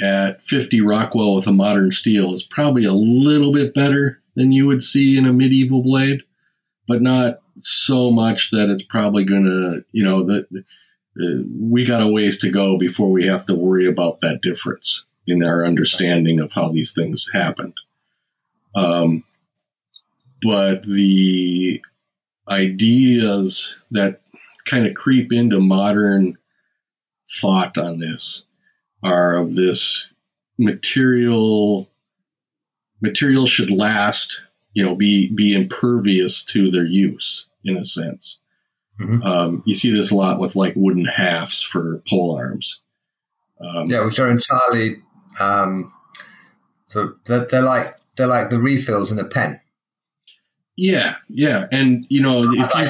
at 0.00 0.42
50 0.42 0.80
Rockwell 0.80 1.34
with 1.34 1.46
a 1.46 1.52
modern 1.52 1.92
steel 1.92 2.34
is 2.34 2.42
probably 2.42 2.84
a 2.84 2.92
little 2.92 3.52
bit 3.52 3.72
better 3.72 4.20
than 4.34 4.52
you 4.52 4.66
would 4.66 4.82
see 4.82 5.16
in 5.16 5.26
a 5.26 5.32
medieval 5.32 5.82
blade, 5.82 6.22
but 6.86 7.00
not 7.00 7.40
so 7.60 8.10
much 8.10 8.50
that 8.50 8.68
it's 8.68 8.82
probably 8.82 9.24
going 9.24 9.44
to, 9.44 9.84
you 9.92 10.04
know, 10.04 10.24
that 10.24 10.46
uh, 11.18 11.42
we 11.58 11.84
got 11.84 12.02
a 12.02 12.08
ways 12.08 12.38
to 12.38 12.50
go 12.50 12.76
before 12.76 13.10
we 13.10 13.26
have 13.26 13.46
to 13.46 13.54
worry 13.54 13.86
about 13.86 14.20
that 14.20 14.42
difference 14.42 15.06
in 15.26 15.42
our 15.42 15.64
understanding 15.64 16.40
of 16.40 16.52
how 16.52 16.70
these 16.70 16.92
things 16.92 17.30
happened. 17.32 17.74
Um, 18.76 19.24
but 20.42 20.82
the 20.84 21.80
ideas 22.48 23.74
that 23.90 24.20
kind 24.66 24.86
of 24.86 24.94
creep 24.94 25.32
into 25.32 25.58
modern 25.60 26.36
thought 27.40 27.78
on 27.78 27.98
this 27.98 28.42
are 29.02 29.36
of 29.36 29.54
this 29.54 30.06
material 30.58 31.88
material 33.00 33.46
should 33.46 33.70
last 33.70 34.40
you 34.72 34.84
know 34.84 34.94
be 34.94 35.30
be 35.34 35.54
impervious 35.54 36.44
to 36.44 36.70
their 36.70 36.86
use 36.86 37.44
in 37.64 37.76
a 37.76 37.84
sense 37.84 38.38
mm-hmm. 39.00 39.22
um, 39.22 39.62
you 39.66 39.74
see 39.74 39.90
this 39.90 40.10
a 40.10 40.14
lot 40.14 40.40
with 40.40 40.56
like 40.56 40.72
wooden 40.76 41.04
hafts 41.04 41.62
for 41.62 42.02
pole 42.08 42.36
arms 42.36 42.80
um, 43.60 43.84
yeah 43.86 44.04
which 44.04 44.18
are 44.18 44.30
entirely 44.30 44.96
um, 45.40 45.92
so 46.86 47.14
they're, 47.26 47.44
they're 47.44 47.62
like 47.62 47.92
they're 48.16 48.26
like 48.26 48.48
the 48.48 48.58
refills 48.58 49.12
in 49.12 49.18
a 49.18 49.24
pen 49.24 49.60
yeah, 50.76 51.16
yeah, 51.28 51.66
and 51.72 52.06
you 52.10 52.20
know 52.20 52.52
if 52.52 52.74
you 52.74 52.86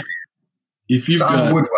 if 0.88 1.08
you've 1.08 1.20
got 1.20 1.52
woodwork, 1.52 1.70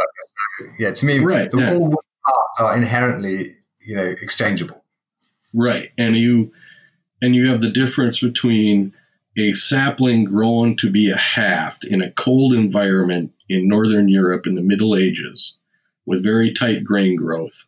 yeah, 0.78 0.90
to 0.92 1.07
me, 1.07 1.18
right, 1.18 1.51
the, 1.51 1.59
yeah. 1.59 1.74
all 1.74 1.88
wood 1.88 1.99
parts 2.24 2.61
are 2.61 2.76
inherently 2.76 3.57
you 3.80 3.94
know 3.94 4.14
exchangeable. 4.22 4.84
Right, 5.53 5.90
and 5.99 6.16
you 6.16 6.51
and 7.20 7.34
you 7.34 7.49
have 7.51 7.61
the 7.61 7.70
difference 7.70 8.20
between 8.20 8.94
a 9.36 9.53
sapling 9.53 10.24
grown 10.24 10.76
to 10.78 10.90
be 10.90 11.11
a 11.11 11.16
haft 11.16 11.84
in 11.84 12.01
a 12.01 12.11
cold 12.12 12.55
environment 12.55 13.32
in 13.49 13.68
northern 13.68 14.09
Europe 14.09 14.46
in 14.46 14.55
the 14.55 14.62
Middle 14.62 14.96
Ages 14.96 15.57
with 16.07 16.24
very 16.24 16.55
tight 16.55 16.84
grain 16.84 17.16
growth, 17.16 17.66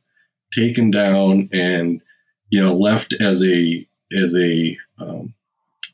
taken 0.50 0.90
down 0.90 1.50
and 1.52 2.00
you 2.48 2.62
know 2.62 2.74
left 2.74 3.12
as 3.20 3.42
a 3.42 3.86
as 4.16 4.34
a 4.34 4.78
um, 4.98 5.34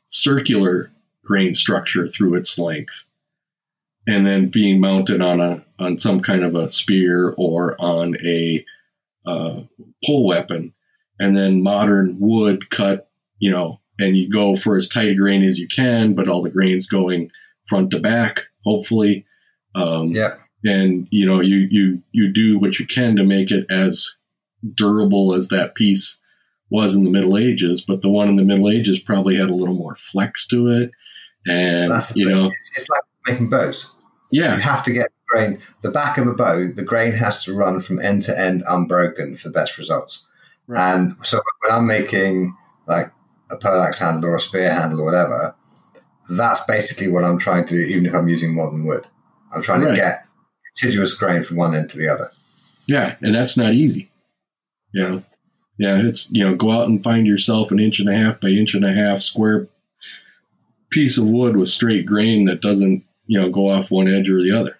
circular 0.07 0.91
grain 1.23 1.53
structure 1.53 2.07
through 2.07 2.35
its 2.35 2.57
length 2.57 3.03
and 4.07 4.25
then 4.25 4.47
being 4.47 4.79
mounted 4.79 5.21
on 5.21 5.41
a 5.41 5.63
on 5.79 5.99
some 5.99 6.21
kind 6.21 6.43
of 6.43 6.55
a 6.55 6.71
spear 6.71 7.35
or 7.37 7.75
on 7.79 8.15
a 8.25 8.65
uh, 9.25 9.61
pole 10.05 10.25
weapon. 10.25 10.73
And 11.19 11.35
then 11.35 11.61
modern 11.61 12.17
wood 12.19 12.69
cut 12.69 13.09
you 13.39 13.51
know 13.51 13.79
and 13.99 14.17
you 14.17 14.29
go 14.29 14.55
for 14.55 14.77
as 14.77 14.87
tight 14.87 15.09
a 15.09 15.15
grain 15.15 15.43
as 15.43 15.59
you 15.59 15.67
can 15.67 16.15
but 16.15 16.27
all 16.27 16.41
the 16.41 16.49
grains 16.49 16.87
going 16.87 17.29
front 17.67 17.91
to 17.91 17.99
back 17.99 18.45
hopefully. 18.63 19.25
Um, 19.75 20.11
yeah. 20.11 20.35
and 20.63 21.07
you 21.11 21.25
know 21.25 21.41
you 21.41 21.67
you 21.69 22.01
you 22.11 22.33
do 22.33 22.57
what 22.57 22.79
you 22.79 22.87
can 22.87 23.15
to 23.17 23.23
make 23.23 23.51
it 23.51 23.65
as 23.69 24.09
durable 24.73 25.35
as 25.35 25.49
that 25.49 25.75
piece 25.75 26.19
was 26.69 26.95
in 26.95 27.03
the 27.03 27.09
middle 27.09 27.37
ages 27.37 27.81
but 27.81 28.01
the 28.01 28.09
one 28.09 28.27
in 28.27 28.35
the 28.35 28.43
middle 28.43 28.69
ages 28.69 28.99
probably 28.99 29.35
had 29.35 29.49
a 29.49 29.55
little 29.55 29.75
more 29.75 29.95
flex 29.95 30.45
to 30.47 30.67
it 30.69 30.91
and 31.47 31.91
you 32.15 32.29
know, 32.29 32.47
it's, 32.47 32.77
it's, 32.77 32.89
like 32.89 33.01
making 33.25 33.49
bows. 33.49 33.93
Yeah, 34.31 34.55
you 34.55 34.61
have 34.61 34.83
to 34.83 34.91
get 34.91 35.07
the 35.07 35.25
grain. 35.27 35.59
The 35.81 35.91
back 35.91 36.17
of 36.17 36.27
a 36.27 36.33
bow, 36.33 36.67
the 36.67 36.83
grain 36.83 37.13
has 37.13 37.43
to 37.45 37.53
run 37.53 37.79
from 37.79 37.99
end 37.99 38.23
to 38.23 38.37
end 38.37 38.63
unbroken 38.67 39.35
for 39.35 39.49
best 39.49 39.77
results. 39.77 40.25
Right. 40.67 40.93
And 40.93 41.13
so 41.25 41.39
when 41.61 41.73
I'm 41.73 41.87
making 41.87 42.55
like 42.87 43.13
a 43.49 43.57
poleaxe 43.57 43.99
handle 43.99 44.29
or 44.29 44.35
a 44.35 44.39
spear 44.39 44.73
handle 44.73 45.01
or 45.01 45.05
whatever, 45.05 45.55
that's 46.29 46.65
basically 46.65 47.07
what 47.07 47.23
I'm 47.23 47.39
trying 47.39 47.65
to 47.67 47.75
do. 47.75 47.79
Even 47.79 48.05
if 48.05 48.13
I'm 48.13 48.27
using 48.27 48.53
modern 48.53 48.85
wood, 48.85 49.07
I'm 49.53 49.61
trying 49.61 49.83
right. 49.83 49.91
to 49.91 49.95
get 49.95 50.25
contiguous 50.75 51.13
grain 51.13 51.43
from 51.43 51.57
one 51.57 51.73
end 51.73 51.89
to 51.91 51.97
the 51.97 52.09
other. 52.09 52.27
Yeah, 52.87 53.15
and 53.21 53.33
that's 53.33 53.55
not 53.55 53.73
easy. 53.73 54.11
You 54.91 55.01
know, 55.09 55.23
yeah, 55.77 56.01
it's 56.01 56.29
you 56.31 56.43
know, 56.43 56.55
go 56.55 56.71
out 56.71 56.87
and 56.87 57.03
find 57.03 57.27
yourself 57.27 57.71
an 57.71 57.79
inch 57.79 57.99
and 57.99 58.09
a 58.09 58.15
half 58.15 58.41
by 58.41 58.49
inch 58.49 58.73
and 58.73 58.85
a 58.85 58.93
half 58.93 59.21
square 59.21 59.67
piece 60.89 61.17
of 61.17 61.25
wood 61.25 61.57
with 61.57 61.69
straight 61.69 62.05
grain 62.05 62.45
that 62.45 62.61
doesn't, 62.61 63.03
you 63.25 63.39
know, 63.39 63.49
go 63.49 63.69
off 63.69 63.91
one 63.91 64.07
edge 64.07 64.29
or 64.29 64.41
the 64.41 64.57
other. 64.57 64.79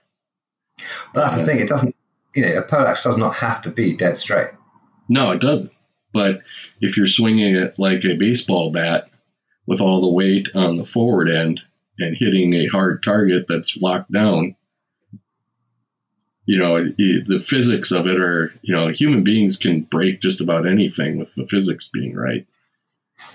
But 1.14 1.22
that's 1.22 1.38
the 1.38 1.43
thing; 1.43 1.60
it 1.60 1.70
doesn't. 1.70 1.95
You 2.36 2.43
know, 2.43 2.58
a 2.60 2.62
poleaxe 2.62 3.04
does 3.04 3.18
not 3.18 3.36
have 3.36 3.62
to 3.64 3.72
be 3.72 3.95
dead 3.95 4.18
straight. 4.18 4.52
No, 5.10 5.32
it 5.32 5.39
doesn't. 5.39 5.72
But 6.14 6.41
if 6.82 6.98
you're 6.98 7.08
swinging 7.08 7.56
it 7.56 7.78
like 7.80 8.04
a 8.06 8.16
baseball 8.16 8.72
bat 8.72 9.10
with 9.66 9.82
all 9.82 10.02
the 10.02 10.08
weight 10.08 10.50
on 10.56 10.78
the 10.78 10.86
forward 10.86 11.30
end 11.30 11.62
and 12.00 12.18
hitting 12.18 12.54
a 12.54 12.68
hard 12.68 13.04
target 13.04 13.45
that's 13.48 13.78
locked 13.78 14.12
down. 14.12 14.56
You 16.48 16.60
know, 16.60 16.84
the 16.98 17.43
physics 17.45 17.91
of 17.91 18.08
it 18.08 18.20
are, 18.20 18.54
you 18.62 18.74
know, 18.74 18.88
human 18.88 19.24
beings 19.24 19.58
can 19.58 19.82
break 19.82 20.22
just 20.22 20.39
about 20.39 20.66
anything 20.66 21.20
with 21.20 21.28
the 21.36 21.45
physics 21.45 21.89
being 21.93 22.16
right. 22.16 22.48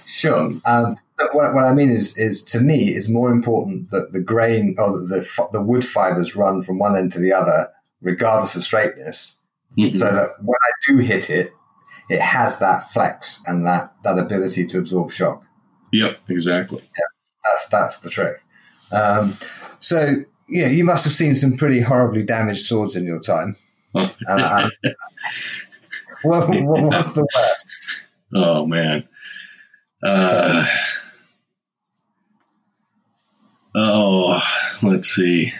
Sure. 0.06 0.50
Um, 0.66 0.96
what, 1.32 1.52
what 1.54 1.64
I 1.64 1.74
mean 1.74 1.90
is, 1.90 2.16
is 2.16 2.42
to 2.46 2.60
me, 2.60 2.94
is 2.94 3.10
more 3.10 3.30
important 3.30 3.90
that 3.90 4.12
the 4.12 4.22
grain 4.22 4.76
or 4.78 5.00
the 5.00 5.48
the 5.52 5.62
wood 5.62 5.84
fibers 5.84 6.34
run 6.34 6.62
from 6.62 6.78
one 6.78 6.96
end 6.96 7.12
to 7.12 7.18
the 7.18 7.32
other, 7.32 7.68
regardless 8.00 8.56
of 8.56 8.64
straightness, 8.64 9.42
mm-hmm. 9.78 9.90
so 9.90 10.06
that 10.06 10.30
when 10.40 10.56
I 10.62 10.70
do 10.88 10.98
hit 10.98 11.30
it, 11.30 11.52
it 12.08 12.20
has 12.20 12.58
that 12.60 12.90
flex 12.90 13.44
and 13.46 13.66
that 13.66 13.92
that 14.04 14.18
ability 14.18 14.66
to 14.68 14.78
absorb 14.78 15.10
shock. 15.10 15.44
Yep, 15.92 16.18
exactly. 16.28 16.82
Yeah, 16.82 17.04
that's 17.44 17.68
that's 17.68 18.00
the 18.00 18.10
trick. 18.10 18.42
Um, 18.90 19.34
so 19.80 20.14
yeah, 20.52 20.68
you 20.68 20.84
must 20.84 21.04
have 21.04 21.14
seen 21.14 21.34
some 21.34 21.56
pretty 21.56 21.80
horribly 21.80 22.22
damaged 22.22 22.60
swords 22.60 22.94
in 22.94 23.06
your 23.06 23.20
time. 23.20 23.56
what, 23.92 24.08
what, 26.22 26.82
what's 26.82 27.14
the 27.14 27.26
worst? 27.34 27.66
Oh 28.34 28.66
man. 28.66 29.08
Uh, 30.02 30.66
oh, 33.74 34.42
let's 34.82 35.08
see. 35.08 35.54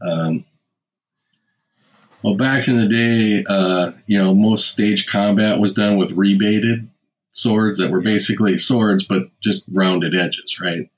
Um, 0.00 0.44
well, 2.22 2.36
back 2.36 2.68
in 2.68 2.78
the 2.78 2.86
day, 2.86 3.44
uh, 3.48 3.92
you 4.06 4.18
know, 4.18 4.34
most 4.34 4.68
stage 4.68 5.06
combat 5.06 5.58
was 5.58 5.74
done 5.74 5.96
with 5.96 6.12
rebated 6.12 6.88
swords 7.30 7.78
that 7.78 7.90
were 7.90 8.00
basically 8.00 8.56
swords, 8.56 9.04
but 9.04 9.30
just 9.42 9.64
rounded 9.72 10.14
edges, 10.14 10.58
right? 10.60 10.90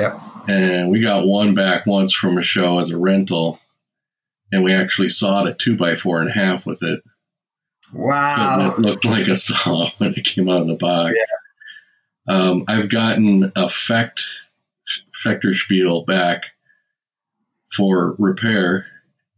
Yep. 0.00 0.20
And 0.48 0.90
we 0.90 1.00
got 1.00 1.26
one 1.26 1.54
back 1.54 1.86
once 1.86 2.12
from 2.12 2.38
a 2.38 2.42
show 2.42 2.78
as 2.78 2.90
a 2.90 2.96
rental, 2.96 3.60
and 4.50 4.64
we 4.64 4.72
actually 4.72 5.10
sawed 5.10 5.46
a 5.46 5.54
two 5.54 5.76
by 5.76 5.94
four 5.94 6.20
and 6.20 6.30
a 6.30 6.32
half 6.32 6.64
with 6.64 6.82
it. 6.82 7.02
Wow! 7.92 8.72
It 8.72 8.80
looked 8.80 9.04
like 9.04 9.28
a 9.28 9.34
saw 9.36 9.90
when 9.98 10.14
it 10.14 10.24
came 10.24 10.48
out 10.48 10.62
of 10.62 10.68
the 10.68 10.74
box. 10.74 11.18
Yeah. 11.18 12.34
Um, 12.34 12.64
I've 12.68 12.88
gotten 12.88 13.52
a 13.56 13.68
Fecht 13.68 14.26
spiel 15.54 16.04
back 16.04 16.44
for 17.72 18.14
repair 18.18 18.86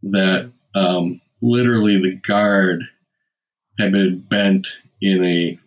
that 0.03 0.51
um, 0.75 1.21
literally 1.41 1.99
the 1.99 2.15
guard 2.15 2.83
had 3.79 3.91
been 3.91 4.19
bent 4.19 4.77
in 5.01 5.23
a 5.23 5.59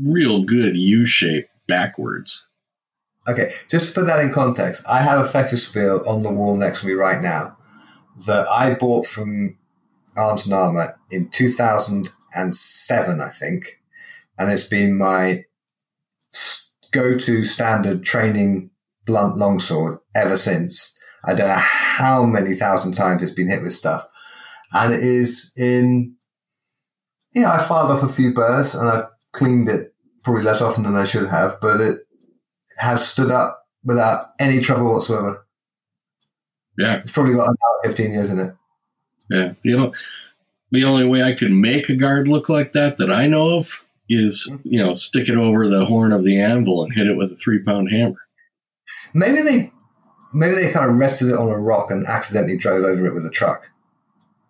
real 0.00 0.42
good 0.42 0.76
U 0.76 1.06
shape 1.06 1.48
backwards. 1.66 2.44
Okay, 3.28 3.52
just 3.68 3.88
to 3.88 4.00
put 4.00 4.06
that 4.06 4.20
in 4.20 4.32
context, 4.32 4.82
I 4.88 5.02
have 5.02 5.24
a 5.24 5.28
Fechterspiel 5.28 6.06
on 6.06 6.22
the 6.22 6.32
wall 6.32 6.56
next 6.56 6.80
to 6.80 6.86
me 6.86 6.94
right 6.94 7.20
now 7.20 7.58
that 8.26 8.48
I 8.48 8.74
bought 8.74 9.04
from 9.04 9.58
Arms 10.16 10.46
and 10.46 10.54
Armor 10.54 10.98
in 11.10 11.28
2007, 11.28 13.20
I 13.20 13.28
think. 13.28 13.80
And 14.38 14.50
it's 14.50 14.66
been 14.66 14.96
my 14.96 15.44
go-to 16.90 17.44
standard 17.44 18.02
training 18.02 18.70
blunt 19.04 19.36
longsword 19.36 19.98
ever 20.14 20.36
since. 20.36 20.98
I 21.24 21.34
don't 21.34 21.48
know 21.48 21.54
how 21.54 22.24
many 22.24 22.54
thousand 22.54 22.94
times 22.94 23.22
it's 23.22 23.32
been 23.32 23.48
hit 23.48 23.62
with 23.62 23.74
stuff, 23.74 24.06
and 24.72 24.94
it 24.94 25.02
is 25.02 25.52
in. 25.56 26.14
Yeah, 27.34 27.52
I 27.52 27.62
filed 27.62 27.90
off 27.90 28.02
a 28.02 28.08
few 28.08 28.32
burrs 28.32 28.74
and 28.74 28.88
I've 28.88 29.04
cleaned 29.32 29.68
it 29.68 29.92
probably 30.24 30.42
less 30.42 30.62
often 30.62 30.82
than 30.82 30.96
I 30.96 31.04
should 31.04 31.28
have, 31.28 31.60
but 31.60 31.80
it 31.80 32.07
has 32.78 33.06
stood 33.06 33.30
up 33.30 33.66
without 33.84 34.32
any 34.38 34.60
trouble 34.60 34.92
whatsoever. 34.92 35.44
Yeah, 36.76 36.96
it's 36.96 37.10
probably 37.10 37.34
got 37.34 37.44
about 37.44 37.84
fifteen 37.84 38.12
years 38.12 38.30
in 38.30 38.38
it. 38.38 38.54
Yeah, 39.30 39.52
you 39.62 39.76
know, 39.76 39.92
the 40.70 40.84
only 40.84 41.06
way 41.06 41.22
I 41.22 41.34
could 41.34 41.50
make 41.50 41.88
a 41.88 41.96
guard 41.96 42.28
look 42.28 42.48
like 42.48 42.72
that 42.72 42.98
that 42.98 43.10
I 43.10 43.26
know 43.26 43.58
of 43.58 43.70
is 44.08 44.50
you 44.62 44.82
know 44.82 44.94
stick 44.94 45.28
it 45.28 45.36
over 45.36 45.68
the 45.68 45.84
horn 45.84 46.12
of 46.12 46.24
the 46.24 46.40
anvil 46.40 46.82
and 46.82 46.94
hit 46.94 47.06
it 47.06 47.16
with 47.16 47.32
a 47.32 47.36
three 47.36 47.62
pound 47.62 47.90
hammer. 47.90 48.20
Maybe 49.12 49.42
they 49.42 49.72
maybe 50.32 50.54
they 50.54 50.70
kind 50.70 50.90
of 50.90 50.96
rested 50.96 51.28
it 51.28 51.36
on 51.36 51.48
a 51.48 51.58
rock 51.58 51.90
and 51.90 52.06
accidentally 52.06 52.56
drove 52.56 52.84
over 52.84 53.06
it 53.06 53.14
with 53.14 53.26
a 53.26 53.30
truck. 53.30 53.70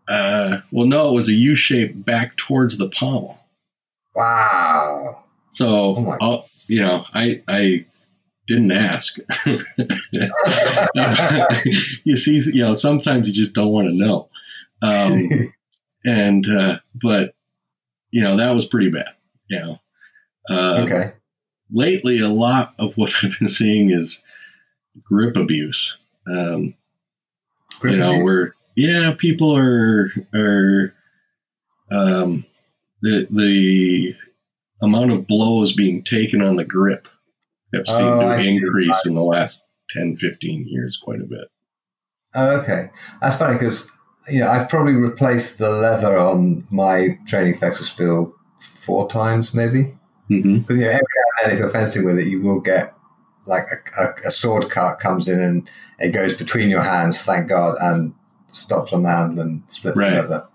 Uh, 0.06 0.60
well, 0.70 0.86
no, 0.86 1.08
it 1.08 1.12
was 1.12 1.28
a 1.28 1.34
U 1.34 1.54
shape 1.54 2.04
back 2.04 2.36
towards 2.36 2.78
the 2.78 2.88
pommel. 2.88 3.38
Wow. 4.14 5.24
So, 5.50 6.16
oh 6.20 6.44
you 6.68 6.82
know, 6.82 7.04
I 7.12 7.42
I 7.48 7.86
didn't 8.48 8.72
ask. 8.72 9.16
you 12.04 12.16
see, 12.16 12.42
you 12.52 12.62
know, 12.62 12.74
sometimes 12.74 13.28
you 13.28 13.34
just 13.34 13.52
don't 13.52 13.70
want 13.70 13.88
to 13.88 13.94
know. 13.94 14.28
Um, 14.82 15.28
and 16.04 16.46
uh, 16.48 16.78
but 17.00 17.34
you 18.10 18.24
know 18.24 18.38
that 18.38 18.54
was 18.54 18.66
pretty 18.66 18.90
bad. 18.90 19.10
You 19.48 19.58
know. 19.60 19.80
Uh, 20.50 20.80
okay. 20.84 21.12
Lately, 21.70 22.20
a 22.20 22.28
lot 22.28 22.74
of 22.78 22.94
what 22.96 23.12
I've 23.22 23.38
been 23.38 23.48
seeing 23.48 23.90
is 23.90 24.22
grip 25.04 25.36
abuse. 25.36 25.98
Um, 26.26 26.74
grip 27.78 27.92
you 27.92 27.98
know, 27.98 28.10
abuse? 28.10 28.24
where 28.24 28.54
yeah, 28.74 29.14
people 29.16 29.54
are 29.56 30.10
are 30.34 30.94
um, 31.92 32.46
the 33.02 33.26
the 33.30 34.16
amount 34.80 35.12
of 35.12 35.26
blows 35.26 35.74
being 35.74 36.02
taken 36.02 36.40
on 36.40 36.56
the 36.56 36.64
grip 36.64 37.08
have 37.74 37.86
seemed 37.86 38.22
oh, 38.22 38.38
to 38.38 38.46
increase 38.46 39.06
in 39.06 39.14
the 39.14 39.22
last 39.22 39.62
10, 39.90 40.16
15 40.16 40.66
years 40.68 40.98
quite 41.02 41.20
a 41.20 41.26
bit. 41.26 41.48
Oh, 42.34 42.60
okay. 42.60 42.90
That's 43.20 43.36
funny 43.36 43.54
because 43.54 43.92
you 44.28 44.40
know 44.40 44.48
I've 44.48 44.68
probably 44.68 44.92
replaced 44.92 45.58
the 45.58 45.70
leather 45.70 46.18
on 46.18 46.64
my 46.70 47.18
training 47.26 47.54
Fechterspiel 47.54 48.32
four 48.60 49.08
times, 49.08 49.54
maybe. 49.54 49.92
Mm-hmm. 50.30 50.58
Because 50.58 50.78
you 50.78 50.84
know, 50.84 50.90
every 50.90 51.00
now 51.00 51.22
and 51.24 51.46
then, 51.46 51.52
if 51.52 51.58
you're 51.58 51.70
fencing 51.70 52.04
with 52.04 52.18
it, 52.18 52.26
you 52.26 52.42
will 52.42 52.60
get 52.60 52.94
like 53.46 53.62
a, 53.62 54.02
a, 54.02 54.28
a, 54.28 54.30
sword 54.30 54.68
cut 54.68 54.98
comes 54.98 55.26
in 55.26 55.40
and 55.40 55.70
it 55.98 56.10
goes 56.10 56.34
between 56.34 56.68
your 56.68 56.82
hands, 56.82 57.22
thank 57.22 57.48
God, 57.48 57.76
and 57.80 58.12
stops 58.50 58.92
on 58.92 59.02
the 59.02 59.08
handle 59.08 59.40
and 59.40 59.62
splits 59.68 59.96
right. 59.96 60.10
the 60.10 60.16
leather. 60.16 60.48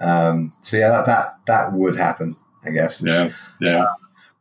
Um, 0.00 0.54
so 0.62 0.78
yeah, 0.78 0.88
that, 0.88 1.06
that 1.06 1.46
that 1.46 1.72
would 1.72 1.96
happen, 1.96 2.36
I 2.64 2.70
guess. 2.70 3.02
Yeah, 3.04 3.30
yeah. 3.60 3.86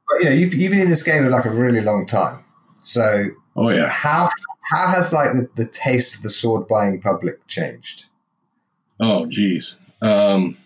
But 0.07 0.19
you 0.19 0.25
know, 0.25 0.35
you've, 0.35 0.53
you've 0.53 0.71
been 0.71 0.81
in 0.81 0.89
this 0.89 1.03
game 1.03 1.23
for 1.23 1.29
like 1.29 1.45
a 1.45 1.49
really 1.49 1.81
long 1.81 2.05
time. 2.05 2.43
So, 2.81 3.25
oh 3.55 3.69
yeah, 3.69 3.89
how 3.89 4.29
how 4.71 4.87
has 4.87 5.13
like 5.13 5.31
the, 5.33 5.49
the 5.55 5.65
taste 5.65 6.15
of 6.15 6.23
the 6.23 6.29
sword 6.29 6.67
buying 6.67 7.01
public 7.01 7.45
changed? 7.47 8.05
Oh, 8.99 9.25
geez. 9.25 9.75
Um, 10.01 10.57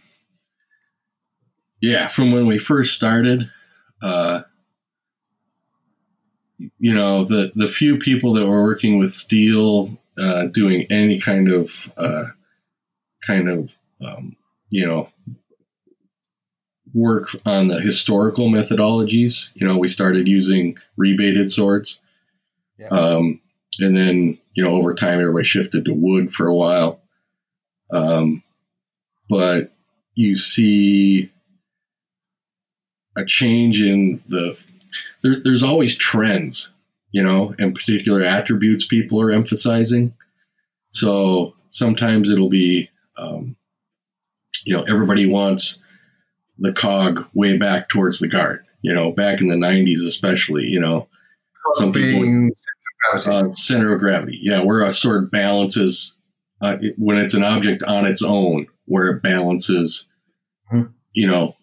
yeah, 1.81 2.07
from 2.07 2.31
when 2.31 2.45
we 2.47 2.57
first 2.57 2.93
started, 2.93 3.49
uh, 4.01 4.41
you 6.79 6.93
know, 6.93 7.25
the 7.25 7.51
the 7.55 7.67
few 7.67 7.97
people 7.97 8.33
that 8.33 8.47
were 8.47 8.63
working 8.63 8.99
with 8.99 9.13
steel, 9.13 9.97
uh, 10.19 10.45
doing 10.45 10.85
any 10.89 11.19
kind 11.19 11.51
of 11.51 11.71
uh, 11.97 12.25
kind 13.25 13.49
of 13.49 13.71
um, 14.01 14.35
you 14.69 14.85
know 14.85 15.09
work 16.93 17.29
on 17.45 17.67
the 17.67 17.79
historical 17.79 18.49
methodologies. 18.49 19.47
You 19.53 19.67
know, 19.67 19.77
we 19.77 19.87
started 19.87 20.27
using 20.27 20.77
rebated 20.97 21.51
swords, 21.51 21.99
yeah. 22.77 22.87
um, 22.87 23.39
and 23.79 23.95
then 23.95 24.37
you 24.53 24.63
know 24.63 24.75
over 24.75 24.93
time 24.93 25.19
everybody 25.19 25.45
shifted 25.45 25.85
to 25.85 25.93
wood 25.93 26.33
for 26.33 26.47
a 26.47 26.55
while. 26.55 26.99
Um, 27.91 28.43
but 29.29 29.73
you 30.15 30.37
see 30.37 31.31
a 33.17 33.25
change 33.25 33.81
in 33.81 34.21
the 34.27 34.57
there, 35.23 35.37
there's 35.43 35.63
always 35.63 35.97
trends 35.97 36.69
you 37.11 37.23
know 37.23 37.53
and 37.59 37.75
particular 37.75 38.21
attributes 38.21 38.85
people 38.85 39.21
are 39.21 39.31
emphasizing 39.31 40.13
so 40.91 41.53
sometimes 41.69 42.29
it'll 42.29 42.49
be 42.49 42.89
um, 43.17 43.55
you 44.63 44.75
know 44.75 44.83
everybody 44.83 45.25
wants 45.25 45.79
the 46.59 46.73
cog 46.73 47.25
way 47.33 47.57
back 47.57 47.89
towards 47.89 48.19
the 48.19 48.27
guard 48.27 48.65
you 48.81 48.93
know 48.93 49.11
back 49.11 49.41
in 49.41 49.47
the 49.47 49.55
90s 49.55 50.05
especially 50.05 50.65
you 50.65 50.79
know 50.79 51.07
some 51.73 51.91
people 51.91 52.49
uh, 53.13 53.49
center 53.49 53.93
of 53.93 53.99
gravity 53.99 54.37
yeah 54.41 54.61
where 54.61 54.81
a 54.81 54.91
sword 54.91 55.31
balances 55.31 56.15
uh, 56.61 56.77
it, 56.81 56.93
when 56.97 57.17
it's 57.17 57.33
an 57.33 57.43
object 57.43 57.81
on 57.83 58.05
its 58.05 58.21
own 58.21 58.67
where 58.85 59.07
it 59.07 59.23
balances 59.23 60.07
mm-hmm. 60.71 60.91
you 61.13 61.27
know 61.27 61.55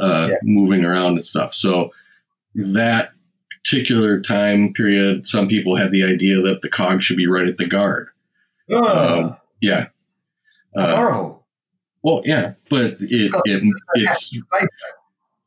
uh, 0.00 0.28
yeah. 0.30 0.36
moving 0.42 0.84
around 0.84 1.12
and 1.12 1.24
stuff. 1.24 1.54
So 1.54 1.92
that 2.54 3.12
particular 3.50 4.20
time 4.20 4.72
period, 4.72 5.26
some 5.26 5.48
people 5.48 5.76
had 5.76 5.90
the 5.90 6.04
idea 6.04 6.40
that 6.42 6.62
the 6.62 6.68
cog 6.68 7.02
should 7.02 7.16
be 7.16 7.26
right 7.26 7.48
at 7.48 7.56
the 7.56 7.66
guard. 7.66 8.08
Um, 8.74 9.36
yeah, 9.60 9.88
that's 10.74 10.92
uh, 10.92 10.96
horrible. 10.96 11.33
Well, 12.04 12.20
yeah, 12.26 12.52
but 12.68 12.96
it, 13.00 13.32
it 13.46 13.74
it's 13.94 14.30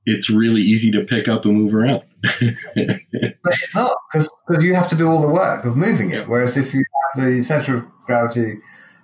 it's 0.08 0.30
really 0.30 0.62
easy 0.62 0.90
to 0.92 1.04
pick 1.04 1.28
up 1.28 1.46
and 1.46 1.54
move 1.54 1.76
around. 1.76 2.04
but 2.22 2.34
it's 2.42 3.76
not 3.76 3.96
because 4.12 4.64
you 4.64 4.74
have 4.74 4.88
to 4.88 4.96
do 4.96 5.08
all 5.08 5.22
the 5.22 5.32
work 5.32 5.66
of 5.66 5.78
moving 5.78 6.10
it. 6.10 6.28
Whereas 6.28 6.58
if 6.58 6.74
you 6.74 6.84
have 7.14 7.26
the 7.26 7.42
center 7.44 7.76
of 7.76 7.86
gravity, 8.08 8.58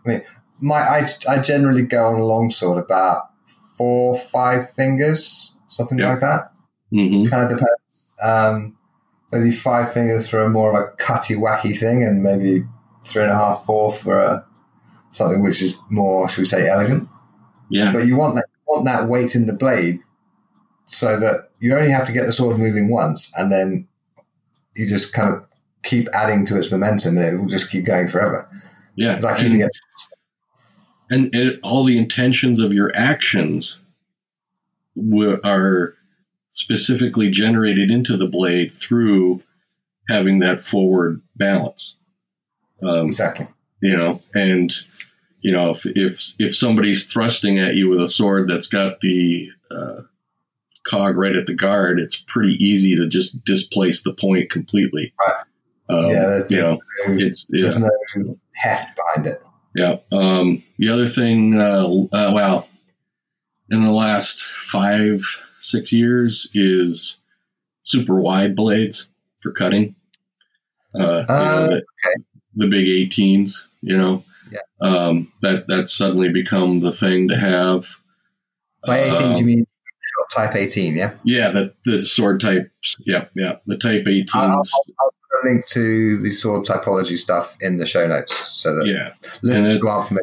I 0.03 0.09
mean, 0.09 0.23
my 0.61 0.77
I, 0.77 1.07
I 1.29 1.41
generally 1.41 1.83
go 1.83 2.07
on 2.07 2.15
a 2.15 2.23
longsword 2.23 2.83
about 2.83 3.29
four 3.77 4.17
five 4.17 4.71
fingers, 4.71 5.55
something 5.67 5.99
yeah. 5.99 6.09
like 6.09 6.21
that. 6.21 6.51
Mm-hmm. 6.91 7.29
Kind 7.29 7.51
of 7.51 7.59
depends. 7.59 8.17
Um, 8.19 8.77
maybe 9.31 9.51
five 9.51 9.93
fingers 9.93 10.27
for 10.27 10.41
a 10.41 10.49
more 10.49 10.69
of 10.69 10.89
a 10.89 10.95
cutty 10.95 11.35
wacky 11.35 11.77
thing, 11.77 12.03
and 12.03 12.23
maybe 12.23 12.65
three 13.05 13.23
and 13.23 13.31
a 13.31 13.35
half 13.35 13.63
four 13.63 13.91
for 13.91 14.19
a 14.19 14.47
something 15.11 15.43
which 15.43 15.61
is 15.61 15.77
more, 15.91 16.27
should 16.27 16.41
we 16.41 16.45
say, 16.45 16.67
elegant. 16.67 17.07
Yeah. 17.73 17.91
But 17.91 18.05
you 18.05 18.15
want 18.15 18.35
that 18.35 18.45
want 18.67 18.85
that 18.85 19.09
weight 19.09 19.35
in 19.35 19.47
the 19.47 19.53
blade 19.53 19.99
so 20.85 21.19
that 21.19 21.49
you 21.59 21.75
only 21.75 21.89
have 21.89 22.05
to 22.05 22.13
get 22.13 22.25
the 22.25 22.33
sword 22.33 22.59
moving 22.59 22.89
once 22.89 23.33
and 23.37 23.51
then 23.51 23.87
you 24.75 24.87
just 24.87 25.13
kind 25.13 25.33
of 25.33 25.43
keep 25.83 26.07
adding 26.13 26.45
to 26.45 26.57
its 26.57 26.71
momentum 26.71 27.17
and 27.17 27.25
it 27.25 27.39
will 27.39 27.47
just 27.47 27.71
keep 27.71 27.85
going 27.85 28.07
forever. 28.07 28.47
Yeah. 28.95 29.13
It's 29.15 29.23
like 29.23 29.37
keeping 29.37 29.61
it. 29.61 29.71
And, 31.09 31.33
and 31.33 31.59
all 31.63 31.83
the 31.83 31.97
intentions 31.97 32.59
of 32.59 32.73
your 32.73 32.95
actions 32.95 33.77
w- 34.95 35.39
are 35.43 35.95
specifically 36.51 37.31
generated 37.31 37.89
into 37.89 38.17
the 38.17 38.27
blade 38.27 38.71
through 38.71 39.41
having 40.09 40.39
that 40.39 40.61
forward 40.61 41.21
balance. 41.35 41.97
Um, 42.83 43.05
exactly. 43.05 43.47
You 43.81 43.97
know, 43.97 44.21
and 44.33 44.73
you 45.43 45.51
know 45.51 45.71
if 45.71 45.85
if 45.85 46.33
if 46.39 46.55
somebody's 46.55 47.05
thrusting 47.05 47.59
at 47.59 47.75
you 47.75 47.89
with 47.89 48.01
a 48.01 48.07
sword 48.07 48.49
that's 48.49 48.67
got 48.67 49.01
the 49.01 49.49
uh, 49.69 50.01
cog 50.83 51.17
right 51.17 51.35
at 51.35 51.45
the 51.45 51.53
guard, 51.53 51.99
it's 51.99 52.21
pretty 52.27 52.53
easy 52.63 52.95
to 52.95 53.07
just 53.07 53.43
displace 53.45 54.03
the 54.03 54.13
point 54.13 54.49
completely. 54.49 55.13
Right. 55.19 55.43
Um, 55.89 56.09
yeah, 56.09 56.39
you 56.49 56.61
know, 56.61 56.79
it's 57.07 57.45
there's 57.49 57.79
yeah. 57.79 57.87
no 58.15 58.39
heft 58.55 58.95
behind 58.95 59.27
it. 59.27 59.41
Yeah. 59.75 59.97
Um, 60.11 60.63
the 60.77 60.89
other 60.89 61.09
thing, 61.09 61.59
uh, 61.59 61.87
uh, 62.11 62.31
well, 62.33 62.67
in 63.69 63.83
the 63.83 63.91
last 63.91 64.43
five 64.71 65.21
six 65.59 65.91
years 65.91 66.49
is 66.53 67.17
super 67.81 68.19
wide 68.19 68.55
blades 68.55 69.09
for 69.41 69.51
cutting. 69.51 69.95
Uh, 70.95 71.03
uh 71.03 71.25
know, 71.27 71.67
the, 71.67 71.75
okay. 71.75 72.23
the, 72.55 72.67
big 72.67 72.85
18s, 72.85 73.63
you 73.81 73.97
know. 73.97 74.23
Um, 74.83 75.31
that 75.41 75.65
that's 75.67 75.93
suddenly 75.93 76.31
become 76.31 76.81
the 76.81 76.91
thing 76.91 77.29
to 77.29 77.37
have. 77.37 77.87
By 78.85 79.09
18s, 79.09 79.39
you 79.39 79.45
mean 79.45 79.65
type 80.31 80.55
18, 80.55 80.95
yeah? 80.95 81.13
Yeah, 81.23 81.51
the, 81.51 81.73
the 81.85 82.01
sword 82.03 82.41
types. 82.41 82.95
Yeah, 83.05 83.25
yeah. 83.35 83.57
The 83.65 83.77
type 83.77 84.05
18s. 84.05 84.27
I'll, 84.33 84.49
I'll, 84.49 84.57
I'll 84.99 85.13
put 85.31 85.43
a 85.43 85.47
link 85.49 85.67
to 85.67 86.17
the 86.17 86.31
sword 86.31 86.65
typology 86.65 87.17
stuff 87.17 87.55
in 87.61 87.77
the 87.77 87.85
show 87.85 88.07
notes 88.07 88.35
so 88.35 88.75
that 88.75 88.85
yeah. 88.85 89.13
and 89.43 89.87
out 89.87 90.07
for 90.07 90.15
me 90.15 90.21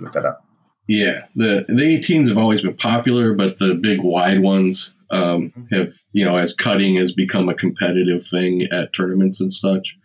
look 0.00 0.12
that 0.12 0.24
up. 0.24 0.44
Yeah, 0.88 1.26
the 1.36 1.64
the 1.68 1.98
18s 1.98 2.28
have 2.28 2.38
always 2.38 2.60
been 2.60 2.76
popular, 2.76 3.34
but 3.34 3.58
the 3.58 3.74
big 3.74 4.00
wide 4.02 4.42
ones 4.42 4.92
um, 5.10 5.50
mm-hmm. 5.50 5.74
have, 5.74 5.94
you 6.12 6.24
know, 6.24 6.36
as 6.36 6.54
cutting 6.54 6.96
has 6.96 7.12
become 7.12 7.48
a 7.48 7.54
competitive 7.54 8.26
thing 8.26 8.64
at 8.72 8.92
tournaments 8.92 9.40
and 9.40 9.50
such. 9.50 9.96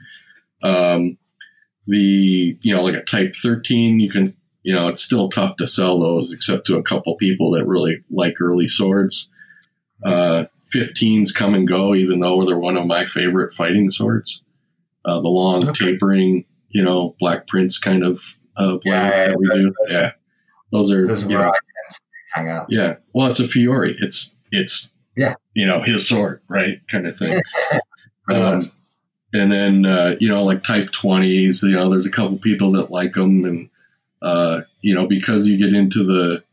Um, 0.64 1.18
the, 1.88 2.58
you 2.62 2.76
know, 2.76 2.84
like 2.84 2.96
a 2.96 3.04
Type 3.04 3.36
13, 3.36 4.00
you 4.00 4.12
can 4.12 4.34
you 4.68 4.74
know, 4.74 4.90
it's 4.90 5.02
still 5.02 5.30
tough 5.30 5.56
to 5.56 5.66
sell 5.66 5.98
those 5.98 6.30
except 6.30 6.68
to 6.68 6.76
a 6.76 6.84
couple 6.84 7.16
people 7.16 7.52
that 7.52 7.66
really 7.66 8.04
like 8.12 8.42
early 8.42 8.68
swords. 8.68 9.30
Uh, 10.04 10.44
15s 10.76 11.34
come 11.34 11.54
and 11.54 11.66
go, 11.66 11.96
even 11.96 12.20
though 12.20 12.46
they're 12.46 12.60
one 12.60 12.76
of 12.76 12.86
my 12.86 13.06
favorite 13.06 13.54
fighting 13.54 13.90
swords. 13.90 14.42
Uh, 15.06 15.22
the 15.22 15.30
long 15.30 15.66
okay. 15.70 15.94
tapering, 15.94 16.44
you 16.68 16.84
know, 16.84 17.16
Black 17.18 17.48
Prince 17.48 17.80
kind 17.80 18.04
of 18.04 18.20
uh, 18.58 18.72
blade 18.72 18.82
yeah, 18.86 19.28
that 19.30 19.38
we 19.38 19.46
do. 19.46 19.74
yeah, 19.88 20.12
those 20.74 20.92
are 20.92 21.08
those 21.08 21.26
where 21.26 21.46
know, 21.46 21.54
hang 22.34 22.50
out. 22.50 22.66
Yeah, 22.68 22.96
well, 23.14 23.28
it's 23.28 23.40
a 23.40 23.48
Fiore. 23.48 23.96
It's 24.00 24.32
it's 24.52 24.92
yeah, 25.16 25.36
you 25.54 25.66
know, 25.66 25.82
his 25.82 26.10
sword, 26.10 26.42
right, 26.50 26.82
kind 26.90 27.08
of 27.08 27.18
thing. 27.18 27.40
um, 28.30 28.62
and 29.34 29.52
then 29.52 29.86
uh, 29.86 30.16
you 30.20 30.30
know, 30.30 30.44
like 30.44 30.64
Type 30.64 30.90
20s. 30.90 31.64
You 31.64 31.76
know, 31.76 31.90
there's 31.90 32.06
a 32.06 32.12
couple 32.12 32.38
people 32.38 32.72
that 32.74 32.92
like 32.92 33.14
them, 33.14 33.46
and 33.46 33.70
uh, 34.22 34.62
you 34.82 34.94
know, 34.94 35.08
because 35.08 35.48
you 35.48 35.58
get 35.58 35.74
into 35.74 36.04
the 36.04 36.44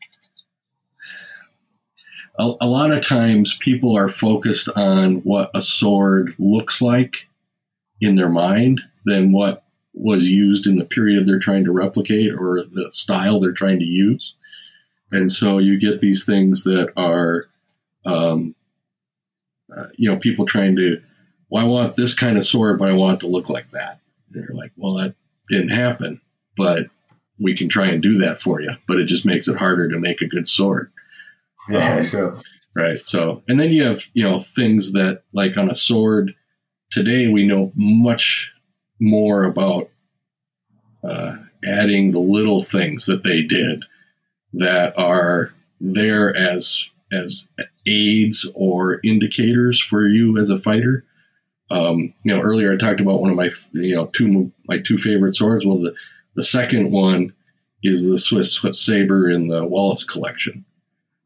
a, 2.38 2.52
a, 2.60 2.66
lot 2.66 2.90
of 2.90 3.06
times 3.06 3.56
people 3.60 3.96
are 3.96 4.08
focused 4.08 4.68
on 4.74 5.16
what 5.16 5.50
a 5.54 5.60
sword 5.60 6.34
looks 6.38 6.82
like 6.82 7.28
in 8.00 8.16
their 8.16 8.28
mind 8.28 8.80
than 9.04 9.32
what 9.32 9.64
was 9.92 10.26
used 10.26 10.66
in 10.66 10.76
the 10.76 10.84
period 10.84 11.26
they're 11.26 11.38
trying 11.38 11.64
to 11.64 11.72
replicate 11.72 12.32
or 12.32 12.64
the 12.64 12.90
style 12.90 13.38
they're 13.38 13.52
trying 13.52 13.78
to 13.78 13.84
use. 13.84 14.34
And 15.12 15.30
so 15.30 15.58
you 15.58 15.78
get 15.78 16.00
these 16.00 16.24
things 16.24 16.64
that 16.64 16.92
are, 16.96 17.46
um, 18.04 18.56
uh, 19.74 19.86
you 19.96 20.10
know, 20.10 20.18
people 20.18 20.44
trying 20.44 20.74
to, 20.76 21.00
well, 21.48 21.64
I 21.64 21.68
want 21.68 21.96
this 21.96 22.14
kind 22.14 22.36
of 22.36 22.46
sword, 22.46 22.78
but 22.78 22.88
I 22.88 22.92
want 22.92 23.16
it 23.16 23.26
to 23.26 23.32
look 23.32 23.48
like 23.48 23.70
that. 23.72 24.00
And 24.26 24.42
they're 24.42 24.54
like, 24.54 24.72
well, 24.76 24.94
that 24.94 25.14
didn't 25.48 25.70
happen, 25.70 26.20
but 26.56 26.86
we 27.38 27.56
can 27.56 27.68
try 27.68 27.86
and 27.86 28.02
do 28.02 28.18
that 28.18 28.40
for 28.40 28.60
you, 28.60 28.70
but 28.86 28.98
it 28.98 29.06
just 29.06 29.26
makes 29.26 29.48
it 29.48 29.56
harder 29.56 29.88
to 29.88 29.98
make 29.98 30.20
a 30.20 30.28
good 30.28 30.48
sword. 30.48 30.92
Yeah, 31.68 31.96
um, 31.96 32.04
sure. 32.04 32.40
Right. 32.76 33.04
So, 33.04 33.42
and 33.48 33.58
then 33.58 33.70
you 33.70 33.84
have, 33.84 34.02
you 34.14 34.24
know, 34.24 34.40
things 34.40 34.92
that 34.92 35.22
like 35.32 35.56
on 35.56 35.70
a 35.70 35.74
sword 35.74 36.34
today, 36.90 37.28
we 37.28 37.46
know 37.46 37.72
much 37.74 38.52
more 39.00 39.44
about 39.44 39.90
uh, 41.02 41.36
adding 41.64 42.12
the 42.12 42.20
little 42.20 42.64
things 42.64 43.06
that 43.06 43.22
they 43.22 43.42
did 43.42 43.84
that 44.54 44.98
are 44.98 45.52
there 45.80 46.34
as 46.34 46.86
as 47.12 47.46
aids 47.86 48.50
or 48.54 49.00
indicators 49.04 49.80
for 49.80 50.06
you 50.06 50.38
as 50.38 50.50
a 50.50 50.58
fighter. 50.58 51.04
Um, 51.74 52.14
you 52.22 52.34
know, 52.34 52.40
earlier 52.40 52.72
I 52.72 52.76
talked 52.76 53.00
about 53.00 53.20
one 53.20 53.30
of 53.30 53.36
my, 53.36 53.50
you 53.72 53.96
know, 53.96 54.06
two 54.06 54.52
my 54.68 54.78
two 54.78 54.96
favorite 54.96 55.34
swords. 55.34 55.66
Well, 55.66 55.80
the 55.80 55.94
the 56.36 56.42
second 56.42 56.92
one 56.92 57.32
is 57.82 58.04
the 58.04 58.18
Swiss 58.18 58.60
saber 58.72 59.28
in 59.28 59.48
the 59.48 59.64
Wallace 59.64 60.04
collection. 60.04 60.64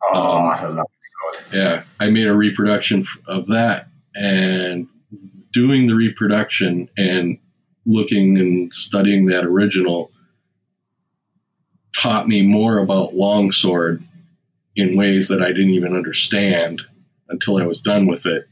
Oh, 0.04 0.48
um, 0.48 0.78
I. 0.78 0.82
Yeah, 1.52 1.82
I 2.00 2.08
made 2.10 2.28
a 2.28 2.34
reproduction 2.34 3.06
of 3.26 3.46
that, 3.48 3.88
and 4.14 4.88
doing 5.52 5.86
the 5.86 5.94
reproduction 5.94 6.88
and 6.96 7.38
looking 7.84 8.38
and 8.38 8.72
studying 8.72 9.26
that 9.26 9.44
original 9.44 10.10
taught 11.94 12.28
me 12.28 12.42
more 12.42 12.78
about 12.78 13.14
longsword 13.14 14.02
in 14.76 14.96
ways 14.96 15.28
that 15.28 15.42
I 15.42 15.48
didn't 15.48 15.70
even 15.70 15.96
understand 15.96 16.82
until 17.28 17.58
I 17.58 17.66
was 17.66 17.80
done 17.82 18.06
with 18.06 18.24
it 18.24 18.47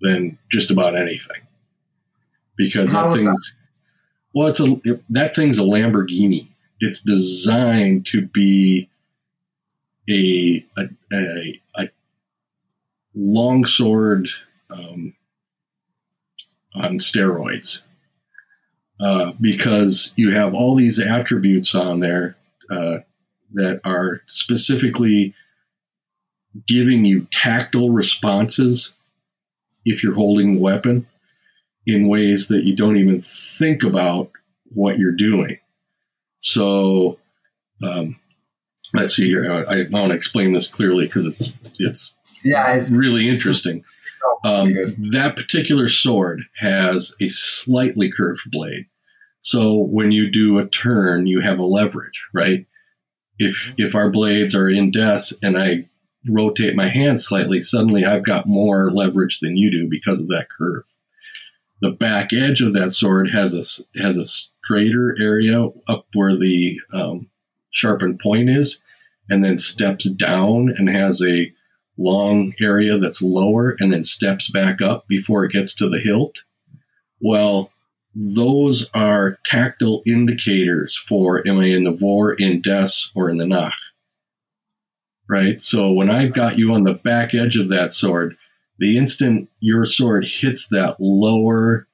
than 0.00 0.38
just 0.50 0.70
about 0.70 0.96
anything. 0.96 1.42
Because 2.56 2.92
How 2.92 3.12
that 3.12 3.18
thing's 3.18 3.54
well, 4.34 4.48
it's 4.48 4.60
a 4.60 4.76
that 5.10 5.34
thing's 5.34 5.58
a 5.58 5.62
Lamborghini. 5.62 6.48
It's 6.80 7.02
designed 7.02 8.06
to 8.06 8.22
be 8.22 8.88
a 10.08 10.64
a, 10.76 10.88
a, 11.12 11.60
a 11.76 11.88
longsword 13.14 14.28
um, 14.70 15.14
on 16.74 16.98
steroids 16.98 17.82
uh, 19.00 19.32
because 19.40 20.12
you 20.16 20.32
have 20.32 20.54
all 20.54 20.74
these 20.74 20.98
attributes 20.98 21.74
on 21.74 22.00
there 22.00 22.36
uh, 22.70 22.98
that 23.54 23.80
are 23.84 24.22
specifically 24.26 25.34
giving 26.66 27.04
you 27.04 27.26
tactile 27.30 27.90
responses 27.90 28.94
if 29.88 30.02
you're 30.02 30.14
holding 30.14 30.54
the 30.54 30.60
weapon 30.60 31.06
in 31.86 32.08
ways 32.08 32.48
that 32.48 32.64
you 32.64 32.76
don't 32.76 32.96
even 32.96 33.22
think 33.22 33.82
about 33.82 34.30
what 34.66 34.98
you're 34.98 35.12
doing. 35.12 35.58
So, 36.40 37.18
um, 37.82 38.16
let's 38.94 39.16
see 39.16 39.26
here. 39.26 39.50
I, 39.50 39.80
I 39.80 39.86
want 39.90 40.10
to 40.10 40.16
explain 40.16 40.52
this 40.52 40.68
clearly 40.68 41.06
because 41.06 41.26
it's 41.26 41.50
it's 41.78 42.14
yeah, 42.44 42.74
it's 42.74 42.90
really 42.90 43.28
interesting. 43.28 43.84
Um, 44.44 44.72
that 45.12 45.34
particular 45.34 45.88
sword 45.88 46.42
has 46.58 47.14
a 47.20 47.28
slightly 47.28 48.10
curved 48.10 48.42
blade. 48.52 48.86
So 49.40 49.74
when 49.74 50.12
you 50.12 50.30
do 50.30 50.58
a 50.58 50.68
turn, 50.68 51.26
you 51.26 51.40
have 51.40 51.58
a 51.58 51.64
leverage, 51.64 52.22
right? 52.34 52.66
If 53.38 53.72
if 53.76 53.94
our 53.94 54.10
blades 54.10 54.54
are 54.54 54.68
in 54.68 54.90
death 54.90 55.32
and 55.42 55.58
I 55.58 55.88
rotate 56.28 56.76
my 56.76 56.88
hand 56.88 57.20
slightly, 57.20 57.62
suddenly 57.62 58.04
I've 58.04 58.24
got 58.24 58.46
more 58.46 58.90
leverage 58.90 59.40
than 59.40 59.56
you 59.56 59.70
do 59.70 59.88
because 59.88 60.20
of 60.20 60.28
that 60.28 60.48
curve 60.50 60.84
the 61.80 61.90
back 61.90 62.32
edge 62.32 62.60
of 62.60 62.72
that 62.74 62.92
sword 62.92 63.30
has 63.30 63.54
a 63.54 64.00
has 64.00 64.16
a 64.16 64.24
straighter 64.24 65.16
area 65.20 65.68
up 65.86 66.06
where 66.12 66.36
the 66.36 66.80
um, 66.92 67.28
sharpened 67.70 68.18
point 68.18 68.50
is, 68.50 68.80
and 69.30 69.44
then 69.44 69.56
steps 69.56 70.08
down 70.10 70.74
and 70.76 70.88
has 70.88 71.22
a 71.22 71.52
long 71.96 72.52
area 72.60 72.98
that's 72.98 73.22
lower 73.22 73.76
and 73.80 73.92
then 73.92 74.04
steps 74.04 74.50
back 74.50 74.80
up 74.80 75.06
before 75.08 75.44
it 75.44 75.52
gets 75.52 75.74
to 75.74 75.88
the 75.88 75.98
hilt. 75.98 76.36
Well, 77.20 77.72
those 78.14 78.88
are 78.94 79.38
tactile 79.44 80.02
indicators 80.06 80.96
for 81.08 81.46
am 81.46 81.58
I 81.58 81.66
in 81.66 81.84
the 81.84 81.92
vor, 81.92 82.34
indes, 82.34 83.10
or 83.14 83.30
in 83.30 83.36
the 83.36 83.46
nach. 83.46 83.74
Right? 85.28 85.62
So 85.62 85.92
when 85.92 86.10
I've 86.10 86.32
got 86.32 86.58
you 86.58 86.72
on 86.72 86.84
the 86.84 86.94
back 86.94 87.34
edge 87.34 87.56
of 87.56 87.68
that 87.68 87.92
sword, 87.92 88.36
the 88.78 88.96
instant 88.96 89.50
your 89.60 89.86
sword 89.86 90.26
hits 90.26 90.68
that 90.68 90.96
lower 91.00 91.86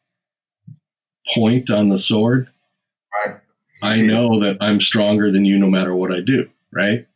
point 1.35 1.71
on 1.71 1.89
the 1.89 1.99
sword, 1.99 2.49
right. 3.25 3.41
I 3.83 4.01
know 4.01 4.41
that 4.41 4.59
I'm 4.61 4.81
stronger 4.81 5.31
than 5.31 5.45
you 5.45 5.59
no 5.59 5.71
matter 5.71 5.95
what 5.95 6.13
I 6.13 6.21
do, 6.21 6.49
right? 6.73 7.07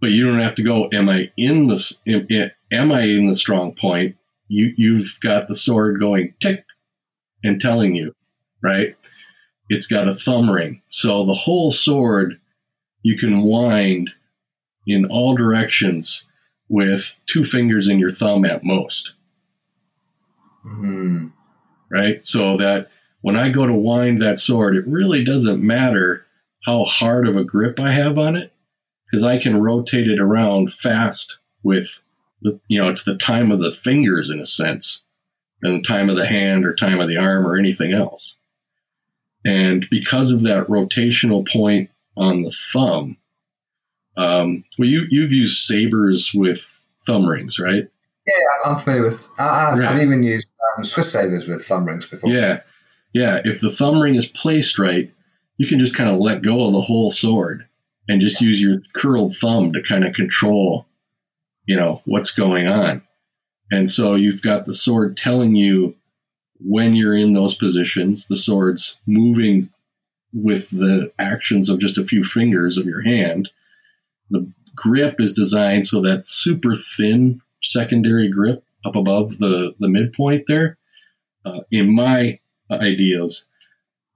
But 0.00 0.10
you 0.10 0.26
don't 0.26 0.40
have 0.40 0.54
to 0.56 0.62
go, 0.62 0.88
am 0.92 1.08
I 1.08 1.30
in 1.36 1.68
the 1.68 1.96
am, 2.06 2.50
am 2.70 2.92
I 2.92 3.02
in 3.02 3.26
the 3.26 3.34
strong 3.34 3.74
point? 3.74 4.16
You 4.48 4.72
you've 4.76 5.18
got 5.20 5.48
the 5.48 5.54
sword 5.54 5.98
going 6.00 6.34
tick 6.40 6.64
and 7.42 7.60
telling 7.60 7.94
you, 7.94 8.14
right? 8.62 8.96
It's 9.68 9.86
got 9.86 10.08
a 10.08 10.14
thumb 10.14 10.50
ring. 10.50 10.82
So 10.88 11.24
the 11.24 11.34
whole 11.34 11.70
sword 11.70 12.38
you 13.02 13.16
can 13.16 13.42
wind 13.42 14.10
in 14.86 15.06
all 15.06 15.34
directions 15.34 16.24
with 16.68 17.18
two 17.26 17.44
fingers 17.44 17.88
in 17.88 17.98
your 17.98 18.10
thumb 18.10 18.44
at 18.44 18.64
most. 18.64 19.12
Mm-hmm. 20.66 21.28
Right? 21.90 22.24
So 22.24 22.56
that 22.56 22.88
when 23.20 23.36
I 23.36 23.50
go 23.50 23.66
to 23.66 23.74
wind 23.74 24.22
that 24.22 24.38
sword, 24.38 24.76
it 24.76 24.86
really 24.86 25.24
doesn't 25.24 25.62
matter 25.62 26.26
how 26.64 26.84
hard 26.84 27.28
of 27.28 27.36
a 27.36 27.44
grip 27.44 27.78
I 27.78 27.90
have 27.90 28.18
on 28.18 28.36
it 28.36 28.52
because 29.10 29.24
I 29.24 29.38
can 29.38 29.60
rotate 29.60 30.08
it 30.08 30.20
around 30.20 30.72
fast 30.72 31.38
with 31.62 32.00
the, 32.40 32.60
you 32.68 32.80
know, 32.80 32.88
it's 32.88 33.04
the 33.04 33.16
time 33.16 33.52
of 33.52 33.60
the 33.60 33.72
fingers 33.72 34.30
in 34.30 34.40
a 34.40 34.46
sense 34.46 35.02
and 35.62 35.76
the 35.76 35.86
time 35.86 36.08
of 36.08 36.16
the 36.16 36.26
hand 36.26 36.64
or 36.64 36.74
time 36.74 37.00
of 37.00 37.08
the 37.08 37.18
arm 37.18 37.46
or 37.46 37.56
anything 37.56 37.92
else. 37.92 38.36
And 39.44 39.86
because 39.90 40.30
of 40.30 40.42
that 40.42 40.66
rotational 40.68 41.46
point 41.46 41.90
on 42.16 42.42
the 42.42 42.56
thumb, 42.72 43.16
um, 44.16 44.64
well, 44.78 44.88
you 44.88 45.06
you've 45.08 45.32
used 45.32 45.64
sabers 45.64 46.32
with 46.34 46.60
thumb 47.06 47.26
rings, 47.26 47.58
right? 47.58 47.88
Yeah, 48.26 48.34
I'm 48.64 48.78
familiar 48.78 49.02
with. 49.04 49.30
I, 49.38 49.70
have 49.70 49.78
right. 49.78 50.02
even 50.02 50.22
used 50.22 50.50
um, 50.76 50.84
Swiss 50.84 51.12
sabers 51.12 51.48
with 51.48 51.64
thumb 51.64 51.86
rings 51.86 52.06
before. 52.06 52.30
Yeah, 52.30 52.60
yeah. 53.12 53.40
If 53.44 53.60
the 53.60 53.72
thumb 53.72 54.00
ring 54.00 54.14
is 54.14 54.26
placed 54.26 54.78
right, 54.78 55.12
you 55.56 55.66
can 55.66 55.78
just 55.78 55.94
kind 55.94 56.10
of 56.10 56.18
let 56.18 56.42
go 56.42 56.66
of 56.66 56.72
the 56.72 56.80
whole 56.80 57.10
sword 57.10 57.66
and 58.08 58.20
just 58.20 58.40
use 58.40 58.60
your 58.60 58.82
curled 58.92 59.36
thumb 59.36 59.72
to 59.72 59.82
kind 59.82 60.04
of 60.04 60.14
control, 60.14 60.86
you 61.64 61.76
know, 61.76 62.02
what's 62.04 62.32
going 62.32 62.68
on. 62.68 63.02
And 63.70 63.90
so 63.90 64.14
you've 64.14 64.42
got 64.42 64.66
the 64.66 64.74
sword 64.74 65.16
telling 65.16 65.56
you 65.56 65.96
when 66.60 66.94
you're 66.94 67.16
in 67.16 67.32
those 67.32 67.54
positions. 67.54 68.26
The 68.26 68.36
sword's 68.36 69.00
moving 69.06 69.70
with 70.34 70.68
the 70.70 71.12
actions 71.18 71.68
of 71.68 71.80
just 71.80 71.98
a 71.98 72.04
few 72.04 72.24
fingers 72.24 72.76
of 72.76 72.86
your 72.86 73.02
hand 73.02 73.50
the 74.32 74.50
grip 74.74 75.20
is 75.20 75.32
designed 75.32 75.86
so 75.86 76.00
that 76.00 76.26
super 76.26 76.76
thin 76.76 77.40
secondary 77.62 78.28
grip 78.28 78.64
up 78.84 78.96
above 78.96 79.38
the, 79.38 79.74
the 79.78 79.88
midpoint 79.88 80.44
there. 80.48 80.78
Uh, 81.44 81.60
in 81.70 81.94
my 81.94 82.38
ideas, 82.70 83.44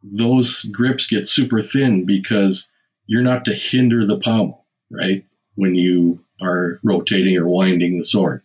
those 0.02 0.62
grips 0.64 1.06
get 1.06 1.26
super 1.26 1.62
thin 1.62 2.04
because 2.04 2.66
you're 3.06 3.22
not 3.22 3.44
to 3.44 3.54
hinder 3.54 4.04
the 4.04 4.18
pommel, 4.18 4.64
right? 4.90 5.24
When 5.54 5.74
you 5.74 6.24
are 6.42 6.78
rotating 6.82 7.36
or 7.36 7.48
winding 7.48 7.98
the 7.98 8.04
sword. 8.04 8.42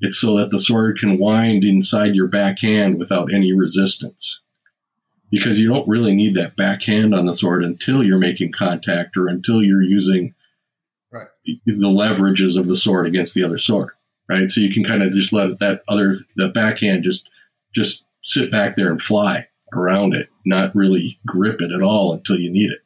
It's 0.00 0.18
so 0.18 0.36
that 0.38 0.50
the 0.50 0.58
sword 0.58 0.98
can 0.98 1.18
wind 1.18 1.64
inside 1.64 2.14
your 2.14 2.28
backhand 2.28 2.98
without 2.98 3.32
any 3.32 3.52
resistance. 3.52 4.40
Because 5.30 5.58
you 5.58 5.68
don't 5.72 5.88
really 5.88 6.14
need 6.14 6.34
that 6.34 6.56
backhand 6.56 7.14
on 7.14 7.26
the 7.26 7.34
sword 7.34 7.64
until 7.64 8.02
you're 8.02 8.18
making 8.18 8.52
contact 8.52 9.16
or 9.16 9.28
until 9.28 9.62
you're 9.62 9.82
using. 9.82 10.34
The 11.44 11.86
leverages 11.86 12.58
of 12.58 12.68
the 12.68 12.76
sword 12.76 13.06
against 13.06 13.34
the 13.34 13.44
other 13.44 13.58
sword, 13.58 13.90
right? 14.28 14.48
So 14.48 14.60
you 14.60 14.72
can 14.72 14.84
kind 14.84 15.02
of 15.02 15.12
just 15.12 15.32
let 15.32 15.58
that 15.60 15.82
other 15.88 16.14
the 16.36 16.48
backhand 16.48 17.02
just 17.02 17.28
just 17.74 18.06
sit 18.22 18.50
back 18.50 18.76
there 18.76 18.90
and 18.90 19.02
fly 19.02 19.46
around 19.72 20.14
it, 20.14 20.28
not 20.46 20.74
really 20.74 21.18
grip 21.26 21.60
it 21.60 21.72
at 21.72 21.82
all 21.82 22.12
until 22.12 22.38
you 22.38 22.50
need 22.50 22.70
it. 22.70 22.80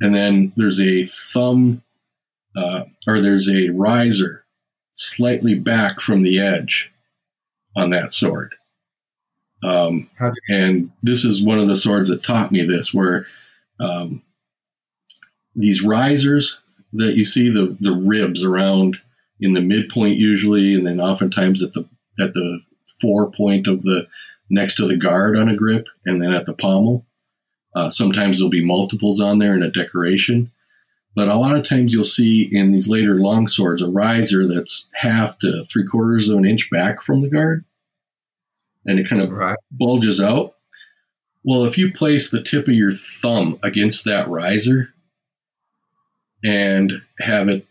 And 0.00 0.14
then 0.14 0.52
there's 0.56 0.80
a 0.80 1.06
thumb 1.06 1.82
uh, 2.56 2.84
or 3.06 3.20
there's 3.20 3.48
a 3.48 3.70
riser 3.70 4.44
slightly 4.94 5.54
back 5.54 6.00
from 6.00 6.22
the 6.22 6.38
edge 6.40 6.90
on 7.76 7.90
that 7.90 8.12
sword. 8.12 8.54
Um, 9.62 10.08
and 10.48 10.90
this 11.02 11.24
is 11.24 11.42
one 11.42 11.58
of 11.58 11.66
the 11.66 11.76
swords 11.76 12.08
that 12.08 12.22
taught 12.22 12.52
me 12.52 12.64
this, 12.64 12.94
where 12.94 13.26
um, 13.80 14.22
these 15.54 15.82
risers 15.82 16.58
that 16.92 17.16
you 17.16 17.24
see 17.24 17.50
the 17.50 17.76
the 17.80 17.92
ribs 17.92 18.42
around 18.42 18.98
in 19.40 19.52
the 19.52 19.60
midpoint 19.60 20.16
usually, 20.16 20.74
and 20.74 20.86
then 20.86 21.00
oftentimes 21.00 21.62
at 21.62 21.72
the 21.72 21.88
at 22.20 22.34
the 22.34 22.60
fore 23.00 23.30
point 23.30 23.66
of 23.66 23.82
the 23.82 24.06
next 24.50 24.76
to 24.76 24.86
the 24.86 24.96
guard 24.96 25.36
on 25.36 25.48
a 25.48 25.56
grip, 25.56 25.86
and 26.04 26.22
then 26.22 26.32
at 26.32 26.46
the 26.46 26.54
pommel. 26.54 27.04
Uh, 27.74 27.90
sometimes 27.90 28.38
there'll 28.38 28.50
be 28.50 28.64
multiples 28.64 29.20
on 29.20 29.38
there 29.38 29.54
in 29.54 29.62
a 29.62 29.70
decoration, 29.70 30.50
but 31.14 31.28
a 31.28 31.36
lot 31.36 31.54
of 31.56 31.68
times 31.68 31.92
you'll 31.92 32.04
see 32.04 32.48
in 32.50 32.72
these 32.72 32.88
later 32.88 33.16
long 33.16 33.46
swords 33.46 33.82
a 33.82 33.86
riser 33.86 34.46
that's 34.48 34.88
half 34.94 35.38
to 35.38 35.62
three 35.64 35.86
quarters 35.86 36.28
of 36.28 36.38
an 36.38 36.46
inch 36.46 36.68
back 36.70 37.02
from 37.02 37.20
the 37.20 37.28
guard, 37.28 37.64
and 38.86 38.98
it 38.98 39.08
kind 39.08 39.22
of 39.22 39.30
right. 39.30 39.56
bulges 39.70 40.20
out. 40.20 40.54
Well, 41.44 41.64
if 41.64 41.78
you 41.78 41.92
place 41.92 42.30
the 42.30 42.42
tip 42.42 42.68
of 42.68 42.74
your 42.74 42.94
thumb 42.94 43.58
against 43.62 44.04
that 44.04 44.28
riser, 44.28 44.94
and 46.44 46.92
have 47.20 47.48
it 47.48 47.66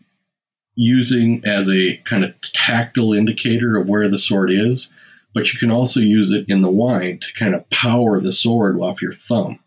using 0.74 1.42
as 1.44 1.68
a 1.68 1.96
kind 2.04 2.24
of 2.24 2.40
tactile 2.40 3.12
indicator 3.12 3.76
of 3.76 3.88
where 3.88 4.08
the 4.08 4.18
sword 4.18 4.50
is, 4.50 4.88
but 5.34 5.52
you 5.52 5.58
can 5.58 5.70
also 5.70 6.00
use 6.00 6.30
it 6.30 6.44
in 6.48 6.62
the 6.62 6.70
wind 6.70 7.22
to 7.22 7.32
kind 7.34 7.54
of 7.54 7.68
power 7.70 8.20
the 8.20 8.32
sword 8.32 8.78
off 8.80 9.02
your 9.02 9.12
thumb. 9.12 9.58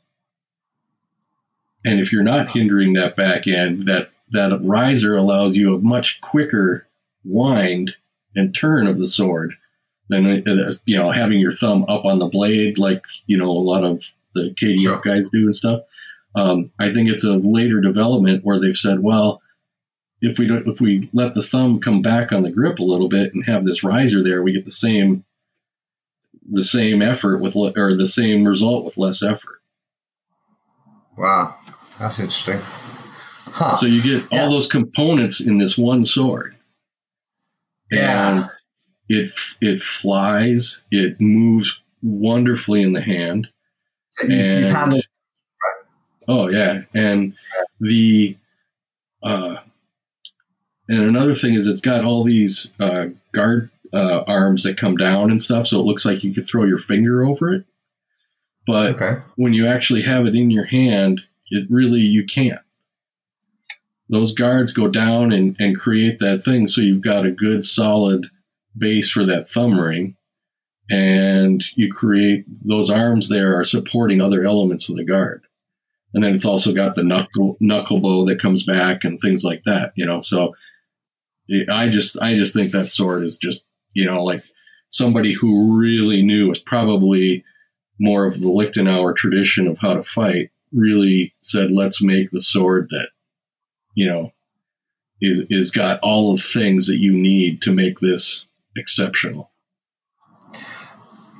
And 1.83 1.99
if 1.99 2.11
you're 2.11 2.23
not 2.23 2.49
hindering 2.49 2.93
that 2.93 3.15
back 3.15 3.47
end, 3.47 3.87
that 3.87 4.11
that 4.31 4.57
riser 4.63 5.17
allows 5.17 5.55
you 5.55 5.75
a 5.75 5.79
much 5.79 6.21
quicker 6.21 6.87
wind 7.25 7.95
and 8.35 8.55
turn 8.55 8.87
of 8.87 8.97
the 8.97 9.07
sword 9.07 9.53
than 10.09 10.47
uh, 10.47 10.73
you 10.85 10.97
know 10.97 11.11
having 11.11 11.39
your 11.39 11.51
thumb 11.51 11.83
up 11.87 12.05
on 12.05 12.19
the 12.19 12.27
blade 12.27 12.77
like 12.77 13.03
you 13.25 13.37
know 13.37 13.49
a 13.49 13.51
lot 13.51 13.83
of 13.83 14.01
the 14.33 14.53
KDF 14.61 14.79
sure. 14.79 15.01
guys 15.03 15.29
do 15.29 15.43
and 15.43 15.55
stuff. 15.55 15.81
Um, 16.35 16.71
I 16.79 16.93
think 16.93 17.09
it's 17.09 17.25
a 17.25 17.33
later 17.33 17.81
development 17.81 18.45
where 18.45 18.59
they've 18.59 18.77
said, 18.77 18.99
well, 18.99 19.41
if 20.21 20.37
we 20.37 20.47
don't, 20.47 20.67
if 20.67 20.79
we 20.79 21.09
let 21.13 21.33
the 21.33 21.41
thumb 21.41 21.79
come 21.79 22.01
back 22.01 22.31
on 22.31 22.43
the 22.43 22.51
grip 22.51 22.79
a 22.79 22.83
little 22.83 23.09
bit 23.09 23.33
and 23.33 23.45
have 23.45 23.65
this 23.65 23.83
riser 23.83 24.23
there, 24.23 24.41
we 24.41 24.53
get 24.53 24.65
the 24.65 24.71
same, 24.71 25.25
the 26.49 26.63
same 26.63 27.01
effort 27.01 27.39
with, 27.39 27.55
or 27.55 27.95
the 27.95 28.07
same 28.07 28.45
result 28.45 28.85
with 28.85 28.97
less 28.97 29.23
effort. 29.23 29.61
Wow, 31.17 31.55
that's 31.99 32.19
interesting. 32.19 32.59
Huh. 33.53 33.75
So 33.77 33.85
you 33.85 34.01
get 34.01 34.31
yeah. 34.31 34.43
all 34.43 34.49
those 34.49 34.67
components 34.67 35.41
in 35.41 35.57
this 35.57 35.77
one 35.77 36.05
sword. 36.05 36.55
Yeah. 37.91 38.29
And 38.29 38.49
it 39.09 39.33
it 39.59 39.81
flies. 39.81 40.81
It 40.89 41.19
moves 41.19 41.77
wonderfully 42.01 42.81
in 42.81 42.93
the 42.93 43.01
hand. 43.01 43.49
you've, 44.23 44.31
and, 44.31 44.59
you've 44.61 44.69
handled 44.73 45.03
Oh 46.31 46.47
yeah, 46.47 46.83
and 46.93 47.33
the 47.81 48.37
uh, 49.21 49.55
and 50.87 51.03
another 51.03 51.35
thing 51.35 51.55
is 51.55 51.67
it's 51.67 51.81
got 51.81 52.05
all 52.05 52.23
these 52.23 52.71
uh, 52.79 53.07
guard 53.33 53.69
uh, 53.93 54.23
arms 54.27 54.63
that 54.63 54.77
come 54.77 54.95
down 54.95 55.29
and 55.29 55.41
stuff, 55.41 55.67
so 55.67 55.77
it 55.81 55.83
looks 55.83 56.05
like 56.05 56.23
you 56.23 56.33
could 56.33 56.47
throw 56.47 56.63
your 56.63 56.79
finger 56.79 57.25
over 57.25 57.53
it. 57.53 57.65
But 58.65 59.01
okay. 59.01 59.19
when 59.35 59.51
you 59.51 59.67
actually 59.67 60.03
have 60.03 60.25
it 60.25 60.33
in 60.33 60.49
your 60.51 60.63
hand, 60.63 61.19
it 61.49 61.67
really 61.69 61.99
you 61.99 62.25
can't. 62.25 62.61
Those 64.07 64.33
guards 64.33 64.71
go 64.71 64.87
down 64.87 65.33
and, 65.33 65.57
and 65.59 65.77
create 65.77 66.19
that 66.19 66.45
thing, 66.45 66.69
so 66.69 66.79
you've 66.79 67.03
got 67.03 67.25
a 67.25 67.31
good 67.31 67.65
solid 67.65 68.27
base 68.77 69.11
for 69.11 69.25
that 69.25 69.49
thumb 69.49 69.77
ring, 69.77 70.15
and 70.89 71.61
you 71.75 71.91
create 71.91 72.45
those 72.65 72.89
arms 72.89 73.27
there 73.27 73.59
are 73.59 73.65
supporting 73.65 74.21
other 74.21 74.45
elements 74.45 74.87
of 74.87 74.95
the 74.95 75.03
guard 75.03 75.43
and 76.13 76.23
then 76.23 76.33
it's 76.33 76.45
also 76.45 76.73
got 76.73 76.95
the 76.95 77.03
knuckle 77.03 77.57
knuckle 77.59 77.99
bow 77.99 78.25
that 78.25 78.41
comes 78.41 78.63
back 78.63 79.03
and 79.03 79.19
things 79.19 79.43
like 79.43 79.63
that 79.65 79.91
you 79.95 80.05
know 80.05 80.21
so 80.21 80.53
i 81.71 81.89
just 81.89 82.17
i 82.21 82.35
just 82.35 82.53
think 82.53 82.71
that 82.71 82.87
sword 82.87 83.23
is 83.23 83.37
just 83.37 83.63
you 83.93 84.05
know 84.05 84.23
like 84.23 84.43
somebody 84.89 85.33
who 85.33 85.79
really 85.79 86.23
knew 86.23 86.49
was 86.49 86.59
probably 86.59 87.43
more 87.99 88.25
of 88.25 88.39
the 88.39 88.47
Liechtenauer 88.47 89.15
tradition 89.15 89.67
of 89.67 89.77
how 89.77 89.93
to 89.93 90.03
fight 90.03 90.49
really 90.73 91.33
said 91.41 91.71
let's 91.71 92.01
make 92.01 92.31
the 92.31 92.41
sword 92.41 92.87
that 92.89 93.09
you 93.95 94.07
know 94.07 94.31
is 95.21 95.41
is 95.49 95.71
got 95.71 95.99
all 96.01 96.33
of 96.33 96.41
things 96.41 96.87
that 96.87 96.97
you 96.97 97.13
need 97.13 97.61
to 97.61 97.71
make 97.71 97.99
this 97.99 98.45
exceptional. 98.75 99.50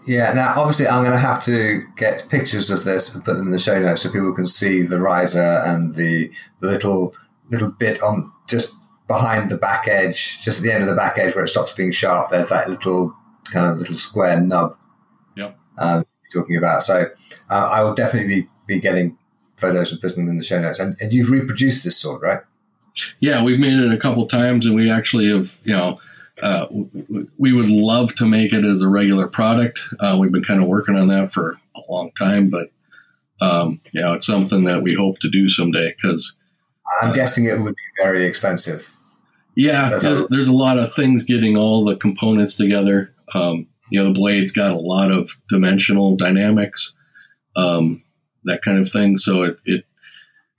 Yeah, 0.08 0.34
now 0.34 0.54
obviously 0.58 0.88
I'm 0.88 1.04
going 1.04 1.16
to 1.16 1.20
have 1.20 1.44
to 1.44 1.82
get 1.96 2.28
pictures 2.30 2.72
of 2.72 2.84
this 2.84 3.14
and 3.14 3.24
put 3.24 3.38
them 3.38 3.48
in 3.48 3.52
the 3.52 3.60
show 3.60 3.80
notes 3.80 4.02
so 4.02 4.12
people 4.12 4.34
can 4.34 4.48
see 4.48 4.82
the 4.82 5.00
riser 5.00 5.62
and 5.66 5.94
the, 5.96 6.32
the 6.60 6.68
little 6.68 7.14
little 7.50 7.72
bit 7.72 8.02
on 8.02 8.32
just 8.48 8.74
behind 9.08 9.52
the 9.52 9.58
back 9.58 9.88
edge, 9.88 10.44
just 10.44 10.60
at 10.60 10.64
the 10.64 10.74
end 10.74 10.84
of 10.84 10.90
the 10.90 10.96
back 10.96 11.18
edge 11.18 11.36
where 11.36 11.44
it 11.44 11.50
stops 11.50 11.74
being 11.74 11.92
sharp. 11.92 12.32
There's 12.32 12.50
that 12.50 12.70
little 12.70 13.16
kind 13.52 13.66
of 13.66 13.78
little 13.78 13.96
square 13.96 14.40
nub. 14.40 14.76
Yep. 15.36 15.60
Um, 15.78 16.04
talking 16.32 16.56
about. 16.56 16.84
So 16.84 17.08
uh, 17.50 17.70
I 17.74 17.84
will 17.84 17.94
definitely 17.94 18.42
be, 18.42 18.48
be 18.66 18.80
getting 18.80 19.18
photos 19.58 19.92
and 19.92 20.02
putting 20.02 20.26
them 20.26 20.30
in 20.30 20.38
the 20.38 20.44
show 20.44 20.62
notes. 20.62 20.80
And, 20.80 20.96
and 21.00 21.14
you've 21.14 21.30
reproduced 21.30 21.84
this 21.84 21.98
sword, 21.98 22.22
right? 22.22 22.40
Yeah, 23.20 23.44
we've 23.44 23.60
made 23.60 23.80
it 23.80 23.92
a 23.92 23.98
couple 23.98 24.26
times, 24.28 24.66
and 24.66 24.76
we 24.76 24.90
actually 24.90 25.30
have, 25.30 25.58
you 25.64 25.76
know, 25.76 26.00
uh, 26.42 26.68
we 27.38 27.54
would 27.54 27.70
love 27.70 28.16
to 28.16 28.26
make 28.26 28.54
it 28.54 28.66
as 28.66 28.82
a 28.82 28.88
regular 28.88 29.28
product. 29.28 29.80
Uh, 30.00 30.18
we've 30.20 30.32
been 30.32 30.44
kind 30.44 30.62
of 30.62 30.68
working 30.68 30.98
on 30.98 31.08
that 31.10 31.34
for 31.34 31.60
a 31.76 31.82
long 31.92 32.12
time, 32.18 32.50
but 32.50 32.72
um, 33.42 33.82
you 33.92 34.02
know, 34.02 34.14
it's 34.14 34.28
something 34.28 34.66
that 34.66 34.84
we 34.84 34.94
hope 34.94 35.20
to 35.20 35.30
do 35.30 35.50
someday 35.50 35.94
because 35.96 36.36
I'm 37.02 37.10
uh, 37.10 37.14
guessing 37.14 37.46
it 37.46 37.60
would 37.60 37.76
be 37.76 38.04
very 38.04 38.26
expensive. 38.26 38.96
Yeah, 39.56 39.90
there's 39.90 40.06
a, 40.06 40.28
there's 40.30 40.48
a, 40.48 40.54
lot 40.54 40.78
of 40.78 40.96
things 40.96 41.24
getting 41.24 41.58
all 41.58 41.84
the 41.84 41.98
components 41.98 42.56
together. 42.56 43.14
Um, 43.34 43.68
you 43.90 44.00
know, 44.00 44.08
the 44.08 44.18
blade's 44.18 44.52
got 44.52 44.72
a 44.72 44.80
lot 44.80 45.12
of 45.12 45.32
dimensional 45.50 46.16
dynamics, 46.16 46.94
um, 47.58 48.04
that 48.46 48.62
kind 48.62 48.78
of 48.78 48.92
thing. 48.92 49.18
So 49.18 49.42
it, 49.42 49.58
it 49.66 49.86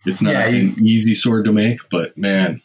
it's 0.04 0.20
not 0.20 0.32
yeah, 0.32 0.48
you, 0.48 0.72
an 0.76 0.86
easy 0.86 1.14
sword 1.14 1.46
to 1.46 1.52
make, 1.52 1.78
but 1.90 2.18
man, 2.18 2.60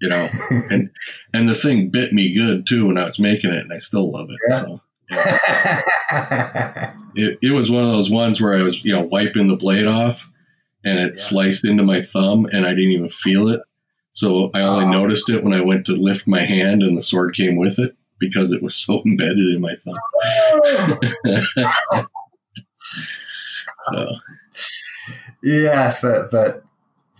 you 0.00 0.08
know, 0.08 0.28
and 0.70 0.90
and 1.32 1.48
the 1.48 1.54
thing 1.54 1.90
bit 1.90 2.12
me 2.12 2.34
good 2.34 2.66
too 2.66 2.86
when 2.86 2.98
I 2.98 3.04
was 3.04 3.18
making 3.18 3.52
it, 3.52 3.64
and 3.64 3.72
I 3.72 3.78
still 3.78 4.10
love 4.12 4.28
it. 4.30 4.38
Yeah. 4.48 4.60
So, 4.60 4.80
yeah. 5.10 6.94
it, 7.14 7.38
it 7.42 7.50
was 7.52 7.70
one 7.70 7.84
of 7.84 7.92
those 7.92 8.10
ones 8.10 8.40
where 8.40 8.54
I 8.54 8.62
was, 8.62 8.84
you 8.84 8.92
know, 8.92 9.02
wiping 9.02 9.48
the 9.48 9.56
blade 9.56 9.86
off, 9.86 10.26
and 10.84 10.98
it 10.98 11.14
yeah. 11.16 11.22
sliced 11.22 11.64
into 11.64 11.82
my 11.82 12.02
thumb, 12.02 12.46
and 12.52 12.66
I 12.66 12.70
didn't 12.70 12.92
even 12.92 13.08
feel 13.08 13.48
it. 13.48 13.62
So 14.12 14.50
I 14.54 14.62
only 14.62 14.86
oh. 14.86 14.90
noticed 14.90 15.30
it 15.30 15.44
when 15.44 15.54
I 15.54 15.60
went 15.60 15.86
to 15.86 15.92
lift 15.92 16.26
my 16.26 16.44
hand, 16.44 16.82
and 16.82 16.96
the 16.96 17.02
sword 17.02 17.34
came 17.34 17.56
with 17.56 17.78
it 17.78 17.96
because 18.18 18.52
it 18.52 18.62
was 18.62 18.76
so 18.86 19.02
embedded 19.06 19.38
in 19.38 19.60
my 19.60 19.76
thumb. 19.84 19.98
so. 23.92 24.08
Yes, 25.42 26.00
but 26.02 26.30
but 26.30 26.64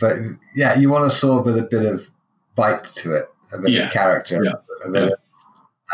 but 0.00 0.16
yeah, 0.54 0.78
you 0.78 0.90
want 0.90 1.06
a 1.06 1.10
sword 1.10 1.46
with 1.46 1.56
a 1.56 1.68
bit 1.70 1.86
of 1.86 2.10
bite 2.58 2.84
to 2.84 3.16
it, 3.16 3.26
a 3.54 3.62
bit 3.62 3.70
yeah. 3.70 3.86
of 3.86 3.92
character, 3.92 4.44
yeah. 4.44 4.52
a 4.84 4.90
bit 4.90 5.02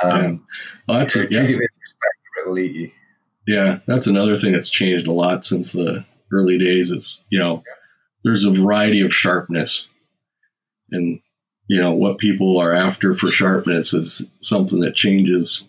yeah. 0.02 0.08
of, 0.08 0.24
um, 0.24 0.46
well, 0.88 0.98
that's 0.98 1.14
it 1.14 1.30
respect, 1.30 1.54
it 1.58 2.48
will 2.48 2.58
eat 2.58 2.74
you. 2.74 2.90
Yeah, 3.46 3.80
that's 3.86 4.06
another 4.06 4.38
thing 4.38 4.52
that's 4.52 4.70
changed 4.70 5.06
a 5.06 5.12
lot 5.12 5.44
since 5.44 5.72
the 5.72 6.04
early 6.32 6.58
days. 6.58 6.90
Is 6.90 7.24
you 7.28 7.38
know, 7.38 7.62
there's 8.24 8.44
a 8.44 8.50
variety 8.50 9.02
of 9.02 9.14
sharpness, 9.14 9.86
and 10.90 11.20
you 11.68 11.80
know 11.80 11.92
what 11.92 12.18
people 12.18 12.58
are 12.58 12.72
after 12.72 13.14
for 13.14 13.28
sharpness 13.28 13.92
is 13.92 14.24
something 14.40 14.80
that 14.80 14.96
changes 14.96 15.62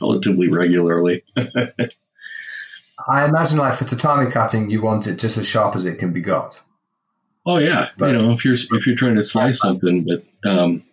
relatively 0.00 0.48
regularly. 0.48 1.24
I 3.08 3.26
imagine, 3.26 3.58
like 3.58 3.78
for 3.78 3.84
tatami 3.84 4.30
cutting, 4.30 4.70
you 4.70 4.82
want 4.82 5.06
it 5.08 5.18
just 5.18 5.38
as 5.38 5.46
sharp 5.46 5.74
as 5.74 5.86
it 5.86 5.98
can 5.98 6.12
be 6.12 6.20
got. 6.20 6.62
Oh 7.48 7.58
yeah, 7.58 7.88
but, 7.96 8.10
you 8.10 8.18
know 8.18 8.30
if 8.32 8.44
you're 8.44 8.56
if 8.72 8.86
you're 8.86 8.94
trying 8.94 9.14
to 9.14 9.22
slice 9.22 9.60
something, 9.60 10.04
but 10.04 10.22
um, 10.46 10.84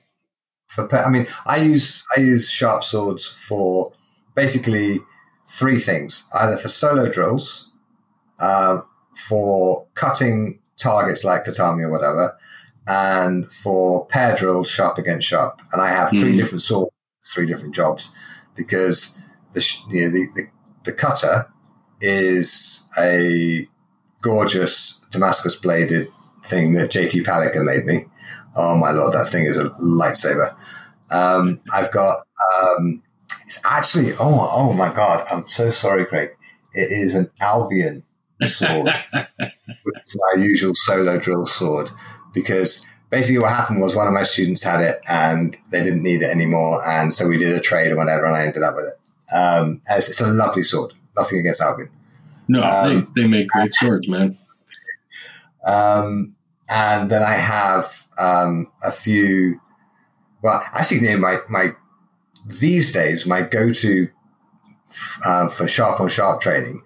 for 0.67 0.87
I 0.95 1.09
mean, 1.09 1.27
I 1.45 1.57
use 1.57 2.01
I 2.15 2.21
use 2.21 2.49
sharp 2.49 2.81
swords 2.81 3.27
for 3.27 3.91
basically 4.35 5.01
three 5.45 5.77
things: 5.77 6.25
either 6.33 6.55
for 6.55 6.69
solo 6.69 7.11
drills, 7.11 7.73
uh, 8.39 8.79
for 9.13 9.85
cutting 9.95 10.59
targets 10.77 11.25
like 11.25 11.43
tatami 11.43 11.83
or 11.83 11.91
whatever, 11.91 12.37
and 12.87 13.51
for 13.51 14.05
pair 14.07 14.33
drills, 14.33 14.69
sharp 14.69 14.97
against 14.97 15.27
sharp. 15.27 15.59
And 15.73 15.81
I 15.81 15.89
have 15.89 16.09
three 16.09 16.31
mm. 16.31 16.37
different 16.37 16.61
swords, 16.61 16.95
three 17.33 17.47
different 17.47 17.75
jobs, 17.75 18.15
because 18.55 19.21
the 19.51 19.79
you 19.89 20.03
know 20.03 20.09
the, 20.09 20.27
the, 20.35 20.47
the 20.85 20.93
cutter 20.93 21.51
is 21.99 22.89
a 22.97 23.67
gorgeous 24.21 25.05
Damascus 25.11 25.57
bladed 25.57 26.07
thing 26.45 26.73
that 26.73 26.91
JT 26.91 27.23
Palikko 27.23 27.63
made 27.63 27.85
me. 27.85 28.05
Oh 28.55 28.77
my 28.77 28.91
lord, 28.91 29.13
that 29.13 29.27
thing 29.27 29.45
is 29.45 29.57
a 29.57 29.65
lightsaber. 29.65 30.55
Um, 31.11 31.61
I've 31.73 31.91
got. 31.91 32.17
Um, 32.61 33.01
it's 33.45 33.61
actually. 33.65 34.13
Oh, 34.13 34.49
oh 34.51 34.73
my 34.73 34.93
god! 34.93 35.25
I'm 35.31 35.45
so 35.45 35.69
sorry, 35.69 36.05
Craig. 36.05 36.31
It 36.73 36.91
is 36.91 37.15
an 37.15 37.29
Albion 37.39 38.03
sword, 38.43 38.89
which 39.13 39.95
is 40.07 40.17
my 40.17 40.41
usual 40.41 40.73
solo 40.75 41.19
drill 41.19 41.45
sword, 41.45 41.89
because 42.33 42.87
basically 43.09 43.39
what 43.39 43.51
happened 43.51 43.79
was 43.79 43.95
one 43.95 44.07
of 44.07 44.13
my 44.13 44.23
students 44.23 44.63
had 44.63 44.81
it 44.81 44.99
and 45.07 45.55
they 45.71 45.83
didn't 45.83 46.03
need 46.03 46.21
it 46.21 46.29
anymore, 46.29 46.81
and 46.87 47.13
so 47.13 47.27
we 47.27 47.37
did 47.37 47.55
a 47.55 47.59
trade 47.59 47.91
or 47.91 47.97
whatever, 47.97 48.25
and 48.25 48.35
I 48.35 48.45
ended 48.45 48.63
up 48.63 48.75
with 48.75 48.85
it. 48.85 49.33
Um, 49.33 49.81
it's, 49.89 50.09
it's, 50.09 50.21
a 50.21 50.27
lovely 50.27 50.63
sword. 50.63 50.93
Nothing 51.17 51.39
against 51.39 51.61
Albion. 51.61 51.89
No, 52.47 52.61
um, 52.61 53.11
they, 53.15 53.21
they 53.21 53.27
make 53.27 53.47
great 53.47 53.71
swords, 53.71 54.07
man. 54.07 54.37
Um, 55.65 56.35
and 56.69 57.09
then 57.09 57.21
I 57.21 57.33
have 57.33 58.05
um, 58.17 58.71
a 58.83 58.91
few. 58.91 59.59
Well, 60.41 60.63
actually, 60.73 61.01
you 61.01 61.09
know, 61.09 61.17
my 61.17 61.37
my 61.49 61.69
these 62.45 62.93
days 62.93 63.25
my 63.25 63.41
go 63.41 63.71
to 63.71 64.09
uh, 65.25 65.49
for 65.49 65.67
sharp 65.67 65.99
on 65.99 66.07
sharp 66.07 66.41
training 66.41 66.83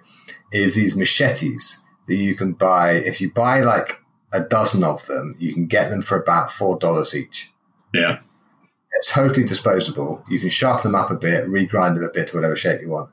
is 0.51 0.75
these 0.75 0.95
machetes 0.95 1.85
that 2.07 2.15
you 2.15 2.35
can 2.35 2.53
buy. 2.53 2.91
If 2.91 3.21
you 3.21 3.31
buy 3.31 3.61
like 3.61 4.01
a 4.33 4.41
dozen 4.41 4.83
of 4.83 5.05
them, 5.05 5.31
you 5.39 5.53
can 5.53 5.65
get 5.65 5.89
them 5.89 6.01
for 6.01 6.21
about 6.21 6.51
four 6.51 6.77
dollars 6.79 7.15
each. 7.15 7.51
Yeah. 7.93 8.19
They're 8.91 9.25
totally 9.25 9.45
disposable. 9.45 10.23
You 10.29 10.39
can 10.39 10.49
sharpen 10.49 10.91
them 10.91 10.99
up 10.99 11.11
a 11.11 11.15
bit, 11.15 11.45
regrind 11.45 11.93
them 11.93 12.03
a 12.03 12.11
bit 12.11 12.29
to 12.29 12.37
whatever 12.37 12.55
shape 12.55 12.81
you 12.81 12.89
want, 12.89 13.11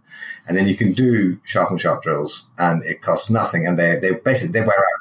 and 0.48 0.56
then 0.56 0.66
you 0.66 0.74
can 0.74 0.92
do 0.92 1.38
sharp 1.44 1.70
and 1.70 1.78
sharp 1.78 2.02
drills, 2.02 2.48
and 2.58 2.82
it 2.84 3.02
costs 3.02 3.30
nothing. 3.30 3.66
And 3.66 3.78
they 3.78 3.98
they 3.98 4.12
basically 4.12 4.58
they 4.58 4.66
wear 4.66 4.78
out 4.78 4.95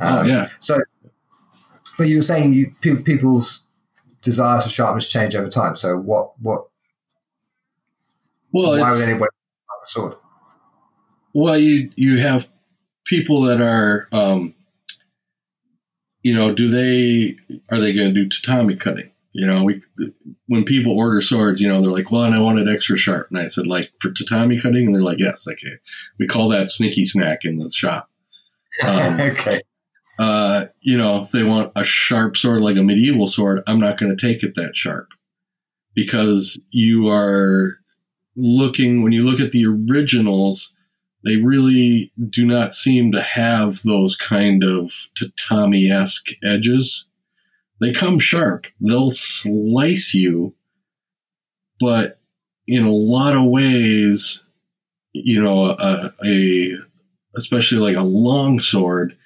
um, 0.00 0.14
oh, 0.14 0.22
yeah. 0.24 0.48
So, 0.60 0.78
but 1.98 2.08
you 2.08 2.16
were 2.16 2.22
saying 2.22 2.54
you, 2.54 2.74
pe- 2.80 3.02
people's 3.02 3.62
desires 4.22 4.64
for 4.64 4.70
sharpness 4.70 5.10
change 5.10 5.34
over 5.34 5.48
time. 5.48 5.76
So 5.76 5.96
what 5.96 6.32
what? 6.40 6.66
Well, 8.52 8.78
why 8.78 8.92
would 8.92 9.02
anybody 9.02 9.30
a 9.82 9.86
sword? 9.86 10.14
Well, 11.32 11.58
you 11.58 11.90
you 11.94 12.18
have 12.18 12.48
people 13.04 13.42
that 13.42 13.60
are, 13.60 14.08
um, 14.12 14.54
you 16.22 16.34
know, 16.34 16.52
do 16.54 16.68
they 16.68 17.36
are 17.70 17.78
they 17.78 17.92
going 17.92 18.14
to 18.14 18.24
do 18.24 18.28
tatami 18.28 18.76
cutting? 18.76 19.10
You 19.32 19.46
know, 19.46 19.62
we 19.62 19.82
when 20.46 20.64
people 20.64 20.98
order 20.98 21.20
swords, 21.20 21.60
you 21.60 21.68
know, 21.68 21.80
they're 21.80 21.92
like, 21.92 22.10
"Well, 22.10 22.24
and 22.24 22.34
I 22.34 22.40
want 22.40 22.58
it 22.58 22.68
extra 22.68 22.96
sharp." 22.96 23.28
And 23.30 23.38
I 23.38 23.46
said, 23.46 23.66
"Like 23.66 23.92
for 24.00 24.10
tatami 24.10 24.60
cutting?" 24.60 24.86
And 24.86 24.94
they're 24.94 25.02
like, 25.02 25.20
"Yes, 25.20 25.46
okay." 25.46 25.78
We 26.18 26.26
call 26.26 26.48
that 26.48 26.68
sneaky 26.68 27.04
snack 27.04 27.40
in 27.44 27.58
the 27.58 27.70
shop. 27.70 28.08
Um, 28.86 29.20
okay 29.20 29.60
you 30.80 30.96
know, 30.96 31.22
if 31.22 31.30
they 31.30 31.44
want 31.44 31.72
a 31.76 31.84
sharp 31.84 32.36
sword 32.36 32.62
like 32.62 32.76
a 32.76 32.82
medieval 32.82 33.26
sword, 33.26 33.62
I'm 33.66 33.80
not 33.80 33.98
going 33.98 34.14
to 34.14 34.26
take 34.26 34.42
it 34.42 34.54
that 34.56 34.76
sharp 34.76 35.08
because 35.94 36.58
you 36.70 37.08
are 37.08 37.78
looking, 38.36 39.02
when 39.02 39.12
you 39.12 39.24
look 39.24 39.40
at 39.40 39.52
the 39.52 39.66
originals, 39.66 40.72
they 41.24 41.36
really 41.36 42.12
do 42.30 42.46
not 42.46 42.74
seem 42.74 43.12
to 43.12 43.20
have 43.20 43.82
those 43.82 44.16
kind 44.16 44.64
of 44.64 44.92
tatami 45.14 45.90
esque 45.90 46.30
edges. 46.42 47.04
They 47.80 47.92
come 47.92 48.18
sharp, 48.18 48.66
they'll 48.80 49.10
slice 49.10 50.14
you, 50.14 50.54
but 51.78 52.18
in 52.66 52.84
a 52.84 52.92
lot 52.92 53.36
of 53.36 53.44
ways, 53.44 54.42
you 55.12 55.42
know, 55.42 55.70
a, 55.70 56.14
a 56.24 56.76
especially 57.36 57.78
like 57.78 57.96
a 57.96 58.06
long 58.06 58.60
sword 58.60 59.16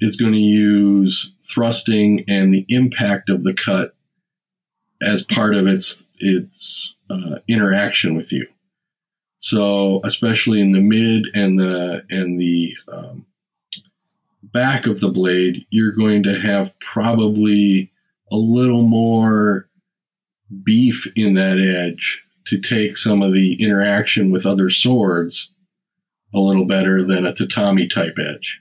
is 0.00 0.16
going 0.16 0.32
to 0.32 0.38
use 0.38 1.32
thrusting 1.48 2.24
and 2.28 2.52
the 2.52 2.66
impact 2.68 3.30
of 3.30 3.44
the 3.44 3.54
cut 3.54 3.94
as 5.02 5.24
part 5.24 5.54
of 5.54 5.66
its 5.66 6.04
its 6.18 6.94
uh, 7.10 7.36
interaction 7.48 8.16
with 8.16 8.32
you. 8.32 8.46
So, 9.38 10.00
especially 10.04 10.60
in 10.60 10.72
the 10.72 10.80
mid 10.80 11.26
and 11.34 11.58
the 11.58 12.02
and 12.10 12.40
the 12.40 12.74
um, 12.88 13.26
back 14.42 14.86
of 14.86 15.00
the 15.00 15.08
blade, 15.08 15.66
you're 15.70 15.92
going 15.92 16.22
to 16.24 16.40
have 16.40 16.78
probably 16.80 17.92
a 18.32 18.36
little 18.36 18.82
more 18.82 19.68
beef 20.62 21.06
in 21.16 21.34
that 21.34 21.58
edge 21.58 22.22
to 22.46 22.60
take 22.60 22.96
some 22.96 23.22
of 23.22 23.32
the 23.32 23.60
interaction 23.62 24.30
with 24.30 24.46
other 24.46 24.70
swords 24.70 25.50
a 26.34 26.38
little 26.38 26.64
better 26.64 27.02
than 27.02 27.26
a 27.26 27.34
tatami 27.34 27.86
type 27.86 28.16
edge. 28.18 28.60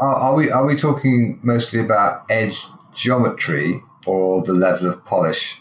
Are, 0.00 0.08
are, 0.08 0.34
we 0.34 0.50
are 0.50 0.66
we 0.66 0.76
talking 0.76 1.40
mostly 1.42 1.80
about 1.80 2.24
edge 2.30 2.62
geometry, 2.94 3.80
or 4.06 4.42
the 4.42 4.52
level 4.52 4.88
of 4.88 5.04
polish? 5.04 5.60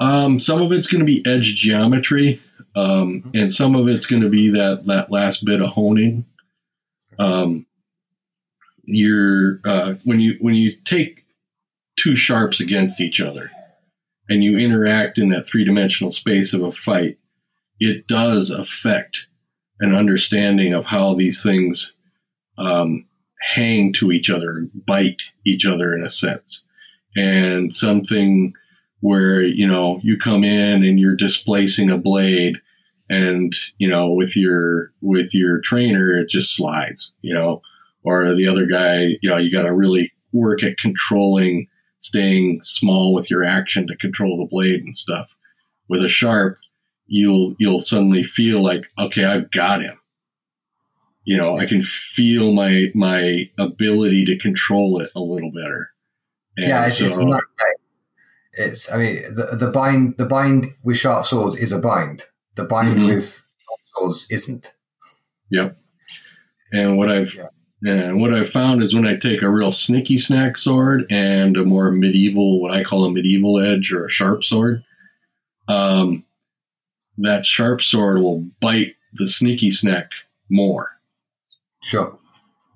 Um, 0.00 0.40
some 0.40 0.60
of 0.60 0.72
it's 0.72 0.86
going 0.86 1.00
to 1.00 1.06
be 1.06 1.24
edge 1.24 1.54
geometry, 1.54 2.40
um, 2.74 3.30
and 3.34 3.52
some 3.52 3.76
of 3.76 3.88
it's 3.88 4.06
going 4.06 4.22
to 4.22 4.28
be 4.28 4.50
that 4.50 4.86
that 4.86 5.10
last 5.10 5.44
bit 5.44 5.62
of 5.62 5.70
honing. 5.70 6.26
Um, 7.18 7.66
you're 8.84 9.60
uh, 9.64 9.94
when 10.04 10.20
you 10.20 10.36
when 10.40 10.54
you 10.54 10.72
take 10.84 11.24
two 11.96 12.16
sharps 12.16 12.60
against 12.60 13.00
each 13.00 13.20
other, 13.20 13.50
and 14.28 14.42
you 14.42 14.58
interact 14.58 15.18
in 15.18 15.28
that 15.28 15.46
three 15.46 15.64
dimensional 15.64 16.12
space 16.12 16.52
of 16.52 16.62
a 16.62 16.72
fight, 16.72 17.18
it 17.78 18.08
does 18.08 18.50
affect 18.50 19.28
an 19.80 19.94
understanding 19.94 20.74
of 20.74 20.84
how 20.86 21.14
these 21.14 21.42
things 21.42 21.94
um, 22.58 23.06
hang 23.40 23.92
to 23.94 24.12
each 24.12 24.30
other, 24.30 24.66
bite 24.86 25.22
each 25.44 25.66
other 25.66 25.94
in 25.94 26.02
a 26.02 26.10
sense, 26.10 26.62
and 27.16 27.74
something 27.74 28.52
where 29.00 29.42
you 29.42 29.66
know 29.66 30.00
you 30.02 30.16
come 30.16 30.44
in 30.44 30.84
and 30.84 30.98
you're 31.00 31.16
displacing 31.16 31.90
a 31.90 31.98
blade 31.98 32.56
and 33.10 33.52
you 33.78 33.88
know 33.88 34.10
with 34.10 34.36
your 34.36 34.92
with 35.00 35.34
your 35.34 35.60
trainer 35.60 36.16
it 36.16 36.28
just 36.28 36.54
slides 36.54 37.12
you 37.20 37.34
know 37.34 37.60
or 38.04 38.32
the 38.36 38.46
other 38.46 38.64
guy 38.64 39.16
you 39.20 39.28
know 39.28 39.36
you 39.36 39.50
got 39.50 39.62
to 39.62 39.74
really 39.74 40.12
work 40.32 40.62
at 40.62 40.78
controlling 40.78 41.66
staying 41.98 42.60
small 42.62 43.12
with 43.12 43.28
your 43.28 43.44
action 43.44 43.88
to 43.88 43.96
control 43.96 44.38
the 44.38 44.48
blade 44.48 44.82
and 44.82 44.96
stuff. 44.96 45.36
With 45.88 46.04
a 46.04 46.08
sharp 46.08 46.58
you'll 47.12 47.54
you'll 47.58 47.82
suddenly 47.82 48.22
feel 48.22 48.62
like 48.62 48.86
okay 48.98 49.24
i've 49.24 49.50
got 49.50 49.82
him 49.82 49.98
you 51.24 51.36
know 51.36 51.58
i 51.58 51.66
can 51.66 51.82
feel 51.82 52.52
my 52.52 52.90
my 52.94 53.48
ability 53.58 54.24
to 54.24 54.38
control 54.38 55.00
it 55.00 55.10
a 55.14 55.20
little 55.20 55.52
better 55.52 55.90
and 56.56 56.68
yeah 56.68 56.86
it's, 56.86 56.98
so, 56.98 57.04
it's 57.04 57.22
not 57.22 57.42
it's 58.54 58.92
I 58.92 58.98
mean 58.98 59.14
the 59.34 59.56
the 59.58 59.70
bind 59.70 60.16
the 60.18 60.26
bind 60.26 60.66
with 60.82 60.98
sharp 60.98 61.26
swords 61.26 61.56
is 61.56 61.72
a 61.72 61.80
bind. 61.80 62.24
The 62.54 62.64
bind 62.64 62.96
mm-hmm. 62.96 63.06
with 63.06 63.46
swords 63.82 64.26
isn't. 64.30 64.74
Yep. 65.50 65.76
And 66.72 66.96
what 66.96 67.10
I've 67.10 67.34
yeah. 67.34 67.48
and 67.84 68.20
what 68.20 68.34
I've 68.34 68.50
found 68.50 68.82
is 68.82 68.94
when 68.94 69.06
I 69.06 69.16
take 69.16 69.42
a 69.42 69.50
real 69.50 69.70
snicky 69.70 70.20
snack 70.20 70.58
sword 70.58 71.06
and 71.10 71.56
a 71.56 71.64
more 71.64 71.90
medieval, 71.90 72.60
what 72.60 72.72
I 72.72 72.84
call 72.84 73.04
a 73.04 73.10
medieval 73.10 73.58
edge 73.58 73.92
or 73.92 74.06
a 74.06 74.10
sharp 74.10 74.44
sword, 74.44 74.84
um, 75.68 76.24
that 77.18 77.46
sharp 77.46 77.80
sword 77.80 78.20
will 78.20 78.46
bite 78.60 78.94
the 79.14 79.26
sneaky 79.26 79.70
snack 79.70 80.10
more. 80.50 80.90
Sure. 81.82 82.18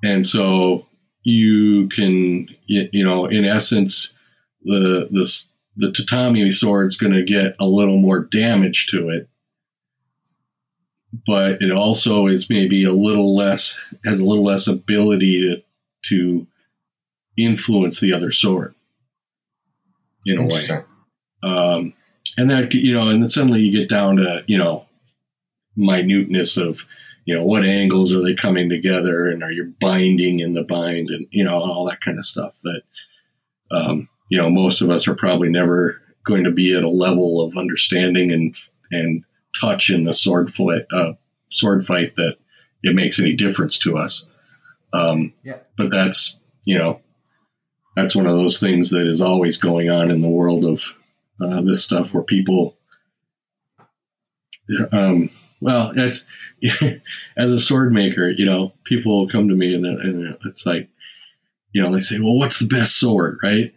And 0.03 0.27
so 0.27 0.87
you 1.23 1.89
can, 1.89 2.49
you 2.67 3.05
know, 3.05 3.27
in 3.27 3.45
essence, 3.45 4.13
the 4.65 5.09
the 5.11 5.45
the 5.77 5.93
tatami 5.93 6.51
sword's 6.51 6.97
going 6.97 7.13
to 7.13 7.23
get 7.23 7.55
a 7.59 7.67
little 7.67 7.99
more 7.99 8.21
damage 8.21 8.87
to 8.89 9.11
it, 9.11 9.29
but 11.27 11.63
it 11.63 11.73
also 11.73 12.27
is 12.27 12.51
maybe 12.51 12.85
a 12.85 12.93
little 12.93 13.37
less 13.37 13.79
has 14.05 14.19
a 14.19 14.25
little 14.25 14.45
less 14.45 14.67
ability 14.67 15.41
to 15.41 15.63
to 16.07 16.47
influence 17.37 18.01
the 18.01 18.13
other 18.13 18.33
sword 18.33 18.75
in 20.25 20.39
a 20.39 20.45
way. 20.45 20.83
Um, 21.43 21.95
and 22.37 22.51
that 22.51 22.75
you 22.75 22.93
know, 22.93 23.09
and 23.09 23.23
then 23.23 23.29
suddenly 23.29 23.61
you 23.61 23.73
get 23.73 23.89
down 23.89 24.17
to 24.17 24.45
you 24.47 24.59
know 24.59 24.87
minuteness 25.77 26.57
of 26.57 26.81
you 27.27 27.35
know 27.35 27.45
what 27.45 27.65
angles 27.65 28.13
are 28.13 28.23
they 28.23 28.35
coming 28.35 28.71
together 28.71 29.29
and 29.29 29.43
are 29.43 29.53
you 29.53 29.75
binding 29.81 30.41
in 30.41 30.55
the 30.55 30.65
bind 30.65 31.11
and 31.11 31.27
you 31.31 31.45
know 31.45 31.59
all 31.59 31.85
that 31.85 32.01
kind 32.01 32.19
of 32.19 32.25
stuff 32.25 32.55
that 32.63 32.83
um, 33.71 34.09
you 34.29 34.39
know, 34.39 34.51
most 34.51 34.81
of 34.81 34.91
us 34.91 35.07
are 35.09 35.15
probably 35.15 35.49
never 35.49 36.01
going 36.25 36.45
to 36.45 36.51
be 36.51 36.75
at 36.75 36.83
a 36.83 36.89
level 36.89 37.41
of 37.41 37.57
understanding 37.57 38.33
and 38.33 38.57
and 38.91 39.25
touch 39.59 39.91
in 39.91 40.05
the 40.05 40.15
sword 40.15 40.53
fight, 40.55 40.85
uh, 40.93 41.15
sword 41.51 41.87
fight 41.87 42.15
that 42.17 42.37
it 42.83 42.95
makes 42.95 43.19
any 43.19 43.35
difference 43.35 43.79
to 43.79 43.97
us. 43.97 44.27
Um, 44.93 45.33
yeah. 45.43 45.59
But 45.77 45.91
that's 45.91 46.39
you 46.65 46.79
know, 46.79 47.01
that's 47.95 48.17
one 48.17 48.27
of 48.27 48.37
those 48.37 48.61
things 48.61 48.91
that 48.91 49.07
is 49.07 49.21
always 49.21 49.57
going 49.57 49.91
on 49.91 50.11
in 50.11 50.21
the 50.21 50.29
world 50.29 50.65
of 50.65 50.83
uh, 51.41 51.63
this 51.63 51.85
stuff 51.85 52.13
where 52.13 52.23
people. 52.23 52.77
Um, 54.91 55.31
well, 55.61 55.93
it's 55.95 56.27
as 57.37 57.53
a 57.53 57.59
sword 57.59 57.93
maker, 57.93 58.31
you 58.31 58.45
know, 58.45 58.73
people 58.85 59.19
will 59.19 59.29
come 59.29 59.49
to 59.49 59.55
me 59.55 59.75
and, 59.75 59.87
and 59.87 60.39
it's 60.45 60.67
like, 60.67 60.89
you 61.73 61.83
know, 61.83 61.93
they 61.93 62.01
say, 62.01 62.19
"Well, 62.19 62.39
what's 62.39 62.59
the 62.59 62.67
best 62.67 62.99
sword?" 62.99 63.39
Right? 63.43 63.75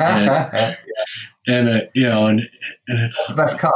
and, 0.00 0.76
and 1.48 1.68
uh, 1.68 1.80
you 1.94 2.08
know, 2.08 2.26
and, 2.26 2.40
and 2.88 3.00
it's 3.00 3.26
the 3.26 3.34
best 3.34 3.58
cut. 3.58 3.74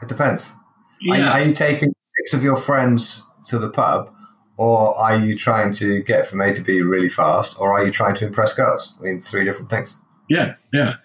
It 0.00 0.08
depends. 0.08 0.52
Yeah. 1.00 1.28
Are, 1.28 1.32
are, 1.32 1.42
you 1.42 1.54
taking 1.54 1.92
six 2.16 2.34
of 2.34 2.42
your 2.42 2.56
friends 2.56 3.26
to 3.46 3.58
the 3.58 3.70
pub, 3.70 4.14
or 4.56 4.96
are 4.96 5.18
you 5.18 5.36
trying 5.36 5.72
to 5.74 6.02
get 6.02 6.26
from 6.26 6.40
A 6.40 6.54
to 6.54 6.62
B 6.62 6.80
really 6.82 7.08
fast, 7.08 7.58
or 7.58 7.72
are 7.72 7.84
you 7.84 7.90
trying 7.90 8.14
to 8.16 8.26
impress 8.26 8.54
girls? 8.54 8.96
I 9.00 9.04
mean, 9.04 9.20
three 9.20 9.44
different 9.44 9.70
things. 9.70 10.00
Yeah, 10.28 10.54
yeah. 10.72 10.96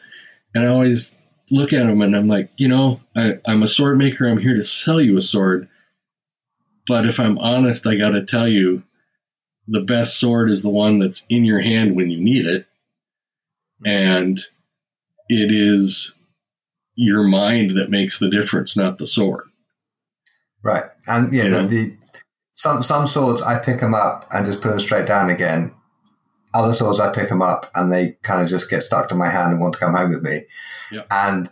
And 0.54 0.64
I 0.64 0.68
always 0.68 1.16
look 1.50 1.74
at 1.74 1.86
them 1.86 2.02
and 2.02 2.16
I'm 2.16 2.28
like, 2.28 2.50
you 2.58 2.68
know, 2.68 3.02
I, 3.16 3.40
I'm 3.46 3.64
a 3.64 3.68
sword 3.68 3.98
maker. 3.98 4.28
I'm 4.28 4.38
here 4.38 4.56
to 4.56 4.64
sell 4.64 5.00
you 5.02 5.18
a 5.18 5.22
sword. 5.22 5.70
But 6.88 7.06
if 7.06 7.20
I'm 7.20 7.38
honest, 7.38 7.86
I 7.86 7.96
got 7.96 8.12
to 8.12 8.26
tell 8.26 8.48
you, 8.48 8.84
the 9.68 9.82
best 9.82 10.20
sword 10.20 10.50
is 10.50 10.64
the 10.64 10.70
one 10.70 11.00
that's 11.00 11.26
in 11.30 11.44
your 11.44 11.60
hand 11.60 11.96
when 11.96 12.10
you 12.10 12.20
need 12.20 12.48
it 12.48 12.68
and 13.86 14.40
it 15.30 15.52
is 15.52 16.14
your 16.96 17.24
mind 17.24 17.78
that 17.78 17.90
makes 17.90 18.20
the 18.20 18.30
difference, 18.30 18.76
not 18.76 18.98
the 18.98 19.08
sword. 19.08 19.46
Right, 20.64 20.86
and 21.08 21.32
yeah, 21.32 21.50
the, 21.50 21.68
the, 21.68 21.98
some 22.54 22.82
some 22.82 23.08
swords 23.08 23.42
I 23.42 23.60
pick 23.60 23.80
them 23.80 23.94
up 23.94 24.26
and 24.32 24.46
just 24.46 24.62
put 24.62 24.70
them 24.70 24.80
straight 24.80 25.06
down 25.06 25.30
again. 25.30 25.74
Other 26.54 26.74
swords 26.74 27.00
I 27.00 27.14
pick 27.14 27.30
them 27.30 27.42
up 27.42 27.70
and 27.76 27.92
they 27.92 28.18
kind 28.24 28.42
of 28.42 28.48
just 28.48 28.70
get 28.70 28.82
stuck 28.82 29.10
to 29.10 29.16
my 29.16 29.30
hand 29.30 29.52
and 29.52 29.62
want 29.62 29.74
to 29.74 29.80
come 29.80 29.94
home 29.94 30.10
with 30.10 30.24
me. 30.24 30.42
Yep. 30.92 31.08
And 31.12 31.50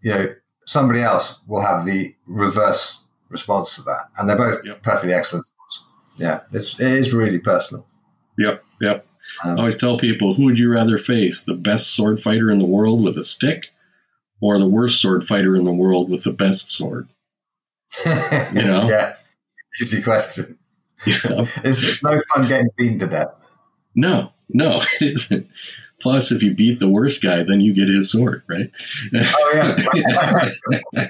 you 0.00 0.10
know, 0.10 0.34
somebody 0.64 1.00
else 1.00 1.40
will 1.46 1.62
have 1.62 1.84
the 1.84 2.14
reverse 2.26 3.04
response 3.28 3.76
to 3.76 3.82
that, 3.82 4.06
and 4.16 4.28
they're 4.28 4.36
both 4.36 4.64
yep. 4.64 4.82
perfectly 4.82 5.12
excellent. 5.12 5.46
Yeah, 6.16 6.40
it's 6.52 6.78
it 6.80 6.92
is 6.92 7.12
really 7.12 7.38
personal. 7.38 7.86
Yep, 8.38 8.64
yep. 8.80 9.06
Um, 9.44 9.56
I 9.56 9.60
always 9.60 9.76
tell 9.76 9.98
people, 9.98 10.34
who 10.34 10.44
would 10.44 10.58
you 10.58 10.70
rather 10.70 10.98
face? 10.98 11.44
The 11.44 11.54
best 11.54 11.94
sword 11.94 12.22
fighter 12.22 12.50
in 12.50 12.58
the 12.58 12.66
world 12.66 13.02
with 13.02 13.16
a 13.18 13.24
stick 13.24 13.68
or 14.40 14.58
the 14.58 14.68
worst 14.68 15.00
sword 15.00 15.26
fighter 15.26 15.54
in 15.54 15.64
the 15.64 15.72
world 15.72 16.10
with 16.10 16.24
the 16.24 16.32
best 16.32 16.68
sword? 16.68 17.08
You 18.54 18.62
know? 18.62 18.88
yeah. 18.88 19.16
Easy 19.80 20.02
question. 20.02 20.56
Yeah. 21.06 21.46
it's 21.64 22.02
no 22.02 22.20
fun 22.34 22.46
getting 22.46 22.68
beaten 22.76 22.98
to 22.98 23.06
death. 23.06 23.49
No, 23.94 24.32
no, 24.48 24.82
it 25.00 25.14
isn't. 25.14 25.48
Plus, 26.00 26.32
if 26.32 26.42
you 26.42 26.54
beat 26.54 26.78
the 26.78 26.88
worst 26.88 27.22
guy, 27.22 27.42
then 27.42 27.60
you 27.60 27.74
get 27.74 27.88
his 27.88 28.10
sword, 28.10 28.42
right? 28.48 28.70
Oh 29.14 29.52
yeah. 29.54 30.50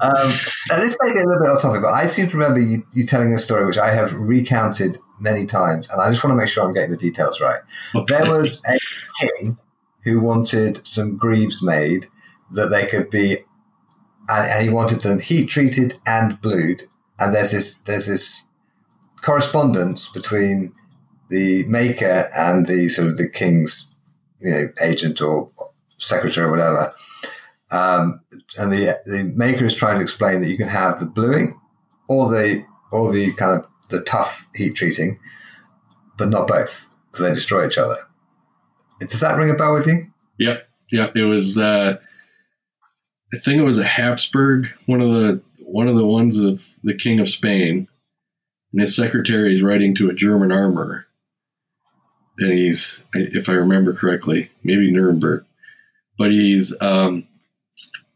um, 0.00 0.32
now 0.68 0.76
this 0.76 0.96
may 1.00 1.12
be 1.12 1.20
a 1.20 1.24
little 1.24 1.40
bit 1.40 1.50
off 1.50 1.62
topic, 1.62 1.82
but 1.82 1.92
I 1.92 2.06
seem 2.06 2.26
to 2.28 2.36
remember 2.36 2.58
you, 2.58 2.84
you 2.94 3.06
telling 3.06 3.32
a 3.32 3.38
story 3.38 3.64
which 3.64 3.78
I 3.78 3.92
have 3.92 4.12
recounted 4.12 4.98
many 5.20 5.46
times, 5.46 5.88
and 5.88 6.00
I 6.00 6.10
just 6.10 6.24
want 6.24 6.32
to 6.32 6.36
make 6.36 6.48
sure 6.48 6.64
I'm 6.64 6.74
getting 6.74 6.90
the 6.90 6.96
details 6.96 7.40
right. 7.40 7.60
Okay. 7.94 8.12
There 8.12 8.32
was 8.32 8.64
a 8.66 8.78
king 9.20 9.58
who 10.04 10.20
wanted 10.20 10.86
some 10.86 11.16
greaves 11.16 11.62
made 11.62 12.06
that 12.50 12.70
they 12.70 12.86
could 12.86 13.08
be, 13.08 13.44
and, 14.28 14.50
and 14.50 14.64
he 14.64 14.70
wanted 14.70 15.02
them 15.02 15.20
heat 15.20 15.48
treated 15.48 16.00
and 16.04 16.40
blued. 16.40 16.82
And 17.20 17.32
there's 17.32 17.52
this 17.52 17.78
there's 17.78 18.08
this 18.08 18.48
correspondence 19.22 20.10
between 20.10 20.72
the 21.32 21.64
maker 21.64 22.28
and 22.36 22.66
the 22.66 22.88
sort 22.90 23.08
of 23.08 23.16
the 23.16 23.28
king's 23.28 23.96
you 24.38 24.50
know 24.50 24.68
agent 24.82 25.22
or 25.22 25.50
secretary 25.88 26.46
or 26.46 26.50
whatever. 26.50 26.92
Um, 27.70 28.20
and 28.58 28.70
the 28.70 29.00
the 29.06 29.32
maker 29.34 29.64
is 29.64 29.74
trying 29.74 29.96
to 29.96 30.02
explain 30.02 30.42
that 30.42 30.48
you 30.48 30.58
can 30.58 30.68
have 30.68 31.00
the 31.00 31.06
bluing 31.06 31.58
or 32.06 32.30
the 32.30 32.64
or 32.92 33.10
the 33.12 33.32
kind 33.32 33.58
of 33.58 33.66
the 33.88 34.02
tough 34.02 34.46
heat 34.54 34.74
treating, 34.74 35.18
but 36.18 36.28
not 36.28 36.46
both 36.46 36.86
because 37.10 37.24
they 37.24 37.34
destroy 37.34 37.66
each 37.66 37.78
other. 37.78 37.96
Does 39.00 39.20
that 39.20 39.38
ring 39.38 39.50
a 39.50 39.54
bell 39.54 39.72
with 39.72 39.86
you? 39.86 40.12
Yep, 40.38 40.68
yep. 40.90 41.16
It 41.16 41.24
was. 41.24 41.56
Uh, 41.56 41.96
I 43.34 43.38
think 43.38 43.58
it 43.58 43.64
was 43.64 43.78
a 43.78 43.84
Habsburg, 43.84 44.68
one 44.84 45.00
of 45.00 45.08
the 45.08 45.42
one 45.60 45.88
of 45.88 45.96
the 45.96 46.04
ones 46.04 46.38
of 46.38 46.62
the 46.84 46.94
King 46.94 47.20
of 47.20 47.28
Spain, 47.30 47.88
and 48.72 48.80
his 48.82 48.94
secretary 48.94 49.54
is 49.54 49.62
writing 49.62 49.94
to 49.94 50.10
a 50.10 50.14
German 50.14 50.52
armor, 50.52 51.06
and 52.42 52.52
he's, 52.52 53.04
if 53.14 53.48
I 53.48 53.52
remember 53.52 53.94
correctly, 53.94 54.50
maybe 54.62 54.90
Nuremberg, 54.90 55.44
but 56.18 56.30
he's, 56.30 56.74
um, 56.80 57.26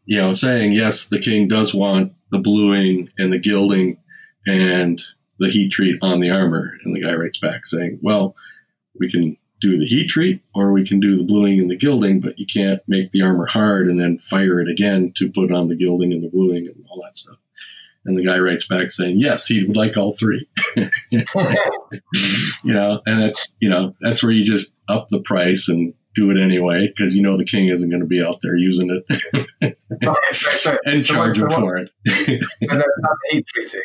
you 0.05 0.17
know, 0.17 0.33
saying 0.33 0.71
yes, 0.71 1.07
the 1.07 1.19
king 1.19 1.47
does 1.47 1.73
want 1.73 2.13
the 2.31 2.39
bluing 2.39 3.09
and 3.17 3.31
the 3.31 3.39
gilding 3.39 3.97
and 4.45 5.01
the 5.39 5.49
heat 5.49 5.71
treat 5.71 5.97
on 6.01 6.19
the 6.19 6.29
armor. 6.29 6.77
And 6.83 6.95
the 6.95 7.01
guy 7.01 7.13
writes 7.13 7.39
back 7.39 7.65
saying, 7.65 7.99
well, 8.01 8.35
we 8.99 9.11
can 9.11 9.37
do 9.59 9.77
the 9.77 9.85
heat 9.85 10.07
treat 10.07 10.41
or 10.53 10.71
we 10.71 10.87
can 10.87 10.99
do 10.99 11.17
the 11.17 11.23
bluing 11.23 11.59
and 11.59 11.69
the 11.69 11.77
gilding, 11.77 12.19
but 12.19 12.37
you 12.37 12.45
can't 12.45 12.81
make 12.87 13.11
the 13.11 13.21
armor 13.21 13.45
hard 13.45 13.87
and 13.87 13.99
then 13.99 14.19
fire 14.19 14.59
it 14.61 14.69
again 14.69 15.11
to 15.15 15.31
put 15.31 15.51
on 15.51 15.67
the 15.67 15.75
gilding 15.75 16.13
and 16.13 16.23
the 16.23 16.29
bluing 16.29 16.67
and 16.67 16.85
all 16.89 17.01
that 17.03 17.17
stuff. 17.17 17.37
And 18.07 18.17
the 18.17 18.25
guy 18.25 18.39
writes 18.39 18.65
back 18.65 18.89
saying, 18.89 19.19
yes, 19.19 19.45
he 19.45 19.63
would 19.65 19.75
like 19.75 19.97
all 19.97 20.13
three. 20.13 20.47
you 21.11 21.23
know, 22.63 23.01
and 23.05 23.21
that's, 23.21 23.55
you 23.59 23.69
know, 23.69 23.93
that's 24.01 24.23
where 24.23 24.31
you 24.31 24.45
just 24.45 24.75
up 24.87 25.09
the 25.09 25.19
price 25.19 25.67
and 25.67 25.93
do 26.15 26.31
it 26.31 26.41
anyway 26.41 26.87
because 26.87 27.15
you 27.15 27.21
know 27.21 27.37
the 27.37 27.45
king 27.45 27.67
isn't 27.67 27.89
going 27.89 28.01
to 28.01 28.07
be 28.07 28.23
out 28.23 28.39
there 28.41 28.55
using 28.55 28.89
it 28.89 29.37
and 30.85 31.05
so 31.05 31.13
charge 31.13 31.37
him 31.37 31.51
for 31.51 31.77
it. 31.77 31.91
and 32.05 32.81
then 32.81 32.83
heat 33.29 33.45
treating. 33.45 33.81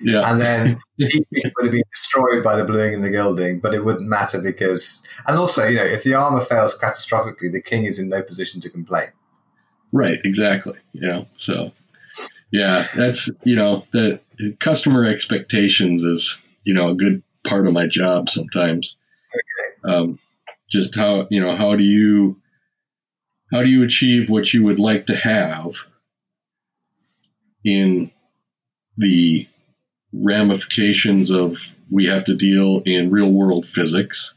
Yeah. 0.00 0.30
And 0.30 0.40
then 0.40 0.78
heat 0.96 1.26
treating 1.30 1.52
would 1.56 1.66
have 1.66 1.72
been 1.72 1.82
destroyed 1.92 2.42
by 2.42 2.56
the 2.56 2.64
bluing 2.64 2.94
and 2.94 3.04
the 3.04 3.10
gilding, 3.10 3.60
but 3.60 3.74
it 3.74 3.84
wouldn't 3.84 4.08
matter 4.08 4.40
because, 4.40 5.02
and 5.26 5.36
also, 5.36 5.66
you 5.66 5.76
know, 5.76 5.84
if 5.84 6.02
the 6.02 6.14
armor 6.14 6.40
fails 6.40 6.78
catastrophically, 6.78 7.52
the 7.52 7.62
king 7.62 7.84
is 7.84 7.98
in 7.98 8.08
no 8.08 8.22
position 8.22 8.60
to 8.62 8.70
complain. 8.70 9.08
Right, 9.92 10.18
exactly. 10.24 10.78
You 10.92 11.08
know, 11.08 11.26
so 11.36 11.72
yeah, 12.52 12.86
that's 12.96 13.30
you 13.44 13.56
know 13.56 13.84
the 13.92 14.20
customer 14.60 15.04
expectations 15.04 16.02
is 16.02 16.38
you 16.64 16.74
know 16.74 16.90
a 16.90 16.94
good 16.94 17.22
part 17.46 17.66
of 17.66 17.72
my 17.72 17.86
job 17.86 18.28
sometimes. 18.28 18.96
Okay. 19.34 19.92
Um, 19.94 20.18
just 20.70 20.94
how 20.94 21.26
you 21.30 21.40
know 21.40 21.56
how 21.56 21.76
do 21.76 21.84
you 21.84 22.40
how 23.52 23.62
do 23.62 23.68
you 23.68 23.84
achieve 23.84 24.28
what 24.28 24.52
you 24.52 24.64
would 24.64 24.80
like 24.80 25.06
to 25.06 25.16
have 25.16 25.74
in 27.64 28.10
the 28.96 29.46
ramifications 30.12 31.30
of 31.30 31.58
we 31.90 32.06
have 32.06 32.24
to 32.24 32.34
deal 32.34 32.82
in 32.84 33.10
real 33.10 33.30
world 33.30 33.66
physics, 33.66 34.34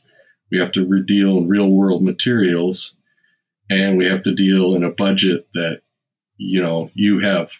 we 0.51 0.59
have 0.59 0.71
to 0.73 1.03
deal 1.03 1.37
in 1.37 1.47
real 1.47 1.69
world 1.69 2.03
materials, 2.03 2.95
and 3.69 3.97
we 3.97 4.05
have 4.05 4.23
to 4.23 4.33
deal 4.33 4.75
in 4.75 4.83
a 4.83 4.91
budget 4.91 5.47
that 5.53 5.81
you 6.37 6.61
know 6.61 6.89
you 6.93 7.19
have 7.19 7.51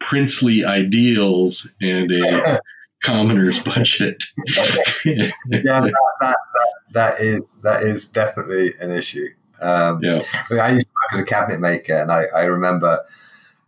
princely 0.00 0.64
ideals 0.64 1.68
and 1.80 2.10
a 2.10 2.60
commoner's 3.02 3.58
budget. 3.62 4.24
yeah, 5.04 5.30
that, 5.50 5.94
that, 6.20 6.36
that, 6.54 6.68
that 6.92 7.20
is 7.20 7.62
that 7.62 7.82
is 7.82 8.10
definitely 8.10 8.72
an 8.80 8.90
issue. 8.90 9.28
Um, 9.60 10.00
yeah. 10.02 10.20
I, 10.32 10.52
mean, 10.52 10.60
I 10.60 10.70
used 10.70 10.86
to 10.86 10.92
work 10.92 11.14
as 11.14 11.20
a 11.20 11.26
cabinet 11.26 11.60
maker, 11.60 11.94
and 11.94 12.12
I, 12.12 12.24
I 12.34 12.44
remember 12.44 13.00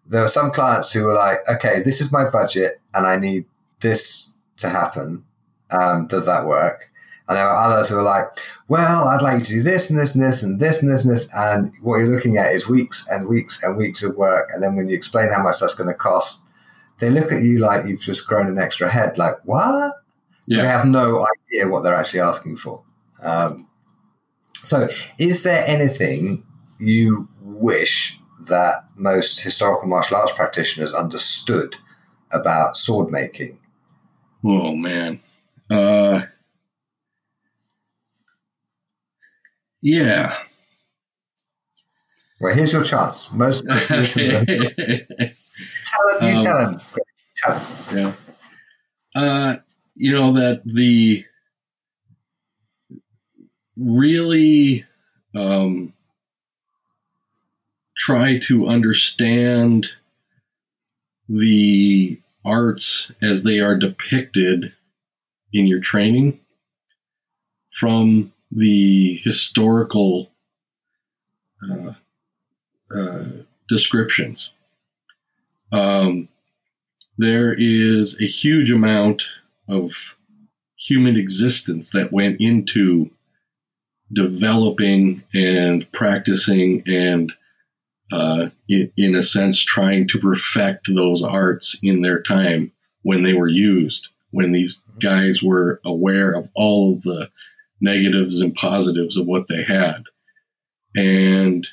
there 0.07 0.23
were 0.23 0.29
some 0.29 0.51
clients 0.51 0.93
who 0.93 1.05
were 1.05 1.15
like, 1.15 1.39
"Okay, 1.49 1.83
this 1.83 2.01
is 2.01 2.13
my 2.13 2.29
budget, 2.29 2.81
and 2.95 3.07
I 3.07 3.17
need 3.17 3.45
this 3.81 4.39
to 4.59 4.69
happen. 4.69 5.25
Um, 5.71 6.07
does 6.07 6.27
that 6.27 6.47
work?" 6.47 6.90
And 7.31 7.37
there 7.37 7.49
are 7.49 7.71
others 7.71 7.89
who 7.89 7.97
are 7.97 8.03
like, 8.03 8.25
well, 8.67 9.07
I'd 9.07 9.23
like 9.23 9.35
you 9.35 9.47
to 9.47 9.53
do 9.53 9.63
this 9.63 9.89
and 9.89 9.97
this 9.97 10.17
and 10.17 10.25
this 10.25 10.43
and 10.43 10.59
this 10.59 10.83
and 10.83 10.91
this 10.91 11.05
and 11.05 11.15
this. 11.15 11.31
And 11.33 11.73
what 11.81 11.99
you're 11.99 12.11
looking 12.11 12.39
at 12.39 12.53
is 12.53 12.69
weeks 12.69 13.07
and 13.09 13.29
weeks 13.29 13.63
and 13.63 13.77
weeks 13.77 14.03
of 14.03 14.17
work. 14.17 14.49
And 14.53 14.61
then 14.61 14.75
when 14.75 14.89
you 14.89 14.97
explain 14.97 15.31
how 15.31 15.41
much 15.41 15.61
that's 15.61 15.77
going 15.77 15.87
to 15.87 15.95
cost, 15.95 16.43
they 16.99 17.09
look 17.09 17.31
at 17.31 17.45
you 17.45 17.61
like 17.61 17.87
you've 17.87 18.01
just 18.01 18.27
grown 18.27 18.49
an 18.49 18.59
extra 18.59 18.91
head. 18.91 19.17
Like, 19.17 19.37
what? 19.45 20.03
Yeah. 20.49 20.63
They 20.63 20.67
have 20.67 20.87
no 20.87 21.25
idea 21.49 21.69
what 21.69 21.85
they're 21.85 21.95
actually 21.95 22.19
asking 22.19 22.57
for. 22.57 22.83
Um, 23.23 23.69
so, 24.65 24.89
is 25.17 25.45
there 25.45 25.63
anything 25.69 26.45
you 26.81 27.29
wish 27.41 28.19
that 28.49 28.87
most 28.97 29.41
historical 29.41 29.89
martial 29.89 30.17
arts 30.17 30.33
practitioners 30.33 30.93
understood 30.93 31.77
about 32.33 32.77
sword 32.77 33.13
making? 33.13 33.61
Oh, 34.45 34.75
man. 34.75 35.21
Uh, 35.71 36.23
Yeah. 39.83 40.37
Well, 42.41 42.55
here's 42.55 42.73
your 42.73 42.85
chance. 42.85 43.33
Most 43.33 43.65
listeners, 43.69 44.15
tell 44.15 44.45
them, 44.45 44.55
you 46.23 46.39
um, 46.39 46.45
tell 46.45 46.59
them, 46.59 46.81
tell 47.37 47.59
them. 47.59 47.97
Yeah. 47.97 48.13
Uh, 49.15 49.57
you 49.97 50.13
know 50.13 50.33
that 50.33 50.63
the 50.65 51.25
really 53.77 54.85
um, 55.35 55.93
try 57.97 58.39
to 58.39 58.69
understand 58.69 59.91
the 61.29 62.21
arts 62.45 63.13
as 63.23 63.43
they 63.43 63.61
are 63.61 63.77
depicted 63.77 64.73
in 65.53 65.67
your 65.67 65.81
training 65.81 66.41
from 67.79 68.33
the 68.51 69.21
historical 69.23 70.31
uh, 71.63 71.93
uh, 72.95 73.25
descriptions. 73.69 74.53
Um, 75.73 76.29
there 77.19 77.55
is 77.57 78.21
a 78.21 78.27
huge 78.27 78.71
amount 78.71 79.25
of 79.69 79.93
human 80.77 81.17
existence 81.17 81.91
that 81.91 82.13
went 82.13 82.41
into 82.41 83.11
developing 84.13 85.23
and 85.33 85.91
practicing 85.93 86.83
and 86.87 87.33
uh, 88.11 88.49
in, 88.69 88.91
in, 88.97 89.15
a 89.15 89.23
sense 89.23 89.63
trying 89.63 90.09
to 90.09 90.19
perfect 90.19 90.93
those 90.93 91.23
arts 91.23 91.79
in 91.81 92.03
their 92.03 92.21
time 92.21 92.73
when 93.03 93.23
they 93.23 93.35
were 93.35 93.47
used 93.47 94.09
when 94.31 94.53
these 94.53 94.81
guys 95.01 95.43
were 95.43 95.81
aware 95.85 96.33
of 96.33 96.49
all 96.55 96.95
of 96.95 97.03
the 97.03 97.31
negatives 97.81 98.41
and 98.41 98.55
positives 98.55 99.17
of 99.17 99.27
what 99.27 99.49
they 99.49 99.63
had. 99.63 100.03
And 100.95 101.67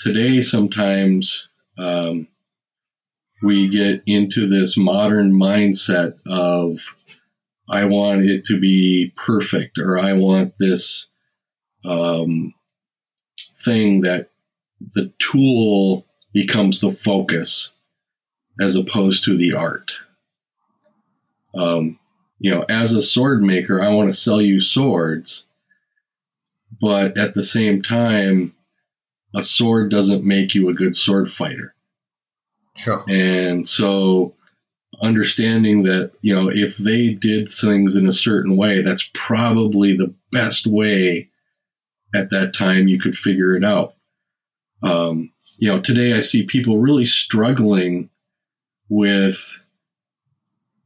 today, 0.00 0.42
sometimes 0.42 1.48
um, 1.78 2.28
we 3.42 3.68
get 3.68 4.02
into 4.06 4.48
this 4.48 4.76
modern 4.76 5.32
mindset 5.32 6.18
of, 6.26 6.80
I 7.70 7.84
want 7.84 8.24
it 8.24 8.44
to 8.46 8.58
be 8.58 9.12
perfect, 9.16 9.78
or 9.78 9.98
I 9.98 10.14
want 10.14 10.54
this 10.58 11.06
um, 11.84 12.54
thing 13.64 14.00
that 14.02 14.30
the 14.94 15.12
tool 15.18 16.06
becomes 16.32 16.80
the 16.80 16.92
focus 16.92 17.70
as 18.60 18.74
opposed 18.74 19.24
to 19.24 19.36
the 19.36 19.54
art. 19.54 19.92
Um, 21.54 21.98
you 22.38 22.50
know, 22.50 22.64
as 22.68 22.92
a 22.92 23.02
sword 23.02 23.42
maker, 23.42 23.82
I 23.82 23.88
want 23.88 24.12
to 24.12 24.18
sell 24.18 24.40
you 24.40 24.60
swords, 24.60 25.44
but 26.80 27.16
at 27.18 27.34
the 27.34 27.42
same 27.42 27.82
time, 27.82 28.54
a 29.34 29.42
sword 29.42 29.90
doesn't 29.90 30.24
make 30.24 30.54
you 30.54 30.68
a 30.68 30.74
good 30.74 30.96
sword 30.96 31.30
fighter. 31.30 31.74
Sure. 32.76 33.04
And 33.08 33.68
so 33.68 34.34
understanding 35.02 35.82
that, 35.82 36.12
you 36.22 36.34
know, 36.34 36.48
if 36.48 36.76
they 36.76 37.10
did 37.10 37.52
things 37.52 37.94
in 37.94 38.08
a 38.08 38.14
certain 38.14 38.56
way, 38.56 38.82
that's 38.82 39.10
probably 39.14 39.96
the 39.96 40.14
best 40.32 40.66
way 40.66 41.28
at 42.14 42.30
that 42.30 42.54
time 42.54 42.88
you 42.88 42.98
could 42.98 43.16
figure 43.16 43.54
it 43.56 43.64
out. 43.64 43.94
Um, 44.82 45.32
you 45.58 45.68
know, 45.68 45.80
today 45.80 46.14
I 46.14 46.20
see 46.20 46.44
people 46.44 46.78
really 46.78 47.04
struggling 47.04 48.10
with 48.88 49.38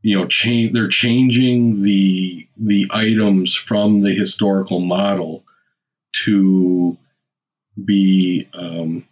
you 0.03 0.19
know 0.19 0.27
change 0.27 0.73
they're 0.73 0.89
changing 0.89 1.83
the 1.83 2.47
the 2.57 2.87
items 2.91 3.55
from 3.55 4.03
the 4.03 4.15
historical 4.15 4.81
model 4.81 5.45
to 6.25 6.97
be 7.83 8.47
um, 8.53 9.07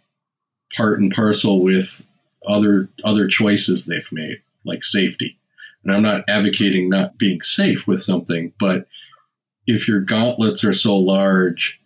part 0.75 0.99
and 0.99 1.13
parcel 1.13 1.61
with 1.61 2.05
other 2.47 2.89
other 3.03 3.27
choices 3.27 3.85
they've 3.85 4.11
made 4.11 4.41
like 4.63 4.83
safety. 4.83 5.37
And 5.83 5.93
i'm 5.93 6.03
not 6.03 6.25
advocating 6.27 6.89
not 6.89 7.17
being 7.17 7.41
safe 7.41 7.87
with 7.87 8.03
something 8.03 8.53
but 8.59 8.85
if 9.65 9.87
your 9.87 10.01
gauntlets 10.01 10.63
are 10.63 10.73
so 10.73 10.95
large 10.95 11.79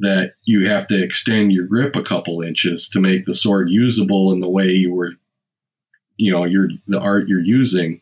that 0.00 0.34
you 0.42 0.68
have 0.68 0.86
to 0.88 1.02
extend 1.02 1.52
your 1.52 1.66
grip 1.66 1.94
a 1.94 2.02
couple 2.02 2.42
inches 2.42 2.88
to 2.88 3.00
make 3.00 3.24
the 3.24 3.34
sword 3.34 3.70
usable 3.70 4.32
in 4.32 4.40
the 4.40 4.48
way 4.48 4.66
you 4.66 4.92
were 4.92 5.12
you 6.16 6.32
know 6.32 6.44
your 6.44 6.68
the 6.86 7.00
art 7.00 7.28
you're 7.28 7.40
using 7.40 8.00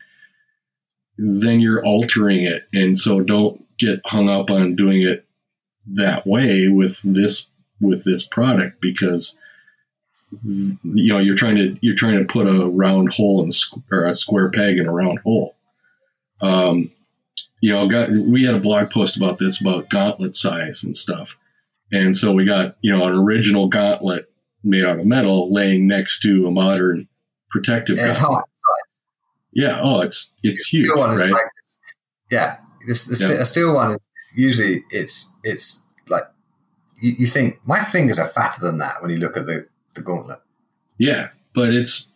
then 1.22 1.60
you're 1.60 1.84
altering 1.84 2.44
it. 2.44 2.66
And 2.72 2.98
so 2.98 3.20
don't 3.20 3.64
get 3.78 4.00
hung 4.04 4.28
up 4.28 4.50
on 4.50 4.74
doing 4.74 5.02
it 5.02 5.24
that 5.86 6.26
way 6.26 6.68
with 6.68 6.98
this 7.04 7.46
with 7.80 8.04
this 8.04 8.24
product 8.24 8.80
because 8.80 9.34
you 10.44 10.78
know 10.82 11.18
you're 11.18 11.36
trying 11.36 11.56
to 11.56 11.76
you're 11.80 11.96
trying 11.96 12.18
to 12.18 12.24
put 12.24 12.48
a 12.48 12.68
round 12.68 13.12
hole 13.12 13.42
in 13.42 13.50
or 13.90 14.04
a 14.04 14.14
square 14.14 14.50
peg 14.50 14.78
in 14.78 14.86
a 14.86 14.92
round 14.92 15.20
hole. 15.20 15.54
Um, 16.40 16.90
you 17.60 17.70
know, 17.70 17.86
got 17.86 18.10
we 18.10 18.44
had 18.44 18.56
a 18.56 18.60
blog 18.60 18.90
post 18.90 19.16
about 19.16 19.38
this 19.38 19.60
about 19.60 19.90
gauntlet 19.90 20.34
size 20.34 20.82
and 20.82 20.96
stuff, 20.96 21.36
and 21.92 22.16
so 22.16 22.32
we 22.32 22.44
got 22.44 22.76
you 22.80 22.96
know 22.96 23.06
an 23.06 23.14
original 23.14 23.68
gauntlet 23.68 24.28
made 24.64 24.84
out 24.84 24.98
of 24.98 25.06
metal 25.06 25.52
laying 25.52 25.86
next 25.86 26.20
to 26.20 26.46
a 26.46 26.50
modern 26.50 27.08
protective. 27.50 27.98
It's 27.98 28.18
hot. 28.18 28.48
Yeah. 29.52 29.80
Oh, 29.82 30.00
it's 30.00 30.32
it's 30.42 30.66
huge, 30.66 30.88
right? 30.96 31.30
Like, 31.30 31.42
yeah. 32.30 32.56
This, 32.86 33.06
the 33.06 33.34
yeah. 33.34 33.42
a 33.42 33.44
steel 33.44 33.74
one 33.74 33.92
is 33.92 34.06
usually 34.34 34.84
it's 34.90 35.38
it's 35.44 35.88
like 36.08 36.24
you, 37.00 37.12
you 37.20 37.26
think 37.26 37.60
my 37.64 37.80
fingers 37.80 38.18
are 38.18 38.26
fatter 38.26 38.60
than 38.60 38.78
that 38.78 39.00
when 39.00 39.10
you 39.10 39.18
look 39.18 39.36
at 39.36 39.46
the 39.46 39.66
the 39.94 40.02
gauntlet. 40.02 40.40
Yeah, 40.98 41.28
but 41.54 41.74
it's 41.74 42.08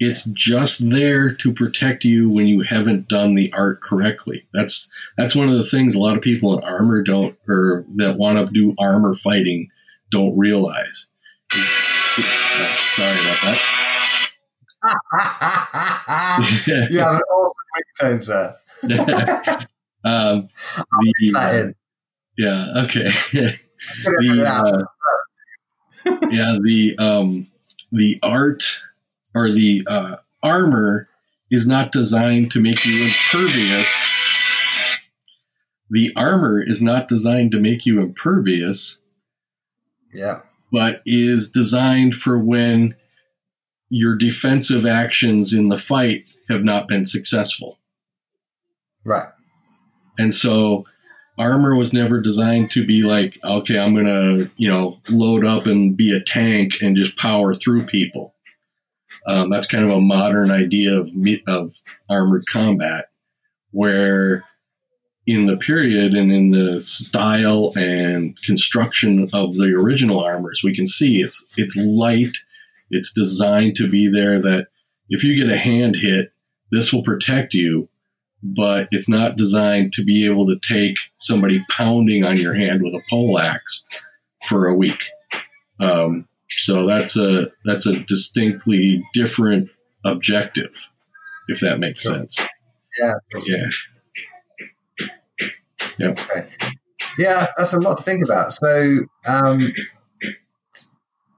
it's 0.00 0.24
just 0.26 0.88
there 0.90 1.34
to 1.34 1.52
protect 1.52 2.04
you 2.04 2.30
when 2.30 2.46
you 2.46 2.62
haven't 2.62 3.08
done 3.08 3.34
the 3.34 3.52
art 3.52 3.82
correctly. 3.82 4.46
That's 4.54 4.88
that's 5.16 5.34
one 5.34 5.48
of 5.48 5.58
the 5.58 5.66
things 5.66 5.94
a 5.94 6.00
lot 6.00 6.16
of 6.16 6.22
people 6.22 6.56
in 6.56 6.64
armor 6.64 7.02
don't 7.02 7.36
or 7.48 7.84
that 7.96 8.16
want 8.16 8.38
to 8.38 8.52
do 8.52 8.74
armor 8.78 9.16
fighting 9.16 9.68
don't 10.10 10.38
realize. 10.38 11.06
Sorry 11.52 13.20
about 13.20 13.42
that. 13.42 13.84
Have 17.02 17.14
an 17.14 17.20
awesome 17.20 17.54
ringtone, 18.00 18.22
sir. 18.22 18.56
um, 20.04 20.48
the, 21.20 21.74
yeah, 22.36 22.84
okay. 22.84 23.10
the, 24.04 24.44
uh, 24.46 24.84
yeah, 26.30 26.56
the 26.62 26.96
um, 26.98 27.48
the 27.92 28.18
art 28.22 28.80
or 29.34 29.50
the 29.50 29.86
uh, 29.88 30.16
armor 30.42 31.08
is 31.50 31.66
not 31.66 31.92
designed 31.92 32.50
to 32.52 32.60
make 32.60 32.84
you 32.84 33.04
impervious. 33.04 33.88
The 35.90 36.12
armor 36.16 36.62
is 36.62 36.82
not 36.82 37.08
designed 37.08 37.52
to 37.52 37.60
make 37.60 37.86
you 37.86 38.00
impervious. 38.00 39.00
Yeah. 40.12 40.42
But 40.70 41.02
is 41.06 41.50
designed 41.50 42.14
for 42.14 42.38
when 42.38 42.94
your 43.90 44.16
defensive 44.16 44.84
actions 44.84 45.52
in 45.52 45.68
the 45.68 45.78
fight 45.78 46.24
have 46.48 46.62
not 46.62 46.88
been 46.88 47.06
successful. 47.06 47.78
Right. 49.04 49.28
And 50.18 50.34
so 50.34 50.84
armor 51.38 51.74
was 51.74 51.92
never 51.92 52.20
designed 52.20 52.70
to 52.72 52.84
be 52.84 53.02
like, 53.02 53.38
okay, 53.44 53.78
I'm 53.78 53.94
going 53.94 54.06
to, 54.06 54.50
you 54.56 54.68
know, 54.68 54.98
load 55.08 55.44
up 55.44 55.66
and 55.66 55.96
be 55.96 56.14
a 56.14 56.20
tank 56.20 56.82
and 56.82 56.96
just 56.96 57.16
power 57.16 57.54
through 57.54 57.86
people. 57.86 58.34
Um, 59.26 59.50
that's 59.50 59.66
kind 59.66 59.84
of 59.84 59.90
a 59.90 60.00
modern 60.00 60.50
idea 60.50 60.98
of, 60.98 61.10
of 61.46 61.74
armored 62.08 62.46
combat 62.46 63.10
where 63.70 64.44
in 65.26 65.46
the 65.46 65.56
period 65.58 66.14
and 66.14 66.32
in 66.32 66.50
the 66.50 66.80
style 66.80 67.72
and 67.76 68.40
construction 68.42 69.28
of 69.32 69.54
the 69.56 69.74
original 69.74 70.20
armors, 70.20 70.62
we 70.64 70.74
can 70.74 70.86
see 70.86 71.20
it's, 71.20 71.44
it's 71.56 71.76
light 71.76 72.38
it's 72.90 73.12
designed 73.12 73.76
to 73.76 73.88
be 73.88 74.10
there 74.10 74.40
that 74.40 74.68
if 75.08 75.24
you 75.24 75.36
get 75.36 75.52
a 75.52 75.58
hand 75.58 75.96
hit, 75.96 76.32
this 76.70 76.92
will 76.92 77.02
protect 77.02 77.54
you, 77.54 77.88
but 78.42 78.88
it's 78.90 79.08
not 79.08 79.36
designed 79.36 79.92
to 79.94 80.04
be 80.04 80.26
able 80.26 80.46
to 80.46 80.58
take 80.58 80.96
somebody 81.18 81.64
pounding 81.70 82.24
on 82.24 82.36
your 82.36 82.54
hand 82.54 82.82
with 82.82 82.94
a 82.94 83.02
pole 83.08 83.38
axe 83.38 83.82
for 84.46 84.66
a 84.66 84.74
week. 84.74 85.02
Um, 85.80 86.28
so 86.50 86.86
that's 86.86 87.16
a 87.16 87.50
that's 87.64 87.86
a 87.86 88.00
distinctly 88.00 89.02
different 89.12 89.70
objective, 90.04 90.70
if 91.48 91.60
that 91.60 91.78
makes 91.78 92.02
sure. 92.02 92.14
sense. 92.14 92.38
Yeah. 92.98 93.12
Yeah. 93.46 93.68
Yeah. 95.98 96.08
Okay. 96.08 96.48
Yeah, 97.18 97.46
that's 97.56 97.72
a 97.72 97.80
lot 97.80 97.96
to 97.96 98.02
think 98.02 98.22
about. 98.24 98.52
So, 98.52 99.00
um, 99.26 99.72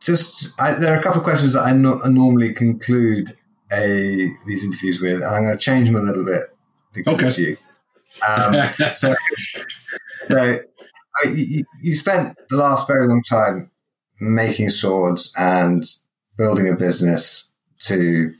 just 0.00 0.58
I, 0.60 0.72
there 0.72 0.94
are 0.94 0.98
a 0.98 1.02
couple 1.02 1.18
of 1.18 1.24
questions 1.24 1.52
that 1.52 1.62
I, 1.62 1.72
no, 1.72 2.00
I 2.02 2.08
normally 2.08 2.54
conclude 2.54 3.36
a 3.72 4.28
these 4.46 4.64
interviews 4.64 5.00
with, 5.00 5.22
and 5.22 5.24
I'm 5.24 5.42
going 5.42 5.56
to 5.56 5.62
change 5.62 5.86
them 5.86 5.96
a 5.96 6.02
little 6.02 6.24
bit 6.24 6.42
because 6.92 7.18
okay. 7.18 7.26
it's 7.26 7.38
you. 7.38 7.56
Um, 8.28 8.68
so, 8.94 9.14
so 10.26 10.36
I, 10.36 11.28
you, 11.28 11.64
you 11.82 11.94
spent 11.94 12.36
the 12.48 12.56
last 12.56 12.86
very 12.86 13.06
long 13.06 13.22
time 13.22 13.70
making 14.20 14.70
swords 14.70 15.34
and 15.38 15.84
building 16.36 16.68
a 16.68 16.76
business 16.76 17.54
to 17.80 18.32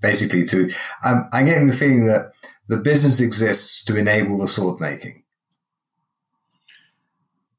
basically 0.00 0.44
to. 0.46 0.70
I'm, 1.02 1.28
I'm 1.32 1.46
getting 1.46 1.68
the 1.68 1.72
feeling 1.72 2.06
that 2.06 2.32
the 2.68 2.78
business 2.78 3.20
exists 3.20 3.84
to 3.84 3.96
enable 3.96 4.38
the 4.38 4.48
sword 4.48 4.80
making. 4.80 5.22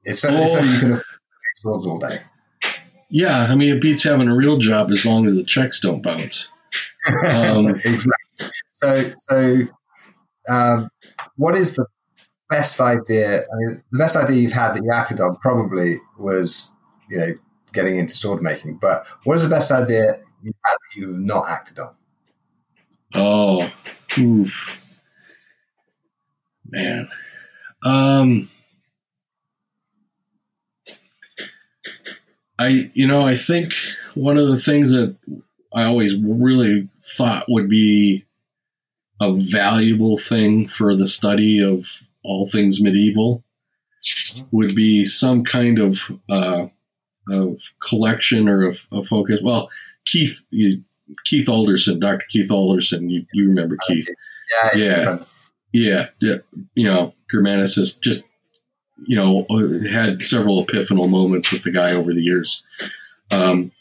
It's 0.03 0.19
so, 0.19 0.29
oh. 0.31 0.47
so 0.47 0.59
you 0.59 0.79
can 0.79 0.91
afford 0.91 1.05
swords 1.57 1.87
all 1.87 1.99
day. 1.99 2.19
Yeah, 3.15 3.43
I 3.43 3.55
mean, 3.55 3.73
it 3.73 3.79
beats 3.79 4.03
having 4.03 4.27
a 4.27 4.35
real 4.35 4.57
job 4.57 4.91
as 4.91 5.05
long 5.05 5.25
as 5.25 5.35
the 5.35 5.43
checks 5.45 5.79
don't 5.79 6.01
bounce. 6.01 6.47
Um, 7.27 7.67
exactly. 7.67 8.49
So, 8.71 9.03
so 9.29 9.61
um, 10.49 10.89
what 11.37 11.55
is 11.55 11.75
the 11.75 11.85
best 12.49 12.81
idea? 12.81 13.43
I 13.43 13.55
mean, 13.57 13.83
the 13.91 13.99
best 13.99 14.17
idea 14.17 14.41
you've 14.41 14.51
had 14.51 14.73
that 14.73 14.83
you 14.83 14.89
acted 14.91 15.21
on 15.21 15.37
probably 15.37 15.97
was, 16.17 16.75
you 17.09 17.17
know, 17.17 17.33
getting 17.71 17.97
into 17.99 18.15
sword 18.15 18.41
making. 18.41 18.79
But 18.79 19.05
what 19.23 19.37
is 19.37 19.43
the 19.43 19.49
best 19.49 19.71
idea 19.71 20.19
you 20.43 20.51
had 20.65 20.73
that 20.73 20.95
you've 20.99 21.19
not 21.19 21.45
acted 21.47 21.79
on? 21.79 21.95
Oh, 23.13 23.71
oof, 24.17 24.69
man. 26.69 27.07
Um, 27.83 28.49
I, 32.57 32.89
you 32.93 33.07
know, 33.07 33.21
I 33.21 33.37
think 33.37 33.73
one 34.13 34.37
of 34.37 34.47
the 34.47 34.59
things 34.59 34.91
that 34.91 35.15
I 35.73 35.83
always 35.83 36.15
really 36.15 36.87
thought 37.17 37.45
would 37.49 37.69
be 37.69 38.25
a 39.21 39.33
valuable 39.33 40.17
thing 40.17 40.67
for 40.67 40.95
the 40.95 41.07
study 41.07 41.61
of 41.61 41.85
all 42.23 42.49
things 42.49 42.81
medieval 42.81 43.43
would 44.51 44.75
be 44.75 45.05
some 45.05 45.43
kind 45.43 45.79
of 45.79 45.99
uh, 46.29 46.67
of 47.29 47.61
collection 47.87 48.47
or 48.47 48.67
of, 48.67 48.79
of 48.91 49.07
focus. 49.07 49.39
Well, 49.43 49.69
Keith, 50.05 50.41
you, 50.51 50.83
Keith 51.23 51.49
Alderson, 51.49 51.99
Dr. 51.99 52.25
Keith 52.29 52.51
Alderson, 52.51 53.09
you, 53.09 53.25
you 53.33 53.47
remember 53.47 53.77
Keith? 53.87 54.07
Yeah, 54.51 54.75
yeah, 54.75 55.17
yeah, 55.71 56.07
yeah. 56.21 56.37
You 56.75 56.87
know, 56.87 57.13
Germanicist, 57.33 58.01
just 58.01 58.21
you 59.05 59.15
know, 59.15 59.45
had 59.89 60.23
several 60.23 60.65
epiphanal 60.65 61.09
moments 61.09 61.51
with 61.51 61.63
the 61.63 61.71
guy 61.71 61.91
over 61.91 62.13
the 62.13 62.23
years. 62.23 62.63
Um, 63.31 63.71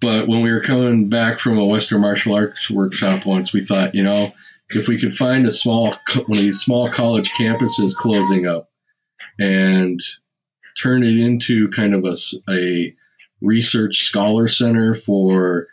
but 0.00 0.28
when 0.28 0.40
we 0.42 0.50
were 0.50 0.60
coming 0.60 1.08
back 1.08 1.38
from 1.38 1.58
a 1.58 1.64
Western 1.64 2.00
martial 2.00 2.34
arts 2.34 2.70
workshop 2.70 3.26
once, 3.26 3.52
we 3.52 3.64
thought, 3.64 3.94
you 3.94 4.02
know, 4.02 4.32
if 4.70 4.88
we 4.88 5.00
could 5.00 5.16
find 5.16 5.46
a 5.46 5.50
small 5.50 5.96
one 6.14 6.38
of 6.38 6.44
these 6.44 6.60
small 6.60 6.90
college 6.90 7.30
campuses 7.30 7.94
closing 7.94 8.46
up 8.46 8.70
and 9.38 10.00
turn 10.80 11.02
it 11.02 11.18
into 11.18 11.68
kind 11.70 11.94
of 11.94 12.04
a, 12.04 12.16
a 12.50 12.94
research 13.42 14.04
scholar 14.04 14.48
center 14.48 14.94
for 14.94 15.66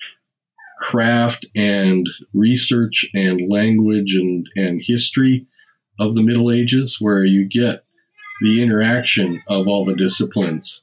craft 0.79 1.45
and 1.55 2.09
research 2.33 3.05
and 3.13 3.49
language 3.49 4.13
and, 4.13 4.47
and 4.55 4.81
history 4.83 5.45
of 5.99 6.15
the 6.15 6.21
Middle 6.21 6.51
Ages, 6.51 6.97
where 6.99 7.23
you 7.23 7.47
get 7.47 7.83
the 8.41 8.61
interaction 8.61 9.41
of 9.47 9.67
all 9.67 9.85
the 9.85 9.95
disciplines. 9.95 10.81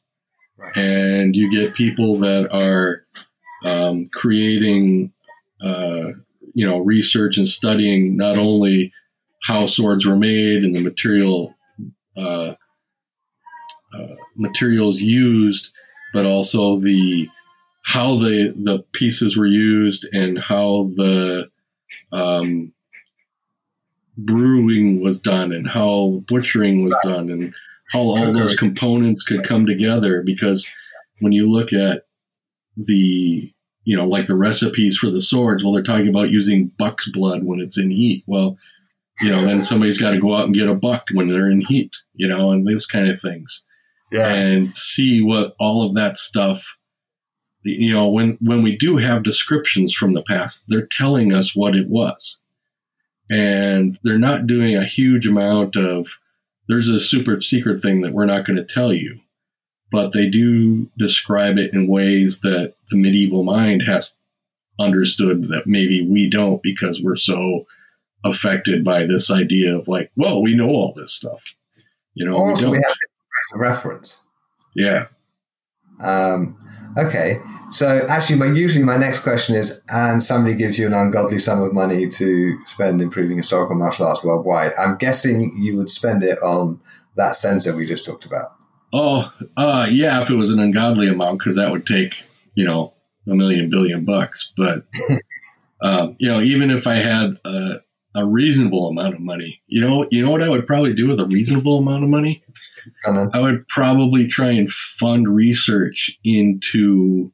Right. 0.56 0.76
And 0.76 1.35
you 1.36 1.51
get 1.51 1.74
people 1.74 2.18
that 2.20 2.48
are 2.52 3.05
um, 3.64 4.09
creating, 4.12 5.12
uh, 5.64 6.12
you 6.55 6.66
know, 6.66 6.78
research 6.78 7.39
and 7.39 7.48
studying 7.48 8.16
not 8.16 8.39
only 8.39 8.93
how 9.43 9.66
swords 9.66 10.06
were 10.06 10.16
made 10.16 10.64
and 10.64 10.74
the 10.74 10.81
material 10.81 11.55
uh, 12.16 12.55
uh, 13.94 14.14
materials 14.36 15.01
used, 15.01 15.70
but 16.12 16.26
also 16.26 16.78
the 16.78 17.28
how 17.85 18.16
the 18.16 18.55
the 18.56 18.85
pieces 18.93 19.36
were 19.36 19.47
used 19.47 20.06
and 20.12 20.39
how 20.39 20.90
the 20.97 21.48
um, 22.12 22.72
brewing 24.16 25.03
was 25.03 25.19
done 25.19 25.53
and 25.53 25.69
how 25.69 26.23
butchering 26.28 26.85
was 26.85 26.97
done 27.03 27.31
and 27.31 27.55
how 27.93 28.01
all 28.01 28.32
those 28.32 28.57
components 28.57 29.24
could 29.24 29.45
come 29.45 29.66
together 29.66 30.23
because 30.23 30.66
when 31.20 31.32
you 31.32 31.51
look 31.51 31.73
at 31.73 32.07
the 32.77 33.53
you 33.85 33.97
know 33.97 34.07
like 34.07 34.27
the 34.27 34.36
recipes 34.36 34.97
for 34.97 35.11
the 35.11 35.23
swords 35.23 35.62
well 35.62 35.73
they're 35.73 35.82
talking 35.82 36.09
about 36.09 36.31
using 36.31 36.70
buck's 36.78 37.09
blood 37.11 37.45
when 37.45 37.61
it's 37.61 37.78
in 37.78 37.91
heat. 37.91 38.24
Well 38.27 38.57
you 39.20 39.31
know 39.31 39.45
then 39.45 39.62
somebody's 39.62 40.01
got 40.01 40.11
to 40.11 40.20
go 40.20 40.35
out 40.35 40.47
and 40.47 40.55
get 40.55 40.69
a 40.69 40.74
buck 40.74 41.07
when 41.12 41.28
they're 41.28 41.51
in 41.51 41.61
heat 41.61 41.95
you 42.15 42.28
know 42.28 42.51
and 42.51 42.66
those 42.66 42.86
kind 42.86 43.09
of 43.09 43.20
things. 43.20 43.65
Yeah. 44.12 44.32
and 44.32 44.73
see 44.73 45.23
what 45.23 45.57
all 45.59 45.82
of 45.82 45.97
that 45.97 46.19
stuff 46.19 46.65
you 47.65 47.93
know 47.93 48.09
when 48.09 48.39
when 48.41 48.62
we 48.62 48.77
do 48.77 48.97
have 48.97 49.24
descriptions 49.24 49.93
from 49.93 50.12
the 50.12 50.23
past 50.23 50.65
they're 50.69 50.86
telling 50.86 51.32
us 51.32 51.57
what 51.57 51.74
it 51.74 51.89
was 51.89 52.39
and 53.30 53.98
they're 54.02 54.18
not 54.18 54.46
doing 54.46 54.76
a 54.76 54.84
huge 54.84 55.26
amount 55.26 55.76
of 55.76 56.09
there's 56.68 56.88
a 56.88 57.01
super 57.01 57.40
secret 57.42 57.82
thing 57.82 58.01
that 58.02 58.12
we're 58.12 58.26
not 58.26 58.44
going 58.44 58.56
to 58.56 58.64
tell 58.64 58.92
you 58.92 59.18
but 59.90 60.12
they 60.12 60.28
do 60.28 60.90
describe 60.98 61.56
it 61.59 61.72
in 61.72 61.86
ways 61.86 62.40
that 62.40 62.74
the 62.90 62.96
medieval 62.96 63.44
mind 63.44 63.82
has 63.82 64.16
understood 64.80 65.48
that 65.48 65.66
maybe 65.66 66.06
we 66.06 66.28
don't 66.28 66.62
because 66.62 67.01
we're 67.01 67.16
so 67.16 67.64
affected 68.24 68.84
by 68.84 69.05
this 69.06 69.30
idea 69.30 69.76
of 69.78 69.86
like 69.88 70.10
well 70.16 70.42
we 70.42 70.55
know 70.55 70.68
all 70.68 70.92
this 70.94 71.12
stuff 71.12 71.42
You 72.14 72.28
know, 72.28 72.36
also, 72.36 72.70
we, 72.70 72.78
we 72.78 72.84
have 72.84 72.94
to 72.94 73.59
reference. 73.59 74.20
Yeah. 74.74 75.06
Um, 76.00 76.56
okay. 76.98 77.40
So 77.70 78.06
actually, 78.08 78.38
my 78.38 78.46
usually 78.46 78.84
my 78.84 78.96
next 78.96 79.20
question 79.20 79.56
is, 79.56 79.82
and 79.92 80.22
somebody 80.22 80.54
gives 80.54 80.78
you 80.78 80.86
an 80.86 80.92
ungodly 80.92 81.38
sum 81.38 81.62
of 81.62 81.72
money 81.72 82.08
to 82.08 82.58
spend 82.66 83.00
improving 83.00 83.36
historical 83.36 83.74
martial 83.74 84.06
arts 84.06 84.22
worldwide. 84.22 84.72
I'm 84.78 84.96
guessing 84.96 85.52
you 85.56 85.76
would 85.76 85.90
spend 85.90 86.22
it 86.22 86.38
on 86.38 86.80
that 87.16 87.36
center 87.36 87.76
we 87.76 87.86
just 87.86 88.04
talked 88.04 88.26
about. 88.26 88.52
Oh, 88.92 89.32
uh, 89.56 89.88
yeah, 89.90 90.22
if 90.22 90.30
it 90.30 90.36
was 90.36 90.50
an 90.50 90.60
ungodly 90.60 91.08
amount, 91.08 91.40
because 91.40 91.56
that 91.56 91.72
would 91.72 91.86
take 91.86 92.14
you 92.54 92.64
know 92.64 92.94
a 93.26 93.34
million 93.34 93.70
billion 93.70 94.04
bucks. 94.04 94.52
But 94.56 94.84
um, 95.82 96.16
you 96.18 96.28
know, 96.28 96.40
even 96.40 96.70
if 96.70 96.86
I 96.86 96.96
had 96.96 97.38
a, 97.44 97.76
a, 98.14 98.24
reasonable 98.24 98.88
amount 98.88 99.14
of 99.14 99.20
money, 99.20 99.60
you 99.66 99.80
know, 99.80 100.06
you 100.10 100.24
know 100.24 100.30
what 100.30 100.42
I 100.42 100.48
would 100.48 100.66
probably 100.66 100.94
do 100.94 101.08
with 101.08 101.20
a 101.20 101.26
reasonable 101.26 101.78
amount 101.78 102.04
of 102.04 102.10
money? 102.10 102.44
I 103.06 103.40
would 103.40 103.66
probably 103.69 104.27
try 104.27 104.51
and 104.51 104.70
fund 104.70 105.28
research 105.28 106.16
into 106.24 107.32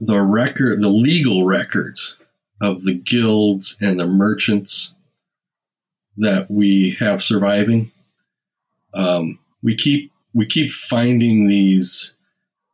the 0.00 0.20
record, 0.20 0.80
the 0.80 0.88
legal 0.88 1.44
records 1.44 2.16
of 2.60 2.84
the 2.84 2.94
guilds 2.94 3.76
and 3.80 3.98
the 3.98 4.06
merchants 4.06 4.94
that 6.16 6.50
we 6.50 6.96
have 6.98 7.22
surviving. 7.22 7.92
Um, 8.94 9.38
we 9.62 9.76
keep 9.76 10.12
we 10.34 10.46
keep 10.46 10.72
finding 10.72 11.46
these 11.46 12.12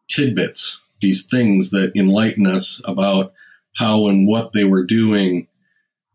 tidbits, 0.09 0.79
these 1.01 1.27
things 1.27 1.71
that 1.71 1.93
enlighten 1.97 2.47
us 2.47 2.81
about 2.85 3.33
how 3.77 4.09
and 4.09 4.27
what 4.27 4.53
they 4.53 4.65
were 4.65 4.85
doing 4.85 5.47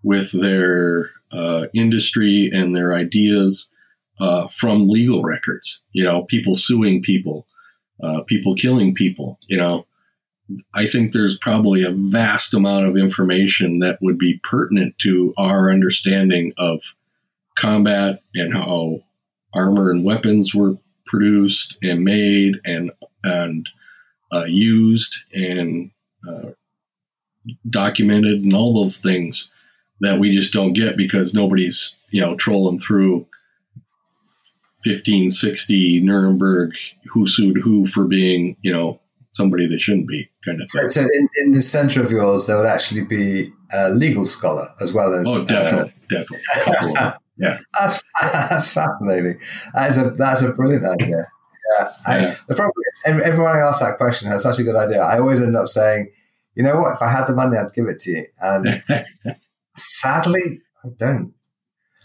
with 0.03 0.31
their 0.31 1.09
uh, 1.31 1.67
industry 1.73 2.49
and 2.53 2.75
their 2.75 2.93
ideas 2.93 3.69
uh, 4.19 4.47
from 4.47 4.89
legal 4.89 5.23
records. 5.23 5.81
You 5.91 6.03
know, 6.03 6.23
people 6.23 6.55
suing 6.55 7.01
people, 7.01 7.47
uh, 8.01 8.21
people 8.21 8.55
killing 8.55 8.93
people. 8.93 9.39
You 9.47 9.57
know, 9.57 9.85
I 10.73 10.87
think 10.87 11.11
there's 11.11 11.37
probably 11.37 11.83
a 11.83 11.91
vast 11.91 12.53
amount 12.53 12.85
of 12.85 12.97
information 12.97 13.79
that 13.79 13.99
would 14.01 14.17
be 14.17 14.39
pertinent 14.43 14.97
to 14.99 15.33
our 15.37 15.71
understanding 15.71 16.53
of 16.57 16.79
combat 17.55 18.21
and 18.33 18.53
how 18.53 18.99
armor 19.53 19.91
and 19.91 20.03
weapons 20.03 20.53
were 20.53 20.75
produced 21.05 21.77
and 21.81 22.03
made 22.03 22.55
and 22.65 22.91
and 23.23 23.67
uh, 24.31 24.45
used 24.45 25.17
and 25.33 25.91
uh, 26.27 26.49
documented 27.69 28.41
and 28.41 28.53
all 28.53 28.73
those 28.73 28.97
things 28.97 29.49
that 30.01 30.19
we 30.19 30.31
just 30.31 30.53
don't 30.53 30.73
get 30.73 30.97
because 30.97 31.33
nobody's 31.33 31.95
you 32.11 32.21
know 32.21 32.35
trolling 32.35 32.79
through 32.79 33.27
1560 34.85 36.01
Nuremberg 36.01 36.71
who 37.11 37.27
sued 37.27 37.57
who 37.57 37.87
for 37.87 38.05
being 38.05 38.55
you 38.61 38.71
know 38.71 38.99
somebody 39.33 39.67
that 39.67 39.79
shouldn't 39.79 40.07
be 40.07 40.29
kind 40.43 40.61
of 40.61 40.69
thing. 40.69 40.89
So, 40.89 41.01
in, 41.01 41.29
in, 41.43 41.51
the 41.51 41.61
center 41.61 42.01
of 42.01 42.11
yours, 42.11 42.47
there 42.47 42.57
would 42.57 42.65
actually 42.65 43.05
be 43.05 43.51
a 43.71 43.89
legal 43.91 44.25
scholar 44.25 44.67
as 44.81 44.93
well 44.93 45.13
as. 45.13 45.25
Oh, 45.27 45.45
definitely, 45.45 45.93
uh, 46.17 46.23
definitely. 46.23 46.93
yeah, 47.37 47.59
that's 47.79 48.03
that's 48.21 48.73
fascinating. 48.73 49.39
That's 49.73 49.97
a 49.97 50.09
that's 50.11 50.41
a 50.41 50.51
brilliant 50.51 50.85
idea. 50.85 51.27
Yeah, 51.79 51.93
I, 52.07 52.19
yeah. 52.19 52.35
the 52.47 52.55
problem 52.55 52.73
is 52.91 53.01
everyone 53.05 53.55
I 53.55 53.59
ask 53.59 53.81
that 53.81 53.97
question 53.97 54.29
has 54.29 54.43
such 54.43 54.59
a 54.59 54.63
good 54.63 54.75
idea. 54.75 55.01
I 55.01 55.19
always 55.19 55.41
end 55.41 55.55
up 55.55 55.67
saying, 55.67 56.11
you 56.55 56.63
know 56.63 56.77
what? 56.77 56.95
If 56.95 57.01
I 57.01 57.09
had 57.09 57.27
the 57.27 57.35
money, 57.35 57.57
I'd 57.57 57.73
give 57.73 57.87
it 57.87 57.99
to 57.99 58.11
you. 58.11 58.25
And 58.41 58.83
sadly, 59.77 60.61
I 60.83 60.89
don't. 60.97 61.33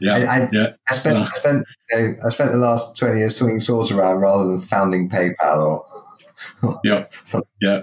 Yeah, 0.01 0.15
I, 0.15 0.19
I, 0.19 0.49
yeah. 0.53 0.73
I 0.91 0.95
spent 0.95 1.17
I 1.17 1.25
spent 1.27 1.65
you 1.91 1.99
know, 1.99 2.15
I 2.27 2.29
spent 2.31 2.51
the 2.51 2.59
last 2.59 2.97
twenty 2.97 3.19
years 3.19 3.37
swinging 3.37 3.61
swords 3.61 3.93
around 3.93 4.19
rather 4.19 4.49
than 4.49 4.59
founding 4.59 5.09
PayPal 5.09 5.85
or 6.63 6.81
yeah. 6.85 7.07
Yeah. 7.61 7.83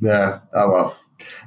Yeah. 0.00 0.38
Oh 0.54 0.70
well. 0.70 0.96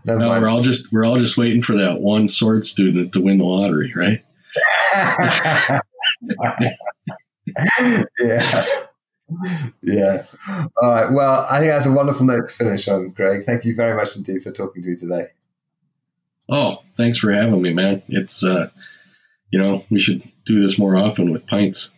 Never 0.06 0.19
no, 0.19 0.30
mind. 0.30 0.43
we're 0.43 0.49
all 0.49 0.61
just 0.61 0.91
we're 0.91 1.06
all 1.06 1.18
just 1.18 1.38
waiting 1.38 1.61
for 1.61 1.76
that 1.76 1.99
one 2.02 2.27
sword 2.27 2.65
student 2.65 3.14
to 3.14 3.22
win 3.22 3.39
the 3.39 3.45
lottery, 3.45 3.91
right? 3.95 4.23
yeah. 8.19 8.65
Yeah. 9.81 10.23
All 10.81 10.91
right. 10.91 11.11
Well, 11.11 11.45
I 11.52 11.60
think 11.60 11.72
that's 11.72 11.85
a 11.85 11.91
wonderful 11.91 12.26
note 12.26 12.47
to 12.47 12.53
finish 12.53 12.88
on, 12.88 13.11
Craig. 13.11 13.43
Thank 13.43 13.65
you 13.65 13.76
very 13.76 13.95
much 13.95 14.15
indeed 14.15 14.43
for 14.43 14.52
talking 14.52 14.81
to 14.84 14.89
me 14.89 14.95
today. 14.95 15.27
Oh, 16.50 16.84
thanks 16.96 17.18
for 17.18 17.32
having 17.32 17.62
me, 17.62 17.74
man. 17.74 18.04
It's 18.08 18.44
uh 18.44 18.70
you 19.52 19.60
know, 19.60 19.86
we 19.90 20.00
should 20.00 20.22
do 20.46 20.62
this 20.62 20.78
more 20.78 20.96
often 20.98 21.32
with 21.32 21.48
pints. 21.48 21.90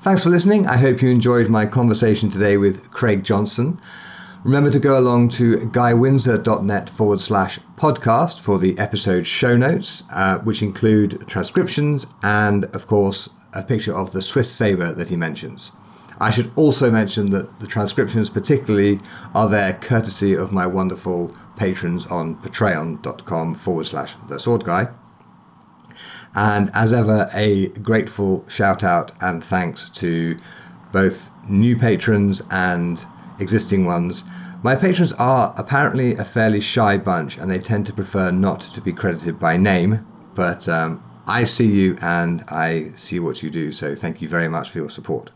Thanks 0.00 0.22
for 0.22 0.30
listening. 0.30 0.66
I 0.66 0.78
hope 0.78 1.02
you 1.02 1.10
enjoyed 1.10 1.48
my 1.48 1.66
conversation 1.66 2.30
today 2.30 2.56
with 2.56 2.90
Craig 2.90 3.22
Johnson. 3.22 3.78
Remember 4.42 4.70
to 4.70 4.80
go 4.80 4.98
along 4.98 5.28
to 5.30 5.56
guywindsor.net 5.58 6.88
forward 6.88 7.20
slash 7.20 7.58
podcast 7.76 8.40
for 8.40 8.58
the 8.58 8.78
episode 8.78 9.26
show 9.26 9.56
notes, 9.58 10.08
uh, 10.12 10.38
which 10.38 10.62
include 10.62 11.28
transcriptions 11.28 12.06
and, 12.22 12.64
of 12.74 12.86
course, 12.86 13.28
a 13.52 13.62
picture 13.62 13.94
of 13.94 14.12
the 14.12 14.22
Swiss 14.22 14.50
sabre 14.50 14.92
that 14.94 15.10
he 15.10 15.16
mentions. 15.16 15.72
I 16.20 16.30
should 16.30 16.52
also 16.54 16.90
mention 16.90 17.30
that 17.30 17.60
the 17.60 17.66
transcriptions, 17.66 18.28
particularly, 18.28 19.00
are 19.34 19.48
there 19.48 19.72
courtesy 19.72 20.34
of 20.34 20.52
my 20.52 20.66
wonderful 20.66 21.34
patrons 21.56 22.06
on 22.06 22.36
patreon.com 22.36 23.54
forward 23.54 23.86
slash 23.86 24.14
the 24.28 24.38
sword 24.38 24.64
guy. 24.64 24.88
And 26.34 26.70
as 26.74 26.92
ever, 26.92 27.28
a 27.34 27.68
grateful 27.68 28.46
shout 28.48 28.84
out 28.84 29.12
and 29.22 29.42
thanks 29.42 29.88
to 29.90 30.36
both 30.92 31.30
new 31.48 31.76
patrons 31.76 32.46
and 32.50 33.04
existing 33.38 33.86
ones. 33.86 34.24
My 34.62 34.74
patrons 34.74 35.14
are 35.14 35.54
apparently 35.56 36.14
a 36.16 36.24
fairly 36.24 36.60
shy 36.60 36.98
bunch 36.98 37.38
and 37.38 37.50
they 37.50 37.58
tend 37.58 37.86
to 37.86 37.94
prefer 37.94 38.30
not 38.30 38.60
to 38.60 38.80
be 38.82 38.92
credited 38.92 39.38
by 39.38 39.56
name, 39.56 40.06
but 40.34 40.68
um, 40.68 41.02
I 41.26 41.44
see 41.44 41.66
you 41.66 41.96
and 42.02 42.44
I 42.48 42.92
see 42.94 43.18
what 43.18 43.42
you 43.42 43.48
do, 43.48 43.72
so 43.72 43.94
thank 43.94 44.20
you 44.20 44.28
very 44.28 44.48
much 44.48 44.68
for 44.68 44.78
your 44.78 44.90
support. 44.90 45.30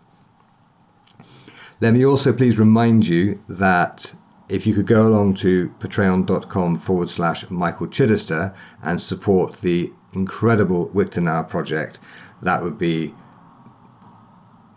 Let 1.80 1.94
me 1.94 2.04
also 2.04 2.32
please 2.32 2.58
remind 2.58 3.08
you 3.08 3.42
that 3.48 4.14
if 4.48 4.66
you 4.66 4.74
could 4.74 4.86
go 4.86 5.06
along 5.06 5.34
to 5.34 5.70
patreon.com 5.80 6.76
forward 6.76 7.10
slash 7.10 7.50
Michael 7.50 7.88
Chidester 7.88 8.54
and 8.82 9.00
support 9.00 9.56
the 9.56 9.92
incredible 10.12 10.88
Wiktenauer 10.90 11.48
project, 11.48 11.98
that 12.42 12.62
would 12.62 12.78
be 12.78 13.14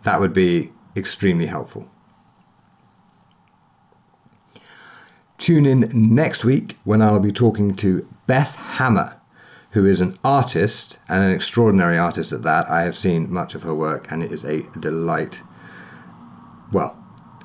that 0.02 0.20
would 0.20 0.32
be 0.32 0.72
extremely 0.96 1.46
helpful. 1.46 1.90
Tune 5.38 5.66
in 5.66 5.84
next 5.92 6.44
week 6.44 6.78
when 6.84 7.00
I'll 7.02 7.20
be 7.20 7.30
talking 7.30 7.74
to 7.76 8.08
Beth 8.26 8.56
Hammer, 8.56 9.20
who 9.70 9.84
is 9.84 10.00
an 10.00 10.16
artist 10.24 10.98
and 11.08 11.22
an 11.22 11.30
extraordinary 11.30 11.98
artist 11.98 12.32
at 12.32 12.42
that. 12.42 12.68
I 12.68 12.82
have 12.82 12.96
seen 12.96 13.32
much 13.32 13.54
of 13.54 13.62
her 13.62 13.74
work 13.74 14.10
and 14.10 14.22
it 14.22 14.32
is 14.32 14.44
a 14.44 14.62
delight. 14.78 15.42
Well, 16.72 17.02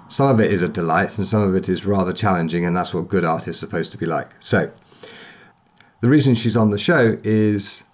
some 0.07 0.29
of 0.29 0.39
it 0.39 0.51
is 0.51 0.61
a 0.61 0.69
delight 0.69 1.17
and 1.17 1.27
some 1.27 1.41
of 1.41 1.55
it 1.55 1.69
is 1.69 1.85
rather 1.85 2.13
challenging, 2.13 2.65
and 2.65 2.75
that's 2.75 2.93
what 2.93 3.07
good 3.07 3.23
art 3.23 3.47
is 3.47 3.59
supposed 3.59 3.91
to 3.93 3.97
be 3.97 4.05
like. 4.05 4.31
So, 4.39 4.71
the 6.01 6.09
reason 6.09 6.35
she's 6.35 6.57
on 6.57 6.69
the 6.69 6.77
show 6.77 7.17
is 7.23 7.85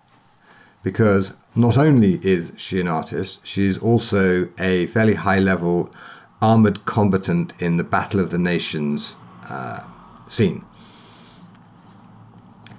because 0.83 1.37
not 1.55 1.77
only 1.77 2.19
is 2.23 2.53
she 2.57 2.79
an 2.79 2.87
artist, 2.87 3.45
she's 3.45 3.77
also 3.77 4.49
a 4.59 4.87
fairly 4.87 5.15
high 5.15 5.39
level 5.39 5.93
armored 6.41 6.85
combatant 6.85 7.53
in 7.61 7.77
the 7.77 7.83
Battle 7.83 8.19
of 8.19 8.31
the 8.31 8.37
Nations 8.37 9.17
uh, 9.49 9.81
scene. 10.27 10.65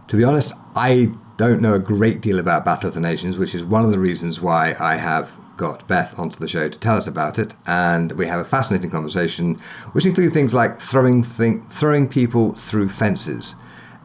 To 0.08 0.16
be 0.16 0.24
honest, 0.24 0.52
I 0.74 1.12
don't 1.36 1.60
know 1.60 1.74
a 1.74 1.78
great 1.78 2.20
deal 2.20 2.38
about 2.38 2.64
Battle 2.64 2.88
of 2.88 2.94
the 2.94 3.00
Nations, 3.00 3.38
which 3.38 3.54
is 3.54 3.64
one 3.64 3.84
of 3.84 3.92
the 3.92 3.98
reasons 3.98 4.40
why 4.40 4.74
I 4.78 4.96
have 4.96 5.38
got 5.60 5.86
Beth 5.86 6.18
onto 6.18 6.38
the 6.38 6.48
show 6.48 6.70
to 6.70 6.78
tell 6.78 6.96
us 6.96 7.06
about 7.06 7.38
it, 7.38 7.54
and 7.66 8.12
we 8.12 8.26
have 8.26 8.40
a 8.40 8.46
fascinating 8.46 8.88
conversation, 8.88 9.56
which 9.92 10.06
includes 10.06 10.32
things 10.32 10.54
like 10.54 10.78
throwing 10.78 11.22
th- 11.22 11.62
throwing 11.64 12.08
people 12.08 12.54
through 12.54 12.88
fences. 12.88 13.56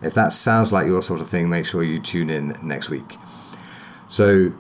If 0.03 0.13
that 0.15 0.33
sounds 0.33 0.73
like 0.73 0.85
your 0.85 1.01
sort 1.01 1.21
of 1.21 1.29
thing, 1.29 1.49
make 1.49 1.65
sure 1.65 1.81
you 1.81 1.99
tune 1.99 2.29
in 2.29 2.55
next 2.61 2.89
week. 2.89 3.15
So, 4.09 4.53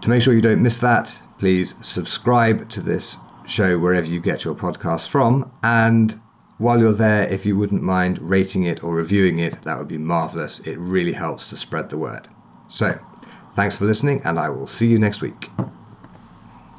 to 0.00 0.10
make 0.10 0.22
sure 0.22 0.34
you 0.34 0.40
don't 0.40 0.60
miss 0.60 0.78
that, 0.78 1.22
please 1.38 1.76
subscribe 1.86 2.68
to 2.70 2.80
this 2.80 3.18
show 3.46 3.78
wherever 3.78 4.08
you 4.08 4.20
get 4.20 4.44
your 4.44 4.56
podcasts 4.56 5.08
from. 5.08 5.52
And 5.62 6.20
while 6.58 6.80
you're 6.80 6.92
there, 6.92 7.28
if 7.28 7.46
you 7.46 7.56
wouldn't 7.56 7.82
mind 7.82 8.18
rating 8.18 8.64
it 8.64 8.82
or 8.82 8.96
reviewing 8.96 9.38
it, 9.38 9.62
that 9.62 9.78
would 9.78 9.88
be 9.88 9.98
marvelous. 9.98 10.58
It 10.66 10.78
really 10.78 11.12
helps 11.12 11.48
to 11.50 11.56
spread 11.56 11.90
the 11.90 11.98
word. 11.98 12.26
So, 12.66 12.98
thanks 13.52 13.78
for 13.78 13.84
listening, 13.84 14.20
and 14.24 14.36
I 14.36 14.48
will 14.48 14.66
see 14.66 14.88
you 14.88 14.98
next 14.98 15.22
week. 15.22 15.48